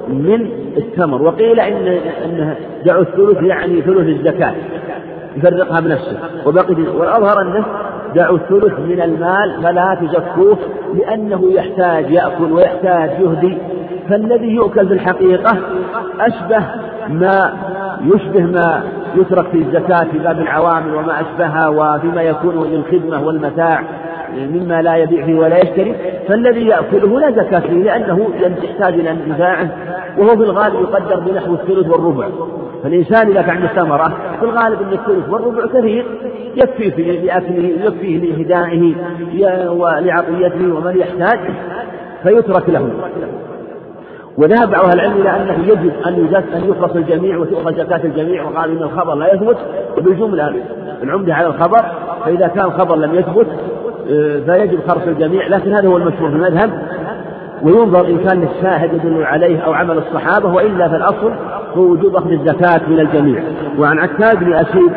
[0.08, 1.22] من التمر.
[1.22, 4.54] وقيل إن أنه دعوا الثلث يعني ثلث الزكاة.
[5.36, 6.18] يفرقها بنفسه.
[6.46, 7.64] وبقي والأظهر أنه
[8.14, 10.58] دعوا الثلث من المال فلا تزكوه
[10.94, 13.58] لأنه يحتاج يأكل ويحتاج يهدي.
[14.08, 15.58] فالذي يؤكل في الحقيقة
[16.20, 16.64] أشبه
[17.08, 17.52] ما
[18.14, 18.82] يشبه ما
[19.16, 23.84] يترك في الزكاة في باب العوامل وما أشبهها وفيما يكون للخدمة والمتاع.
[24.36, 25.94] مما لا يبيع فيه ولا يشتري
[26.28, 28.28] فالذي يأكله لا زكاة فيه لأنه
[28.62, 29.70] يحتاج إلى انتفاعه
[30.18, 32.28] وهو في الغالب يقدر بنحو الثلث والربع.
[32.82, 36.06] فالإنسان إذا كان عنده ثمرة في الغالب أن الثلث والربع كثير
[36.56, 38.94] يكفي لأكله يكفيه لهدائه
[39.70, 41.38] ولعطيته ومن يحتاج
[42.22, 42.90] فيترك له.
[44.38, 48.70] وذهب بعض أهل العلم إلى أنه يجب يزك أن يخلص الجميع وتؤخذ زكاة الجميع وقال
[48.70, 49.56] إن الخبر لا يثبت
[49.98, 50.54] وبالجملة
[51.02, 51.84] العمدة على الخبر
[52.24, 53.46] فإذا كان الخبر لم يثبت
[54.46, 56.70] فيجب خرص الجميع لكن هذا هو المشهور في المذهب.
[57.62, 61.32] وينظر إن كان الشاهد يدل عليه أو عمل الصحابة وإلا فالأصل
[61.76, 63.42] هو وجوب أخذ الزكاة من الجميع.
[63.78, 64.92] وعن عتاب بن أسيد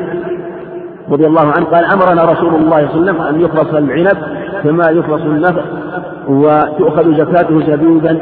[1.12, 4.18] رضي الله عنه قال أمرنا رسول الله صلى الله عليه وسلم أن يخلص العنب
[4.64, 5.62] كما يخلص النفع
[6.28, 8.20] وتؤخذ زكاته زبيبا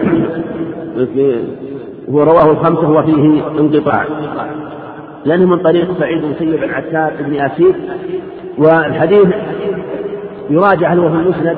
[2.08, 4.06] ورواه الخمسة وفيه انقطاع.
[5.26, 7.76] لأنه من طريق سعيد بن سيب عن عتاب بن أسيد
[8.58, 9.28] والحديث
[10.50, 11.58] يراجع هل هو في المسند؟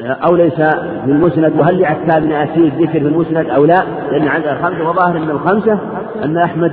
[0.00, 4.46] أو ليس في المسند؟ وهل لعتاب بن أسيد ذكر في المسند أو لا؟ لأن عند
[4.46, 5.78] الخمسة وظاهر أن الخمسة
[6.24, 6.72] أن أحمد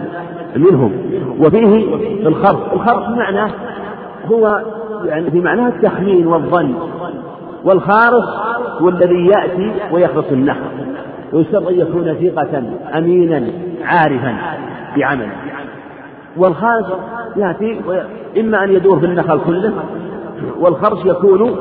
[0.56, 0.92] منهم.
[1.40, 1.96] وفيه
[2.28, 3.52] الخرف الخرف بمعنى
[4.32, 4.62] هو
[5.06, 6.76] يعني في معناه التخمين والظن.
[7.64, 8.26] والخارص
[8.82, 10.60] هو الذي يأتي ويخرص النخل
[11.34, 12.64] ويشترط أن يكون ثقة
[12.98, 13.48] أمينا
[13.84, 14.36] عارفا
[14.98, 15.32] بعمله.
[16.38, 16.86] والخارص
[17.36, 17.82] يأتي
[18.40, 19.74] إما أن يدور في النخل كله
[20.60, 21.56] والخرص يكون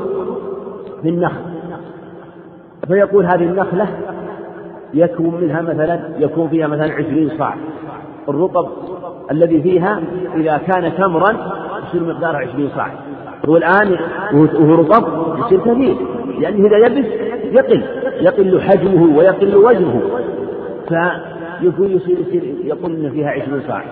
[1.02, 1.40] في النخل.
[2.88, 3.88] فيقول هذه النخلة
[4.94, 7.54] يكون منها مثلا يكون فيها مثلا عشرين صاع.
[8.28, 8.68] الرطب
[9.30, 10.00] الذي فيها
[10.34, 11.30] إذا كان تمرا
[11.88, 12.90] يصير مقداره عشرين صاع.
[13.48, 13.96] هو الآن
[14.34, 15.04] وهو رطب
[15.38, 15.96] يصير كثير.
[16.38, 17.06] لأنه إذا يبس
[17.52, 17.82] يقل.
[18.20, 20.00] يقل حجمه ويقل وزنه.
[20.88, 23.84] فيكون يصير يصير يقول إن فيها عشرين صاع.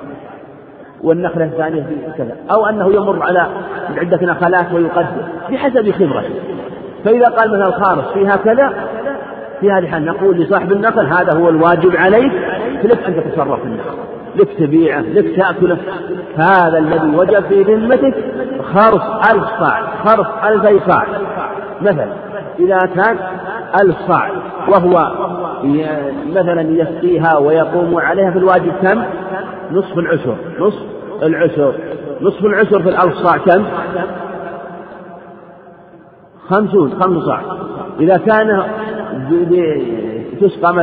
[1.03, 1.87] والنخلة الثانية
[2.19, 2.37] كذا.
[2.51, 3.47] أو أنه يمر على
[3.97, 5.07] عدة نخلات ويقدر
[5.51, 6.35] بحسب خبرته.
[7.05, 8.73] فإذا قال مثلا الخارص فيها كذا
[9.61, 12.33] في هذه الحال نقول لصاحب النخل هذا هو الواجب عليك
[12.85, 13.97] لك أن تتصرف في النخل
[14.37, 15.77] لك تبيعه لك تأكله.
[16.37, 18.15] هذا الذي وجب في ذمتك
[18.75, 19.03] خرص
[19.33, 21.07] ألف صاع خرص ألفي صاع
[21.83, 22.07] مثلا
[22.59, 23.17] إذا كان
[23.83, 24.31] ألف صاع
[24.69, 25.13] وهو
[26.35, 29.03] مثلا يسقيها ويقوم عليها في الواجب كم؟
[29.73, 30.92] نصف العشر نصف
[31.23, 31.75] العشر.
[32.21, 33.65] نصف العشر في الألف صاع كم؟
[36.49, 37.41] خمسون خمس صاع.
[38.01, 38.63] إذا كان
[40.41, 40.75] تسقى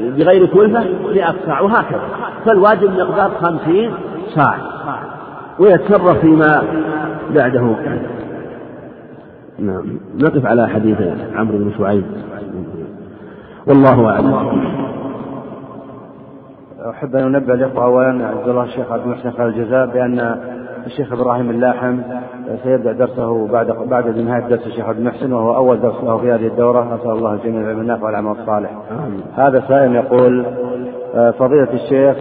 [0.00, 0.84] بغير كلفة
[1.14, 2.08] مئة صاع وهكذا.
[2.46, 3.94] فالواجب مقدار خمسين
[4.28, 4.54] صاع.
[5.58, 6.62] ويتصرف فيما
[7.34, 7.76] بعده.
[9.58, 9.84] نعم.
[10.14, 10.96] نقف على حديث
[11.34, 12.04] عمرو بن شعيب.
[13.66, 14.91] والله أعلم.
[16.90, 20.36] أحب أن أنبه الإخوة أولا عبد الله الشيخ عبد المحسن خالد الجزاء بأن
[20.86, 22.00] الشيخ إبراهيم اللاحم
[22.62, 26.46] سيبدأ درسه بعد بعد نهاية درس الشيخ عبد المحسن وهو أول درس له في هذه
[26.46, 26.94] الدورة.
[26.94, 28.70] أسأل الله الجميع العلم النافع والعمل الصالح.
[29.36, 30.46] هذا سائل يقول
[31.14, 32.16] آه، فضيلة الشيخ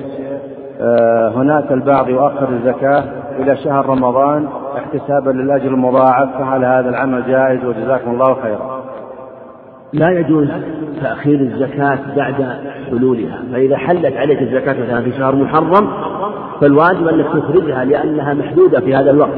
[0.81, 3.03] آه، هناك البعض يؤخر الزكاة
[3.39, 4.47] إلى شهر رمضان
[4.77, 8.80] احتسابا للأجر المضاعف فهل هذا العمل جائز وجزاكم الله خيرا؟
[9.93, 10.47] لا يجوز
[11.01, 12.45] تأخير الزكاة بعد
[12.89, 13.41] حلولها.
[13.53, 15.87] فإذا حلت عليك الزكاة مثلا في شهر محرم
[16.61, 19.37] فالواجب أنك تخرجها لأنها محدودة في هذا الوقت.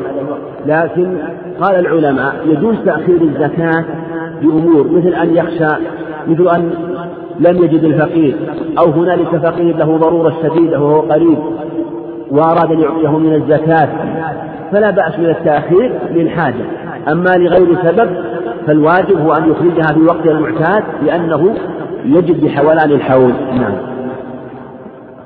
[0.65, 1.17] لكن
[1.61, 3.85] قال العلماء يجوز تأخير الزكاة
[4.41, 5.75] بأمور مثل أن يخشى
[6.27, 6.71] مثل أن
[7.39, 8.35] لم يجد الفقير
[8.79, 11.37] أو هنالك فقير له ضرورة شديدة وهو قريب
[12.31, 13.89] وأراد أن يعطيه من الزكاة
[14.71, 16.65] فلا بأس من التأخير للحاجة.
[17.11, 18.09] أما لغير سبب
[18.67, 21.55] فالواجب هو أن يخرجها في وقتها المعتاد لأنه
[22.05, 23.31] يجب بحولان الحول.
[23.31, 23.73] نعم.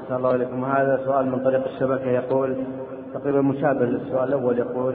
[0.04, 0.66] أحسن الله إليكم.
[0.66, 2.56] هذا سؤال من طريق الشبكة يقول
[3.14, 4.94] تقريبا مشابه للسؤال الأول يقول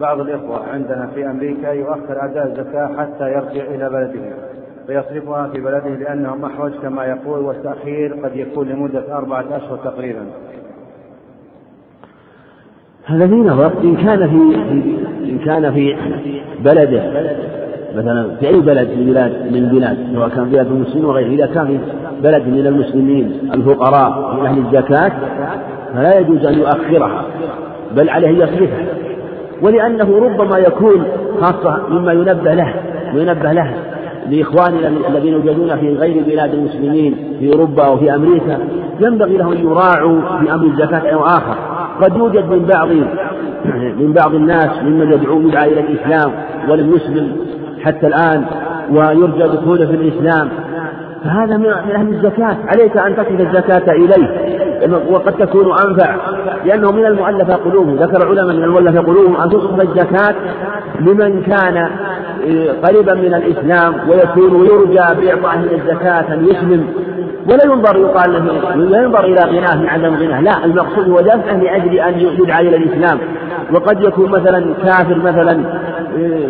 [0.00, 4.36] بعض الإخوة عندنا في أمريكا يؤخر أداء الزكاة حتى يرجع إلى بلده
[4.86, 10.26] فيصرفها في بلده لأنه محوج كما يقول والتأخير قد يكون لمدة أربعة أشهر تقريبا.
[13.04, 13.72] هذا في نظر.
[13.82, 14.56] إن كان في
[15.44, 15.96] كان في
[16.64, 17.02] بلده
[17.96, 21.28] مثلا في أي بلد من بلاد من البلاد سواء كان بلاد المسلمين وغيره.
[21.28, 21.78] إذا كان في
[22.22, 25.12] بلد من المسلمين الفقراء من أهل الزكاة
[25.94, 27.24] فلا يجوز أن يؤخرها
[27.96, 28.84] بل عليه أن يصرفها.
[29.62, 31.04] ولأنه ربما يكون
[31.40, 32.74] خاصة مما ينبه له
[33.14, 33.74] وينبه له
[34.30, 38.58] لإخواننا الذين يوجدون في غير بلاد المسلمين في أوروبا أو في أمريكا.
[39.00, 41.56] ينبغي لهم أن يراعوا في أمر الزكاة أو آخر.
[42.00, 42.88] قد يوجد من بعض
[44.02, 46.32] من بعض الناس ممن يدعو يدعى إلى الإسلام
[46.68, 47.36] ولم يسلم
[47.84, 48.44] حتى الآن
[48.90, 50.48] ويرجى دخوله في الإسلام.
[51.24, 52.56] فهذا من أهل الزكاة.
[52.66, 54.52] عليك أن تصرف الزكاة إليه.
[55.10, 56.16] وقد تكون أنفع.
[56.64, 57.96] لأنه من المؤلفة قلوبهم.
[57.96, 60.34] ذكر العلماء من المؤلفة قلوبهم أن تصرف الزكاة
[61.00, 66.86] لمن كان آه، قريبا من الإسلام ويكون يرجى بإعطائه الزكاة أن يسلم.
[67.46, 68.32] ولا ينظر يقال
[68.90, 70.40] لا ينظر إلى غناه من عدم غناه.
[70.40, 73.18] لا المقصود هو دفعه لأجل أن يدعى إلى الإسلام.
[73.72, 75.60] وقد يكون مثلا كافر مثلا
[76.18, 76.48] آه،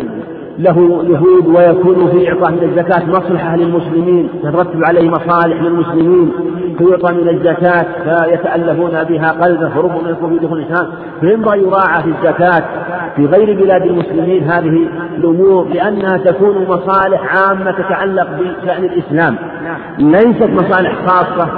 [0.59, 6.31] له يهود ويكون في إعطاء من الزكاة مصلحة للمسلمين تترتب عليه مصالح للمسلمين
[6.77, 10.87] فيعطى من الزكاة فيتألفون بها قلبه فربما يكون في دخول الإسلام
[11.21, 12.63] فينبغي يراعى في الزكاة
[13.15, 19.35] في غير بلاد المسلمين هذه الأمور لأنها تكون مصالح عامة تتعلق بشأن الإسلام.
[19.99, 21.49] ليست مصالح خاصة.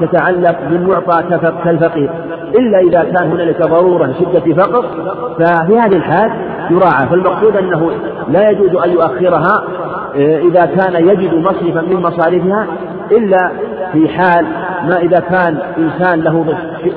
[0.00, 1.22] تتعلق بالمعطى
[1.64, 2.10] كالفقير.
[2.58, 4.84] إلا إذا كان هنالك ضرورة شدة فقر
[5.38, 6.30] ففي هذه الحال
[6.70, 7.06] يراعى.
[7.08, 7.90] فالمقصود أنه
[8.28, 9.64] لا يجوز أن يؤخرها
[10.16, 12.66] آه، إذا كان يجد مصرفا من مصارفها
[13.12, 13.50] إلا
[13.92, 14.46] في حال
[14.88, 16.56] ما إذا كان إنسان له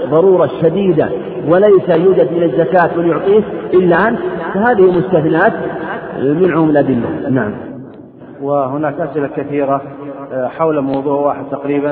[0.09, 1.09] ضرورة شديدة
[1.47, 3.43] وليس يوجد من الزكاة من يعطيه
[3.73, 4.19] إلا أنت
[4.53, 5.53] فهذه مستثنات
[6.19, 7.29] من عموم الأدلة.
[7.29, 7.53] نعم.
[8.41, 9.81] وهناك أسئلة كثيرة
[10.33, 11.91] آه، حول موضوع واحد تقريبا.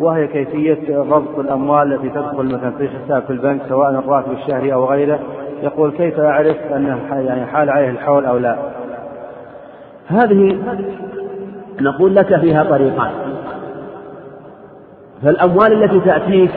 [0.00, 4.84] وهي كيفية ضبط الأموال التي تدخل مثلا في حساب في البنك سواء الراتب الشهري أو
[4.84, 5.18] غيره.
[5.62, 8.56] يقول كيف أعرف أنه يعني حال عليه الحول أو لا؟
[10.06, 10.58] هذه
[11.80, 13.10] نقول لك فيها طريقان.
[15.22, 16.50] فالأموال التي تأتيك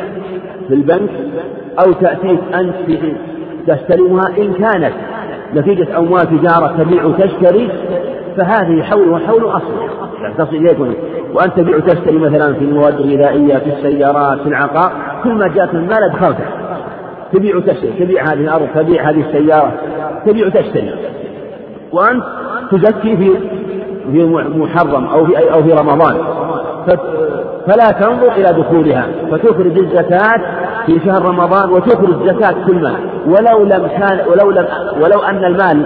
[0.67, 1.09] في البنك
[1.79, 2.75] أو تأتيك أنت
[3.67, 4.93] تستلمها إن كانت
[5.55, 7.69] نتيجة أموال تجارة تبيع وتشتري
[8.37, 10.08] فهذه حول وحول أصل.
[10.21, 10.77] يعني تصل إليك
[11.33, 14.91] وأنت تبيع وتشتري مثلا في المواد الغذائية في السيارات في العقار
[15.23, 16.45] كل ما جاءت المال أدخلته.
[17.33, 19.73] تبيع وتشتري تبيع هذه الأرض تبيع هذه السيارة
[20.25, 20.93] تبيع وتشتري.
[21.91, 22.23] وأنت
[22.71, 23.31] تزكي في
[24.11, 24.25] في
[24.55, 26.15] محرم أو في أو في رمضان.
[27.67, 29.05] فلا تنظر إلى دخولها.
[29.31, 30.41] فتخرج الزكاة
[30.85, 32.95] في شهر رمضان وتخرج زكاة كل مال.
[33.27, 34.65] ولو لم كان ولو لم
[35.01, 35.85] ولو أن المال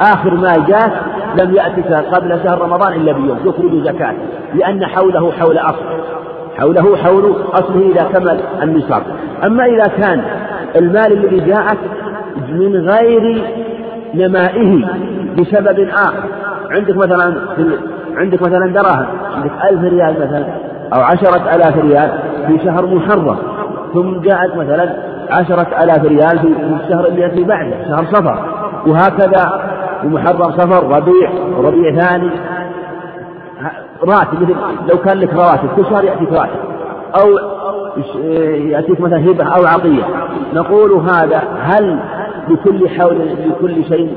[0.00, 4.14] آخر مال جاء لم يأتك قبل شهر رمضان إلا بيوم تخرج زكاة
[4.54, 5.84] لأن حوله حول أصل.
[6.58, 9.02] حوله حول أصله إذا كمل النصاب.
[9.46, 10.22] أما إذا كان
[10.76, 11.78] المال الذي جاءك
[12.52, 13.42] من غير
[14.14, 14.84] نمائه
[15.38, 16.24] بسبب آخر
[16.70, 17.34] عندك مثلا
[18.16, 19.06] عندك مثلا دراهم
[19.36, 20.46] عندك ألف ريال مثلا
[20.94, 22.10] أو عشرة آلاف ريال
[22.46, 23.36] في شهر محرم
[23.94, 24.96] ثم جاءت مثلا
[25.30, 26.48] عشرة آلاف ريال في
[26.84, 28.38] الشهر الذي بعده شهر صفر
[28.86, 29.60] وهكذا
[30.04, 32.30] ومحرم صفر ربيع وربيع ثاني.
[34.02, 34.56] راتب مثل
[34.90, 36.68] لو كان لك رواتب كل شهر يأتيك راتب.
[37.20, 37.38] أو
[38.52, 40.02] يأتيك مثلا هبة أو عطية
[40.54, 41.98] نقول هذا هل
[42.48, 44.12] لكل حول لكل شيء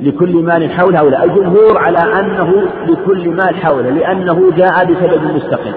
[0.00, 5.72] لكل مال حول هؤلاء الجمهور على أنه لكل مال حوله لأنه جاء بسبب مستقل.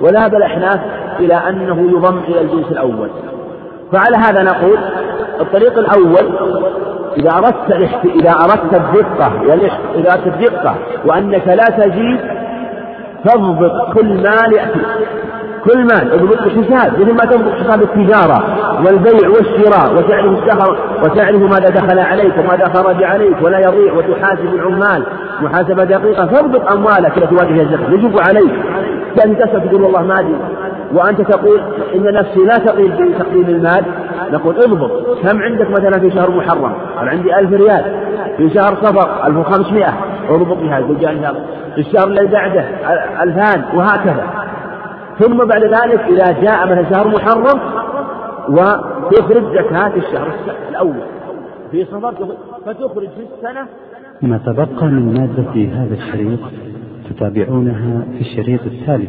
[0.00, 0.80] وذهب الأحناف
[1.20, 3.08] إلى أنه يضم إلى الجنس الأول.
[3.92, 4.78] فعلى هذا نقول
[5.40, 6.32] الطريق الأول
[7.16, 7.70] إذا أردت
[8.04, 9.32] إذا أردت الدقة
[9.94, 10.74] إذا أردت الدقة
[11.06, 12.20] وأنك لا تزيد
[13.24, 14.80] تضبط كل مال يأتي.
[15.64, 18.42] كل مال اضبط الحساب مثل ما تضبط حساب التجارة
[18.84, 25.02] والبيع والشراء وتعرف الدخل وتعرف ماذا دخل عليك وماذا خرج عليك ولا يضيع وتحاسب العمال.
[25.42, 28.52] محاسبة دقيقة فاضبط أموالك التي تواجه الزكاة يجب عليك.
[29.16, 30.36] تسأل تقول والله ما أدري.
[30.92, 31.60] وأنت تقول
[31.94, 33.84] إن نفسي لا تقيل بتقديم المال
[34.32, 34.90] نقول اضبط.
[35.22, 37.84] كم عندك مثلا في شهر محرم؟ قال عندي ألف ريال.
[38.36, 39.84] في شهر صفر 1500
[40.28, 40.98] اضبط بها يقول
[41.74, 42.64] في الشهر اللي بعده
[43.22, 44.26] ألفان وهكذا.
[45.18, 47.60] ثم بعد ذلك إذا جاء مثلا شهر محرم
[48.48, 50.28] وتخرج زكاة الشهر
[50.70, 50.94] الأول.
[51.70, 52.14] في صفر
[52.66, 53.66] فتخرج في السنة.
[54.22, 56.40] ما تبقى من مادة هذا الشريط
[57.10, 59.08] تتابعونها في الشريط التالي.